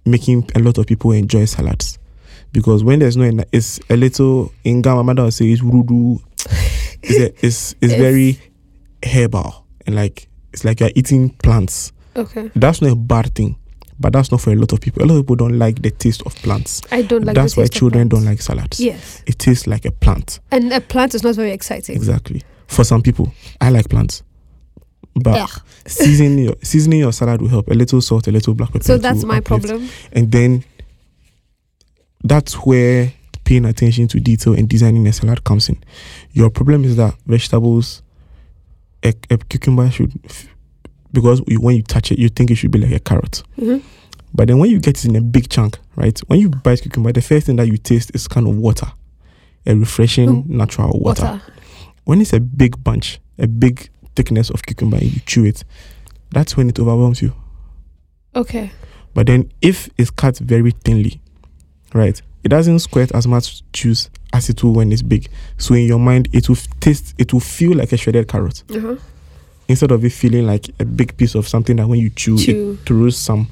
making 0.05 0.49
a 0.55 0.59
lot 0.59 0.77
of 0.77 0.85
people 0.87 1.11
enjoy 1.13 1.45
salads. 1.45 1.97
Because 2.55 2.85
when 2.85 2.99
there's 2.99 3.17
no 3.17 3.29
it's 3.51 3.81
a 3.89 3.97
little 3.97 4.49
in 4.63 4.81
Ghana, 4.81 4.95
my 5.03 5.13
mother 5.13 5.23
would 5.25 5.33
say 5.33 5.51
it's 5.51 5.61
rudu. 5.61 6.21
It's, 7.03 7.19
a, 7.19 7.25
it's, 7.45 7.71
it's 7.73 7.75
It's- 7.81 7.99
very 7.99 8.39
herbal 9.03 9.65
and 9.85 9.93
like 9.95 10.29
it's 10.53 10.63
like 10.63 10.79
you're 10.79 10.89
eating 10.95 11.31
plants. 11.43 11.91
Okay. 12.15 12.49
That's 12.55 12.81
not 12.81 12.91
a 12.91 12.95
bad 12.95 13.35
thing, 13.35 13.57
but 13.99 14.13
that's 14.13 14.31
not 14.31 14.39
for 14.39 14.51
a 14.51 14.55
lot 14.55 14.71
of 14.71 14.79
people. 14.79 15.03
A 15.03 15.05
lot 15.05 15.15
of 15.17 15.23
people 15.23 15.35
don't 15.35 15.59
like 15.59 15.81
the 15.81 15.91
taste 15.91 16.21
of 16.25 16.33
plants. 16.35 16.81
I 16.93 17.01
don't 17.01 17.25
like 17.25 17.35
that's 17.35 17.57
why 17.57 17.67
children 17.67 18.07
don't 18.07 18.23
like 18.23 18.41
salads. 18.41 18.79
Yes. 18.79 19.21
It 19.27 19.37
tastes 19.37 19.67
like 19.67 19.83
a 19.83 19.91
plant. 19.91 20.39
And 20.51 20.71
a 20.71 20.79
plant 20.79 21.13
is 21.13 21.23
not 21.23 21.35
very 21.35 21.51
exciting. 21.51 21.93
Exactly. 21.97 22.41
For 22.67 22.85
some 22.85 23.01
people, 23.01 23.33
I 23.59 23.69
like 23.69 23.89
plants, 23.89 24.23
but 25.13 25.41
Ugh. 25.41 25.61
seasoning 25.85 26.45
your 26.45 26.55
seasoning 26.63 26.99
your 26.99 27.11
salad 27.11 27.41
will 27.41 27.49
help. 27.49 27.67
A 27.69 27.73
little 27.73 27.99
salt, 27.99 28.27
a 28.27 28.31
little 28.31 28.53
black 28.53 28.71
pepper. 28.71 28.85
So 28.85 28.97
that's 28.97 29.25
my 29.25 29.41
problem. 29.41 29.89
And 30.13 30.31
then 30.31 30.63
that's 32.23 32.53
where 32.65 33.13
paying 33.43 33.65
attention 33.65 34.07
to 34.07 34.19
detail 34.19 34.53
and 34.53 34.67
designing 34.67 35.05
a 35.07 35.13
salad 35.13 35.43
comes 35.43 35.69
in. 35.69 35.83
Your 36.31 36.49
problem 36.49 36.83
is 36.83 36.95
that 36.95 37.15
vegetables, 37.27 38.01
a, 39.03 39.13
a 39.29 39.37
cucumber 39.37 39.89
should, 39.91 40.11
because 41.11 41.41
you, 41.47 41.59
when 41.61 41.75
you 41.75 41.83
touch 41.83 42.11
it, 42.11 42.17
you 42.19 42.29
think 42.29 42.49
it 42.51 42.55
should 42.55 42.71
be 42.71 42.79
like 42.79 42.91
a 42.91 42.99
carrot. 42.99 43.43
Mhm. 43.57 43.83
But 44.33 44.47
then 44.47 44.57
when 44.57 44.69
you 44.69 44.79
get 44.79 44.97
it 44.97 45.05
in 45.05 45.15
a 45.15 45.21
big 45.21 45.47
chunk, 45.49 45.77
right? 45.95 46.17
When 46.27 46.39
you 46.39 46.49
bite 46.49 46.81
cucumber, 46.81 47.11
the 47.13 47.21
first 47.21 47.45
thing 47.45 47.55
that 47.57 47.67
you 47.67 47.77
taste 47.77 48.11
is 48.13 48.27
kind 48.27 48.47
of 48.47 48.55
water, 48.57 48.87
a 49.65 49.75
refreshing 49.75 50.43
Mm. 50.43 50.49
natural 50.49 50.99
water. 50.99 51.23
Water. 51.23 51.41
When 52.05 52.19
it's 52.21 52.33
a 52.33 52.39
big 52.39 52.83
bunch, 52.83 53.19
a 53.37 53.47
big 53.47 53.89
thickness 54.15 54.49
of 54.49 54.63
cucumber, 54.65 54.97
and 54.97 55.11
you 55.13 55.21
chew 55.25 55.45
it, 55.45 55.63
that's 56.31 56.57
when 56.57 56.67
it 56.69 56.79
overwhelms 56.79 57.21
you. 57.21 57.33
Okay. 58.35 58.71
But 59.13 59.27
then 59.27 59.51
if 59.61 59.89
it's 59.97 60.09
cut 60.11 60.37
very 60.39 60.71
thinly, 60.71 61.21
right, 61.95 62.21
it 62.43 62.49
doesn't 62.49 62.79
squirt 62.79 63.11
as 63.13 63.25
much 63.27 63.63
juice 63.73 64.09
as 64.33 64.49
it 64.49 64.63
will 64.63 64.73
when 64.73 64.91
it's 64.91 65.01
big. 65.01 65.27
So 65.57 65.73
in 65.73 65.85
your 65.85 65.99
mind, 65.99 66.29
it 66.33 66.47
will 66.49 66.57
taste, 66.79 67.15
it 67.17 67.33
will 67.33 67.39
feel 67.39 67.75
like 67.77 67.91
a 67.91 67.97
shredded 67.97 68.27
carrot 68.27 68.63
Uh-huh. 68.69 68.97
instead 69.67 69.91
of 69.91 70.03
it 70.05 70.11
feeling 70.11 70.45
like 70.45 70.69
a 70.79 70.85
big 70.85 71.15
piece 71.17 71.33
of 71.35 71.47
something 71.47 71.77
that 71.77 71.87
when 71.87 71.99
you 71.99 72.09
chew, 72.11 72.37
Chew. 72.37 72.77
it 72.81 72.85
throws 72.87 73.17
some. 73.17 73.47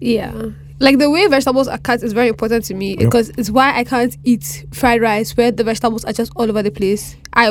Yeah. 0.00 0.32
Like 0.78 0.98
the 0.98 1.10
way 1.10 1.26
vegetables 1.26 1.68
are 1.68 1.76
cut 1.76 2.02
is 2.02 2.14
very 2.14 2.28
important 2.28 2.64
to 2.66 2.74
me 2.74 2.90
Yep. 2.90 2.98
because 3.00 3.28
it's 3.36 3.50
why 3.50 3.76
I 3.76 3.84
can't 3.84 4.16
eat 4.24 4.64
fried 4.72 5.02
rice 5.02 5.36
where 5.36 5.50
the 5.52 5.62
vegetables 5.62 6.06
are 6.06 6.12
just 6.14 6.32
all 6.36 6.48
over 6.48 6.62
the 6.62 6.70
place. 6.70 7.16
I, 7.34 7.48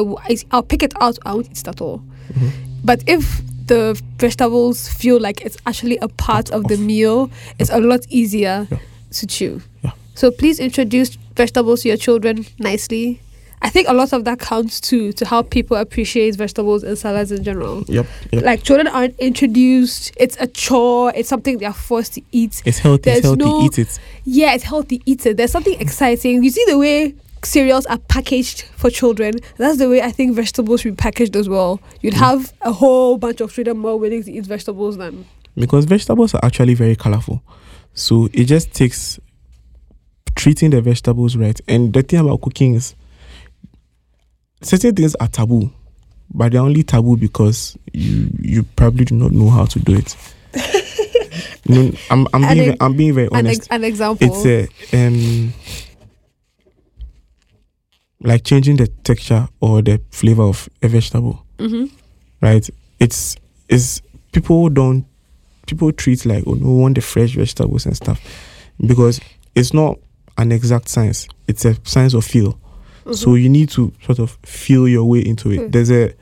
I'll 0.52 0.64
pick 0.64 0.82
it 0.82 0.94
out. 1.00 1.20
I 1.26 1.34
won't 1.36 1.46
eat 1.52 1.60
it 1.60 1.68
at 1.68 1.80
all. 1.80 2.02
Mhm. 2.34 2.50
But 2.84 3.04
if 3.08 3.42
the 3.68 4.02
vegetables 4.18 4.88
feel 4.88 5.20
like 5.20 5.42
it's 5.46 5.58
actually 5.68 5.98
a 5.98 6.08
part 6.08 6.50
of 6.50 6.64
the 6.70 6.78
meal, 6.78 7.30
it's 7.60 7.70
a 7.70 7.80
lot 7.80 8.00
easier 8.10 8.68
Yeah. 8.72 8.78
To 9.12 9.28
chew. 9.28 9.62
Yeah. 9.84 9.92
So 10.16 10.32
please 10.32 10.60
introduce 10.60 11.16
vegetables 11.36 11.82
to 11.84 11.88
your 11.90 11.98
children 11.98 12.46
nicely. 12.60 13.22
I 13.62 13.70
think 13.70 13.90
a 13.90 13.94
lot 13.94 14.14
of 14.14 14.24
that 14.24 14.40
counts 14.40 14.80
too 14.80 15.12
to 15.14 15.26
how 15.26 15.42
people 15.42 15.76
appreciate 15.76 16.36
vegetables 16.38 16.82
and 16.84 16.98
salads 16.98 17.32
in 17.32 17.44
general. 17.44 17.84
Yep, 17.88 18.06
yep. 18.32 18.44
Like 18.44 18.64
children 18.64 18.88
aren't 18.88 19.20
introduced. 19.20 20.14
It's 20.18 20.38
a 20.40 20.48
chore. 20.48 21.12
It's 21.16 21.28
something 21.28 21.58
they're 21.58 21.74
forced 21.74 22.14
to 22.14 22.22
eat. 22.32 22.62
It's 22.66 22.80
healthy. 22.80 23.02
There's 23.04 23.18
It's 23.20 23.26
healthy. 23.28 23.44
no- 23.44 23.64
Eat 23.64 23.80
it. 23.80 24.00
Yeah, 24.24 24.54
it's 24.54 24.64
healthy. 24.64 25.02
Eat 25.06 25.26
it. 25.26 25.36
There's 25.38 25.52
something 25.52 25.80
exciting. 25.80 26.42
You 26.44 26.50
see 26.52 26.64
the 26.68 26.78
way 26.78 27.16
cereals 27.44 27.86
are 27.88 27.98
packaged 27.98 28.62
for 28.78 28.90
children. 28.90 29.34
That's 29.58 29.78
the 29.78 29.90
way 29.90 30.02
I 30.02 30.12
think 30.12 30.36
vegetables 30.36 30.82
should 30.82 30.94
be 30.96 31.02
packaged 31.02 31.36
as 31.36 31.50
well. 31.50 31.82
You'd 32.02 32.14
have 32.14 32.54
a 32.62 32.72
whole 32.72 33.18
bunch 33.18 33.42
of 33.42 33.52
children 33.54 33.78
more 33.78 33.98
willing 33.98 34.24
to 34.24 34.32
eat 34.32 34.46
vegetables 34.46 34.98
than. 34.98 35.26
because 35.56 35.84
vegetables 35.86 36.34
are 36.34 36.40
actually 36.44 36.76
very 36.76 36.96
colorful. 36.96 37.42
So 38.00 38.30
it 38.32 38.46
just 38.46 38.74
takes 38.74 39.20
treating 40.36 40.70
the 40.70 40.82
vegetables 40.82 41.36
right. 41.36 41.60
And 41.68 41.92
the 41.94 42.02
thing 42.02 42.20
about 42.20 42.40
cooking 42.42 42.76
is 42.76 42.96
certain 44.62 44.96
things 44.96 45.16
are 45.16 45.28
taboo, 45.28 45.72
but 46.34 46.52
they're 46.54 46.62
only 46.62 46.84
taboo 46.84 47.18
because 47.18 47.78
you 47.94 48.30
you 48.40 48.64
probably 48.64 49.04
do 49.06 49.16
not 49.16 49.32
know 49.32 49.50
how 49.50 49.66
to 49.66 49.80
do 49.80 49.96
it. 49.98 50.16
no, 51.68 51.92
I'm 52.10 52.26
I'm 52.34 52.44
An 52.46 52.54
being 52.58 52.70
ex- 52.70 52.78
I'm 52.82 52.96
being 52.96 53.14
very 53.14 53.28
An, 53.28 53.36
honest. 53.38 53.60
ex- 53.62 53.68
an 53.70 53.84
example. 53.84 54.28
it's 54.28 54.46
a 54.94 55.06
um 55.08 55.54
like 58.22 58.44
changing 58.44 58.76
the 58.78 58.88
texture 58.88 59.48
or 59.62 59.82
the 59.82 60.02
flavor 60.12 60.44
of 60.44 60.68
a 60.82 60.88
vegetable 60.88 61.46
hmm 61.60 61.86
right? 62.42 62.70
It's 63.00 63.36
it's 63.68 64.02
people 64.32 64.70
don't 64.70 65.06
people 65.70 65.92
treat 65.92 66.26
like 66.26 66.44
oh 66.48 66.54
no 66.54 66.68
we 66.76 66.82
want 66.82 66.96
the 66.96 67.02
fresh 67.02 67.34
vegetables 67.36 67.86
and 67.86 67.96
stuff 67.96 68.20
because 68.86 69.20
it's 69.56 69.74
not 69.74 69.98
an 70.38 70.52
exact 70.52 70.88
science. 70.88 71.28
It's 71.48 71.66
a 71.66 71.76
science 71.84 72.14
of 72.14 72.24
feel. 72.26 72.58
So 73.12 73.36
you 73.36 73.50
need 73.50 73.70
to 73.72 73.92
sort 74.06 74.20
of 74.20 74.38
feel 74.44 74.88
your 74.88 75.04
way 75.04 75.20
into 75.20 75.50
it. 75.52 75.60
Mm. 75.60 75.72
There's 75.72 75.92
a 75.92 76.14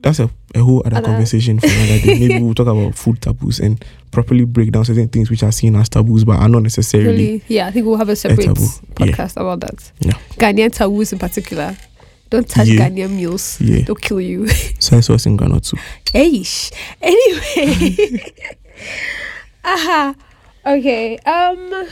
that's 0.00 0.18
a, 0.20 0.30
a 0.54 0.60
whole 0.60 0.82
other 0.86 0.98
Other- 0.98 1.06
conversation 1.08 1.58
for 1.58 1.66
another 1.66 1.98
day. 1.98 2.18
Maybe 2.20 2.40
we'll 2.42 2.54
talk 2.54 2.68
about 2.68 2.94
food 2.94 3.20
taboos 3.20 3.58
and 3.58 3.84
properly 4.12 4.44
break 4.44 4.70
down 4.70 4.84
certain 4.84 5.08
things 5.08 5.28
which 5.30 5.42
are 5.42 5.50
seen 5.52 5.74
as 5.76 5.88
taboos 5.88 6.24
but 6.24 6.36
are 6.38 6.48
not 6.48 6.62
necessarily 6.62 7.08
Really? 7.10 7.42
Yeah, 7.48 7.66
I 7.66 7.70
think 7.72 7.84
we'll 7.86 7.96
have 7.96 8.08
a 8.10 8.16
separate. 8.16 8.46
Yeah. 8.46 8.52
podcast 8.94 9.36
about 9.36 9.60
that. 9.60 9.90
Yeah. 10.00 10.12
Ghanaian 10.36 10.72
taboos 10.72 11.12
in 11.12 11.18
particular. 11.18 11.76
Don't 12.30 12.48
touch 12.48 12.68
Yeah. 12.68 12.88
Ghanaian 12.88 13.10
meals. 13.16 13.60
yeah. 13.60 13.82
They'll 13.84 13.94
kill 13.96 14.20
you. 14.20 14.46
Soy 14.78 15.00
sauce 15.00 15.26
in 15.26 15.36
Ghana 15.36 15.60
too. 15.60 15.76
Eish. 16.14 16.70
Anyway. 17.02 18.32
Aha. 19.64 20.14
Okay. 20.66 21.18
Um 21.18 21.88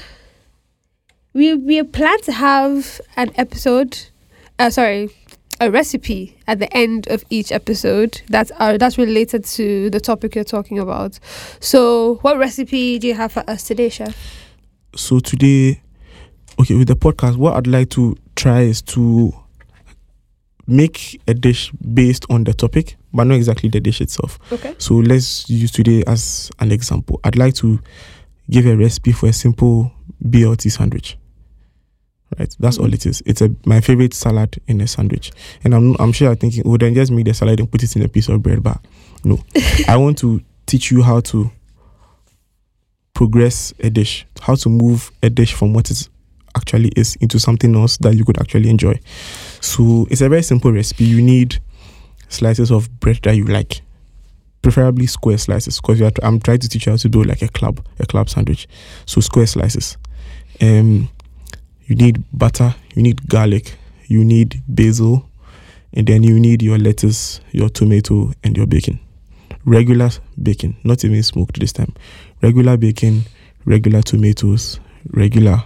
we 1.34 1.54
we 1.54 1.82
plan 1.82 2.20
to 2.22 2.32
have 2.32 3.00
an 3.16 3.32
episode 3.36 3.98
uh 4.58 4.70
sorry, 4.70 5.10
a 5.60 5.70
recipe 5.70 6.36
at 6.48 6.58
the 6.58 6.76
end 6.76 7.06
of 7.08 7.24
each 7.30 7.52
episode 7.52 8.20
that's 8.28 8.50
uh, 8.58 8.76
that's 8.76 8.98
related 8.98 9.44
to 9.44 9.90
the 9.90 10.00
topic 10.00 10.34
you're 10.34 10.44
talking 10.44 10.78
about. 10.78 11.18
So, 11.60 12.16
what 12.22 12.36
recipe 12.36 12.98
do 12.98 13.06
you 13.06 13.14
have 13.14 13.32
for 13.32 13.48
us 13.48 13.62
today, 13.62 13.88
chef? 13.88 14.16
So 14.96 15.20
today, 15.20 15.80
okay, 16.60 16.74
with 16.74 16.88
the 16.88 16.96
podcast, 16.96 17.36
what 17.36 17.54
I'd 17.54 17.66
like 17.66 17.90
to 17.90 18.16
try 18.34 18.62
is 18.62 18.82
to 18.82 19.32
make 20.66 21.20
a 21.26 21.34
dish 21.34 21.70
based 21.72 22.26
on 22.30 22.44
the 22.44 22.54
topic, 22.54 22.96
but 23.12 23.24
not 23.24 23.34
exactly 23.34 23.68
the 23.68 23.80
dish 23.80 24.00
itself. 24.00 24.38
Okay. 24.52 24.74
So 24.78 24.94
let's 24.94 25.48
use 25.50 25.70
today 25.70 26.02
as 26.06 26.50
an 26.60 26.72
example. 26.72 27.20
I'd 27.24 27.36
like 27.36 27.54
to 27.56 27.80
give 28.50 28.66
a 28.66 28.76
recipe 28.76 29.12
for 29.12 29.28
a 29.28 29.32
simple 29.32 29.92
BLT 30.24 30.70
sandwich. 30.70 31.18
Right, 32.38 32.54
that's 32.58 32.78
all 32.78 32.86
mm-hmm. 32.86 32.94
it 32.94 33.06
is. 33.06 33.22
It's 33.26 33.42
a 33.42 33.54
my 33.66 33.82
favorite 33.82 34.14
salad 34.14 34.58
in 34.66 34.80
a 34.80 34.86
sandwich, 34.86 35.32
and 35.64 35.74
I'm 35.74 35.94
I'm 35.98 36.12
sure 36.12 36.28
you're 36.28 36.34
thinking, 36.34 36.62
oh, 36.64 36.78
then 36.78 36.94
just 36.94 37.12
make 37.12 37.26
the 37.26 37.34
salad 37.34 37.60
and 37.60 37.70
put 37.70 37.82
it 37.82 37.94
in 37.94 38.02
a 38.02 38.08
piece 38.08 38.28
of 38.30 38.42
bread. 38.42 38.62
But 38.62 38.78
no, 39.22 39.38
I 39.88 39.96
want 39.98 40.16
to 40.18 40.40
teach 40.64 40.90
you 40.90 41.02
how 41.02 41.20
to 41.20 41.50
progress 43.12 43.74
a 43.80 43.90
dish, 43.90 44.26
how 44.40 44.54
to 44.54 44.70
move 44.70 45.12
a 45.22 45.28
dish 45.28 45.52
from 45.52 45.74
what 45.74 45.90
it 45.90 46.08
actually 46.56 46.90
is 46.96 47.16
into 47.16 47.38
something 47.38 47.74
else 47.76 47.98
that 47.98 48.14
you 48.14 48.24
could 48.24 48.40
actually 48.40 48.70
enjoy. 48.70 48.98
So 49.62 50.06
it's 50.10 50.20
a 50.20 50.28
very 50.28 50.42
simple 50.42 50.72
recipe. 50.72 51.04
You 51.04 51.22
need 51.22 51.60
slices 52.28 52.70
of 52.72 52.90
bread 53.00 53.20
that 53.22 53.36
you 53.36 53.44
like, 53.44 53.80
preferably 54.60 55.06
square 55.06 55.38
slices, 55.38 55.80
because 55.80 56.02
I'm 56.22 56.40
trying 56.40 56.58
to 56.58 56.68
teach 56.68 56.86
you 56.86 56.92
how 56.92 56.96
to 56.96 57.08
do 57.08 57.22
like 57.22 57.42
a 57.42 57.48
club, 57.48 57.80
a 58.00 58.06
club 58.06 58.28
sandwich. 58.28 58.66
So 59.06 59.20
square 59.20 59.46
slices. 59.46 59.96
Um, 60.60 61.08
you 61.86 61.94
need 61.94 62.24
butter, 62.32 62.74
you 62.94 63.02
need 63.02 63.28
garlic, 63.28 63.76
you 64.08 64.24
need 64.24 64.62
basil, 64.68 65.28
and 65.92 66.06
then 66.06 66.22
you 66.22 66.40
need 66.40 66.60
your 66.60 66.78
lettuce, 66.78 67.40
your 67.52 67.68
tomato, 67.68 68.32
and 68.42 68.56
your 68.56 68.66
bacon. 68.66 68.98
Regular 69.64 70.10
bacon, 70.42 70.76
not 70.82 71.04
even 71.04 71.22
smoked 71.22 71.60
this 71.60 71.72
time. 71.72 71.94
Regular 72.42 72.76
bacon, 72.76 73.22
regular 73.64 74.02
tomatoes, 74.02 74.80
regular 75.10 75.62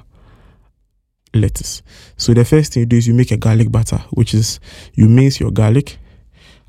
lettuce. 1.35 1.83
So 2.17 2.35
the 2.35 2.45
first 2.45 2.73
thing 2.73 2.81
you 2.83 2.87
do 2.87 2.97
is 2.97 3.07
you 3.07 3.15
make 3.15 3.31
a 3.31 3.37
garlic 3.37 3.71
butter, 3.71 3.99
which 4.11 4.35
is 4.35 4.61
you 4.95 5.09
mince 5.09 5.41
your 5.41 5.51
garlic, 5.51 5.99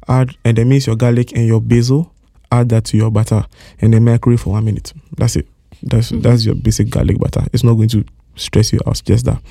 add 0.08 0.36
and 0.46 0.58
then 0.58 0.70
mince 0.70 0.88
your 0.88 0.96
garlic 0.96 1.32
and 1.36 1.46
your 1.48 1.62
basil, 1.62 2.14
add 2.52 2.70
that 2.70 2.86
to 2.86 2.98
your 2.98 3.12
butter, 3.12 3.46
and 3.80 3.94
then 3.94 4.04
microwave 4.04 4.42
for 4.42 4.52
one 4.52 4.66
minute. 4.66 4.94
That's 5.18 5.36
it. 5.36 5.48
That's 5.84 6.12
Mhm. 6.12 6.22
that's 6.24 6.46
your 6.46 6.56
basic 6.56 6.90
garlic 6.90 7.20
butter. 7.20 7.46
It's 7.54 7.64
not 7.64 7.76
going 7.76 7.90
to 7.90 8.04
stress 8.36 8.74
you 8.74 8.80
out. 8.88 9.02
Just 9.06 9.26
that. 9.26 9.42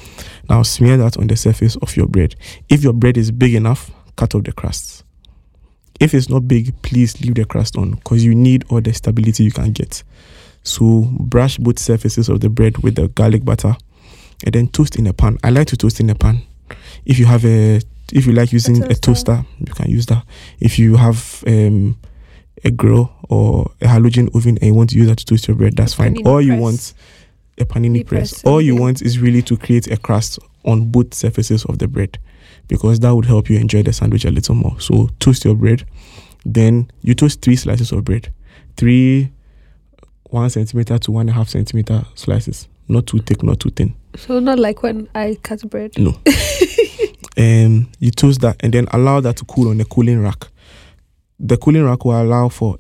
Now 0.48 0.62
smear 0.62 0.96
that 0.98 1.16
on 1.16 1.26
the 1.28 1.36
surface 1.36 1.76
of 1.76 1.96
your 1.96 2.06
bread. 2.06 2.34
If 2.68 2.82
your 2.82 2.92
bread 2.92 3.16
is 3.16 3.30
big 3.30 3.54
enough, 3.54 3.90
cut 4.16 4.34
off 4.34 4.44
the 4.44 4.52
crusts. 4.52 5.02
If 5.98 6.14
it's 6.14 6.28
not 6.28 6.46
big, 6.46 6.74
please 6.82 7.20
leave 7.22 7.34
the 7.36 7.44
crust 7.46 7.76
on 7.78 7.92
because 7.92 8.22
you 8.24 8.34
need 8.34 8.64
all 8.68 8.80
the 8.82 8.92
stability 8.92 9.44
you 9.44 9.50
can 9.50 9.72
get. 9.72 10.02
So 10.62 11.08
brush 11.18 11.58
both 11.58 11.78
surfaces 11.78 12.28
of 12.28 12.40
the 12.40 12.48
bread 12.50 12.78
with 12.78 12.96
the 12.96 13.08
garlic 13.08 13.44
butter 13.44 13.76
and 14.44 14.54
then 14.54 14.68
toast 14.68 14.96
in 14.96 15.06
a 15.06 15.12
pan. 15.12 15.38
I 15.44 15.50
like 15.50 15.66
to 15.68 15.76
toast 15.76 16.00
in 16.00 16.10
a 16.10 16.14
pan. 16.14 16.42
If 17.04 17.18
you 17.18 17.26
have 17.26 17.44
a 17.44 17.80
if 18.12 18.26
you 18.26 18.32
like 18.32 18.52
using 18.52 18.82
a 18.84 18.94
toaster. 18.94 19.36
toaster, 19.36 19.46
you 19.58 19.74
can 19.74 19.90
use 19.90 20.06
that. 20.06 20.24
If 20.60 20.78
you 20.78 20.96
have 20.96 21.42
um 21.46 21.98
a 22.64 22.70
grill 22.70 23.12
or 23.28 23.70
a 23.80 23.86
halogen 23.86 24.34
oven 24.34 24.56
and 24.58 24.66
you 24.68 24.74
want 24.74 24.90
to 24.90 24.96
use 24.96 25.08
that 25.08 25.18
to 25.18 25.24
toast 25.26 25.46
your 25.48 25.56
bread, 25.56 25.76
that's 25.76 25.92
A 25.94 25.96
fine. 25.96 26.26
All 26.26 26.40
you 26.40 26.52
press. 26.52 26.60
want 26.60 26.94
a 27.58 27.64
panini 27.64 28.06
press. 28.06 28.32
press, 28.32 28.44
All 28.44 28.60
you 28.60 28.74
okay. 28.74 28.80
want 28.82 29.02
is 29.02 29.18
really 29.18 29.42
to 29.42 29.56
create 29.56 29.86
a 29.90 29.96
crust 29.96 30.38
on 30.64 30.90
both 30.90 31.14
surfaces 31.14 31.64
of 31.66 31.78
the 31.78 31.88
bread 31.88 32.18
because 32.68 33.00
that 33.00 33.14
would 33.14 33.24
help 33.26 33.48
you 33.48 33.58
enjoy 33.58 33.82
the 33.82 33.92
sandwich 33.92 34.24
a 34.24 34.30
little 34.30 34.54
more. 34.54 34.78
So 34.80 35.08
toast 35.20 35.44
your 35.44 35.54
bread, 35.54 35.84
then 36.44 36.90
you 37.02 37.14
toast 37.14 37.42
three 37.42 37.56
slices 37.56 37.92
of 37.92 38.04
bread, 38.04 38.32
three 38.76 39.30
one 40.30 40.50
centimeter 40.50 40.98
to 40.98 41.12
one 41.12 41.22
and 41.22 41.30
a 41.30 41.32
half 41.34 41.48
centimeter 41.48 42.04
slices, 42.14 42.66
not 42.88 43.06
too 43.06 43.18
thick, 43.18 43.42
not 43.42 43.60
too 43.60 43.70
thin. 43.70 43.94
So 44.16 44.38
not 44.38 44.58
like 44.58 44.82
when 44.82 45.08
I 45.14 45.36
cut 45.42 45.68
bread. 45.68 45.92
No. 45.98 46.10
um, 47.36 47.90
you 47.98 48.10
toast 48.10 48.40
that 48.40 48.56
and 48.60 48.72
then 48.72 48.86
allow 48.92 49.20
that 49.20 49.36
to 49.38 49.44
cool 49.44 49.68
on 49.68 49.80
a 49.80 49.84
cooling 49.84 50.22
rack. 50.22 50.48
The 51.38 51.56
cooling 51.56 51.84
rack 51.84 52.04
will 52.04 52.20
allow 52.20 52.48
for 52.48 52.78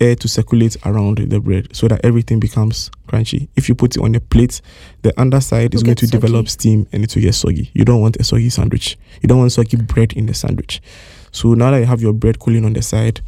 air 0.00 0.16
to 0.16 0.28
circulate 0.28 0.76
around 0.84 1.18
the 1.18 1.40
bread 1.40 1.68
so 1.74 1.86
that 1.88 2.04
everything 2.04 2.40
becomes 2.40 2.90
crunchy. 3.08 3.48
If 3.56 3.68
you 3.68 3.74
put 3.74 3.96
it 3.96 4.02
on 4.02 4.14
a 4.14 4.20
plate, 4.20 4.60
the 5.02 5.18
underside 5.20 5.74
is 5.74 5.82
going 5.82 5.96
to 5.96 6.06
develop 6.06 6.48
steam 6.48 6.86
and 6.92 7.04
it 7.04 7.14
will 7.14 7.22
get 7.22 7.34
soggy. 7.34 7.70
You 7.74 7.84
don't 7.84 8.00
want 8.00 8.16
a 8.16 8.24
soggy 8.24 8.50
sandwich. 8.50 8.98
You 9.22 9.28
don't 9.28 9.38
want 9.38 9.52
soggy 9.52 9.76
bread 9.76 10.12
in 10.12 10.26
the 10.26 10.34
sandwich. 10.34 10.82
So 11.30 11.54
now 11.54 11.70
that 11.70 11.78
you 11.78 11.86
have 11.86 12.02
your 12.02 12.12
bread 12.12 12.38
cooling 12.38 12.64
on 12.64 12.72
the 12.72 12.82
side, 12.82 13.20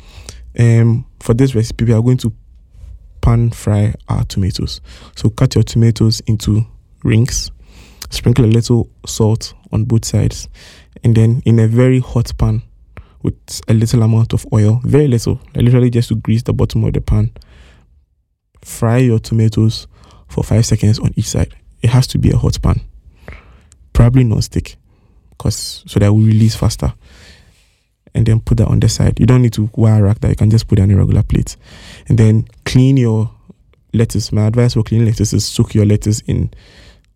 um, 0.58 1.06
for 1.20 1.34
this 1.34 1.54
recipe, 1.54 1.84
we 1.84 1.92
are 1.92 2.02
going 2.02 2.18
to 2.18 2.32
pan 3.26 3.50
fry 3.50 3.92
our 4.08 4.22
tomatoes. 4.26 4.80
So 5.16 5.30
cut 5.30 5.56
your 5.56 5.64
tomatoes 5.64 6.20
into 6.28 6.64
rings, 7.02 7.50
sprinkle 8.08 8.44
a 8.44 8.46
little 8.46 8.88
salt 9.04 9.52
on 9.72 9.84
both 9.84 10.04
sides, 10.04 10.48
and 11.02 11.16
then 11.16 11.42
in 11.44 11.58
a 11.58 11.66
very 11.66 11.98
hot 11.98 12.30
pan 12.38 12.62
with 13.22 13.34
a 13.66 13.74
little 13.74 14.04
amount 14.04 14.32
of 14.32 14.46
oil, 14.52 14.80
very 14.84 15.08
little, 15.08 15.40
literally 15.56 15.90
just 15.90 16.08
to 16.10 16.14
grease 16.14 16.44
the 16.44 16.52
bottom 16.52 16.84
of 16.84 16.92
the 16.92 17.00
pan. 17.00 17.32
Fry 18.62 18.98
your 18.98 19.18
tomatoes 19.18 19.88
for 20.28 20.44
five 20.44 20.64
seconds 20.64 21.00
on 21.00 21.12
each 21.16 21.28
side. 21.28 21.52
It 21.82 21.90
has 21.90 22.06
to 22.08 22.18
be 22.18 22.30
a 22.30 22.36
hot 22.36 22.62
pan, 22.62 22.80
probably 23.92 24.22
non-stick, 24.22 24.76
cause 25.36 25.82
so 25.88 25.98
that 25.98 26.12
will 26.12 26.20
release 26.20 26.54
faster. 26.54 26.94
And 28.16 28.24
then 28.26 28.40
put 28.40 28.56
that 28.56 28.68
on 28.68 28.80
the 28.80 28.88
side. 28.88 29.20
You 29.20 29.26
don't 29.26 29.42
need 29.42 29.52
to 29.52 29.70
wire 29.76 30.02
rack 30.02 30.20
that. 30.20 30.30
You 30.30 30.36
can 30.36 30.50
just 30.50 30.66
put 30.66 30.78
it 30.78 30.82
on 30.82 30.90
a 30.90 30.96
regular 30.96 31.22
plate, 31.22 31.56
and 32.08 32.16
then 32.16 32.48
clean 32.64 32.96
your 32.96 33.30
lettuce. 33.92 34.32
My 34.32 34.46
advice 34.46 34.74
for 34.74 34.82
cleaning 34.82 35.06
lettuce 35.06 35.32
is 35.32 35.44
soak 35.44 35.74
your 35.74 35.84
lettuce 35.84 36.20
in 36.20 36.50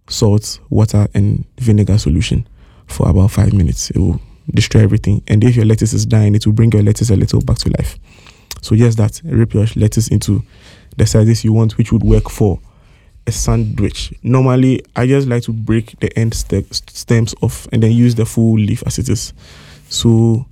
salt, 0.08 0.60
water, 0.68 1.08
and 1.14 1.44
vinegar 1.58 1.98
solution 1.98 2.46
for 2.86 3.08
about 3.08 3.30
five 3.30 3.52
minutes. 3.54 3.90
It 3.90 3.98
will 3.98 4.20
destroy 4.52 4.82
everything. 4.82 5.22
And 5.26 5.42
if 5.42 5.56
your 5.56 5.64
lettuce 5.64 5.92
is 5.92 6.04
dying, 6.04 6.34
it 6.34 6.46
will 6.46 6.52
bring 6.52 6.70
your 6.72 6.82
lettuce 6.82 7.10
a 7.10 7.16
little 7.16 7.40
back 7.40 7.58
to 7.58 7.70
life. 7.78 7.98
So 8.62 8.74
yes, 8.74 8.96
that 8.96 9.20
rip 9.24 9.54
your 9.54 9.66
lettuce 9.76 10.08
into 10.08 10.42
the 10.96 11.06
sizes 11.06 11.44
you 11.44 11.52
want, 11.52 11.78
which 11.78 11.92
would 11.92 12.02
work 12.02 12.28
for 12.28 12.60
a 13.26 13.32
sandwich. 13.32 14.12
Normally, 14.22 14.82
I 14.96 15.06
just 15.06 15.28
like 15.28 15.44
to 15.44 15.52
break 15.52 15.98
the 16.00 16.16
end 16.18 16.34
ste- 16.34 16.74
stems 16.90 17.34
off 17.40 17.66
and 17.72 17.82
then 17.82 17.92
use 17.92 18.16
the 18.16 18.26
full 18.26 18.54
leaf 18.54 18.82
as 18.86 18.98
it 18.98 19.08
is. 19.08 19.32
So, 19.88 20.46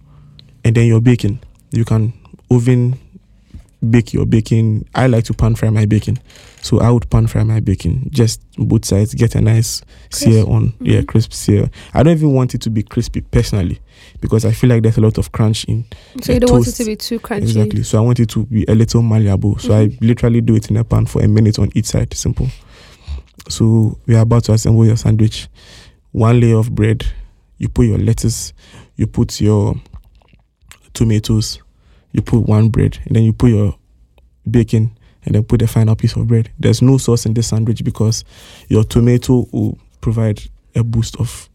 and 0.64 0.74
then 0.74 0.86
your 0.86 1.00
bacon, 1.00 1.40
you 1.70 1.84
can 1.84 2.12
oven 2.50 2.98
bake 3.90 4.12
your 4.12 4.26
bacon. 4.26 4.84
I 4.94 5.06
like 5.06 5.24
to 5.26 5.34
pan 5.34 5.54
fry 5.54 5.70
my 5.70 5.86
bacon, 5.86 6.18
so 6.62 6.80
I 6.80 6.90
would 6.90 7.08
pan 7.10 7.28
fry 7.28 7.44
my 7.44 7.60
bacon 7.60 8.08
just 8.10 8.40
both 8.56 8.84
sides, 8.84 9.14
get 9.14 9.36
a 9.36 9.40
nice 9.40 9.82
sear 10.10 10.44
on, 10.46 10.72
yeah, 10.80 11.00
Mhm. 11.02 11.06
crisp 11.06 11.32
sear. 11.32 11.70
I 11.94 12.02
don't 12.02 12.16
even 12.16 12.32
want 12.32 12.54
it 12.56 12.60
to 12.62 12.70
be 12.70 12.82
crispy 12.82 13.20
personally 13.20 13.78
because 14.20 14.44
I 14.44 14.50
feel 14.50 14.70
like 14.70 14.82
there's 14.82 14.96
a 14.98 15.00
lot 15.00 15.16
of 15.16 15.30
crunch 15.30 15.62
in 15.64 15.84
So 16.22 16.32
you 16.32 16.40
don't 16.40 16.50
want 16.50 16.66
it 16.66 16.72
to 16.74 16.84
be 16.84 16.96
too 16.96 17.20
crunchy. 17.20 17.42
Exactly. 17.42 17.82
So 17.84 17.98
I 17.98 18.00
want 18.00 18.18
it 18.18 18.28
to 18.30 18.46
be 18.46 18.64
a 18.66 18.74
little 18.74 19.00
malleable. 19.02 19.58
So 19.60 19.72
I 19.78 19.86
Mhm. 19.88 19.98
literally 20.00 20.40
do 20.40 20.56
it 20.56 20.68
in 20.70 20.76
a 20.76 20.82
pan 20.82 21.06
for 21.06 21.22
a 21.22 21.28
minute 21.28 21.58
on 21.60 21.70
each 21.76 21.86
side. 21.86 22.12
Simple. 22.14 22.48
So 23.48 23.96
we 24.06 24.14
are 24.16 24.22
about 24.22 24.44
to 24.44 24.52
assemble 24.54 24.84
your 24.86 24.96
sandwich. 24.96 25.48
One 26.12 26.40
layer 26.40 26.56
of 26.58 26.74
bread. 26.74 27.04
You 27.58 27.68
put 27.68 27.86
your 27.86 27.98
lettuce. 27.98 28.52
You 28.96 29.06
put 29.06 29.40
your 29.40 29.76
tomatoes. 30.98 31.60
You 32.12 32.22
put 32.22 32.40
one 32.40 32.68
bread, 32.68 32.98
and 33.06 33.16
then 33.16 33.22
you 33.22 33.32
put 33.32 33.50
your 33.50 33.76
bacon, 34.50 34.96
and 35.24 35.34
then 35.34 35.44
put 35.44 35.60
the 35.60 35.66
final 35.66 35.94
piece 35.94 36.16
of 36.16 36.26
bread. 36.26 36.50
There's 36.58 36.82
no 36.82 36.98
sauce 36.98 37.26
in 37.26 37.34
this 37.34 37.48
sandwich 37.48 37.84
because 37.84 38.24
your 38.68 38.84
tomato 38.84 39.46
will 39.52 39.78
provide 40.00 40.42
a 40.74 40.82
boost 40.82 41.16
of 41.16 41.48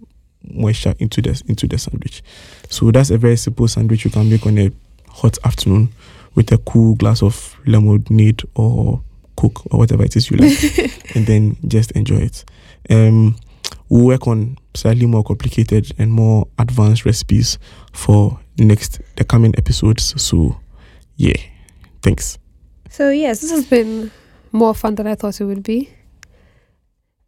moisture 0.44 0.94
into 1.00 1.22
the 1.22 1.42
into 1.48 1.68
the 1.68 1.78
sandwich. 1.78 2.24
So 2.70 2.92
that's 2.92 3.10
a 3.10 3.18
very 3.18 3.38
simple 3.38 3.68
sandwich 3.68 4.06
you 4.06 4.12
can 4.12 4.30
make 4.30 4.46
on 4.46 4.58
a 4.58 4.72
hot 5.10 5.38
afternoon 5.44 5.90
with 6.36 6.52
a 6.52 6.58
cool 6.60 6.96
glass 6.96 7.22
of 7.22 7.56
lemonade 7.66 8.42
or 8.56 9.02
coke 9.36 9.66
or 9.72 9.80
whatever 9.80 10.04
it 10.04 10.16
is 10.16 10.30
you 10.30 10.38
like, 10.38 11.16
and 11.16 11.26
then 11.26 11.58
just 11.68 11.92
enjoy 11.92 12.18
it. 12.18 12.46
Um, 12.90 13.36
we'll 13.90 14.06
work 14.06 14.28
on 14.28 14.58
slightly 14.74 15.06
more 15.06 15.24
complicated 15.24 15.92
and 15.98 16.12
more 16.12 16.48
advanced 16.58 17.06
recipes 17.06 17.58
for 17.92 18.40
next 18.58 19.02
the 19.16 19.24
coming 19.24 19.54
episodes. 19.58 20.22
So, 20.22 20.60
yeah, 21.16 21.38
thanks. 22.02 22.38
So 22.90 23.10
yes, 23.10 23.42
this 23.42 23.52
has 23.52 23.66
been 23.66 24.12
more 24.52 24.76
fun 24.76 24.96
than 24.96 25.08
I 25.08 25.16
thought 25.16 25.42
it 25.42 25.46
would 25.46 25.64
be. 25.64 25.90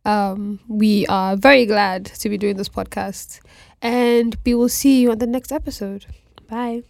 Um, 0.06 0.60
we 0.68 1.08
are 1.08 1.36
very 1.36 1.66
glad 1.66 2.06
to 2.06 2.30
be 2.30 2.38
doing 2.38 2.58
this 2.58 2.70
podcast, 2.70 3.40
and 3.82 4.38
we 4.46 4.54
will 4.54 4.70
see 4.70 5.02
you 5.02 5.12
on 5.12 5.18
the 5.18 5.26
next 5.26 5.52
episode. 5.52 6.06
Bye. 6.48 6.84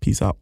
Peace 0.00 0.20
out. 0.20 0.36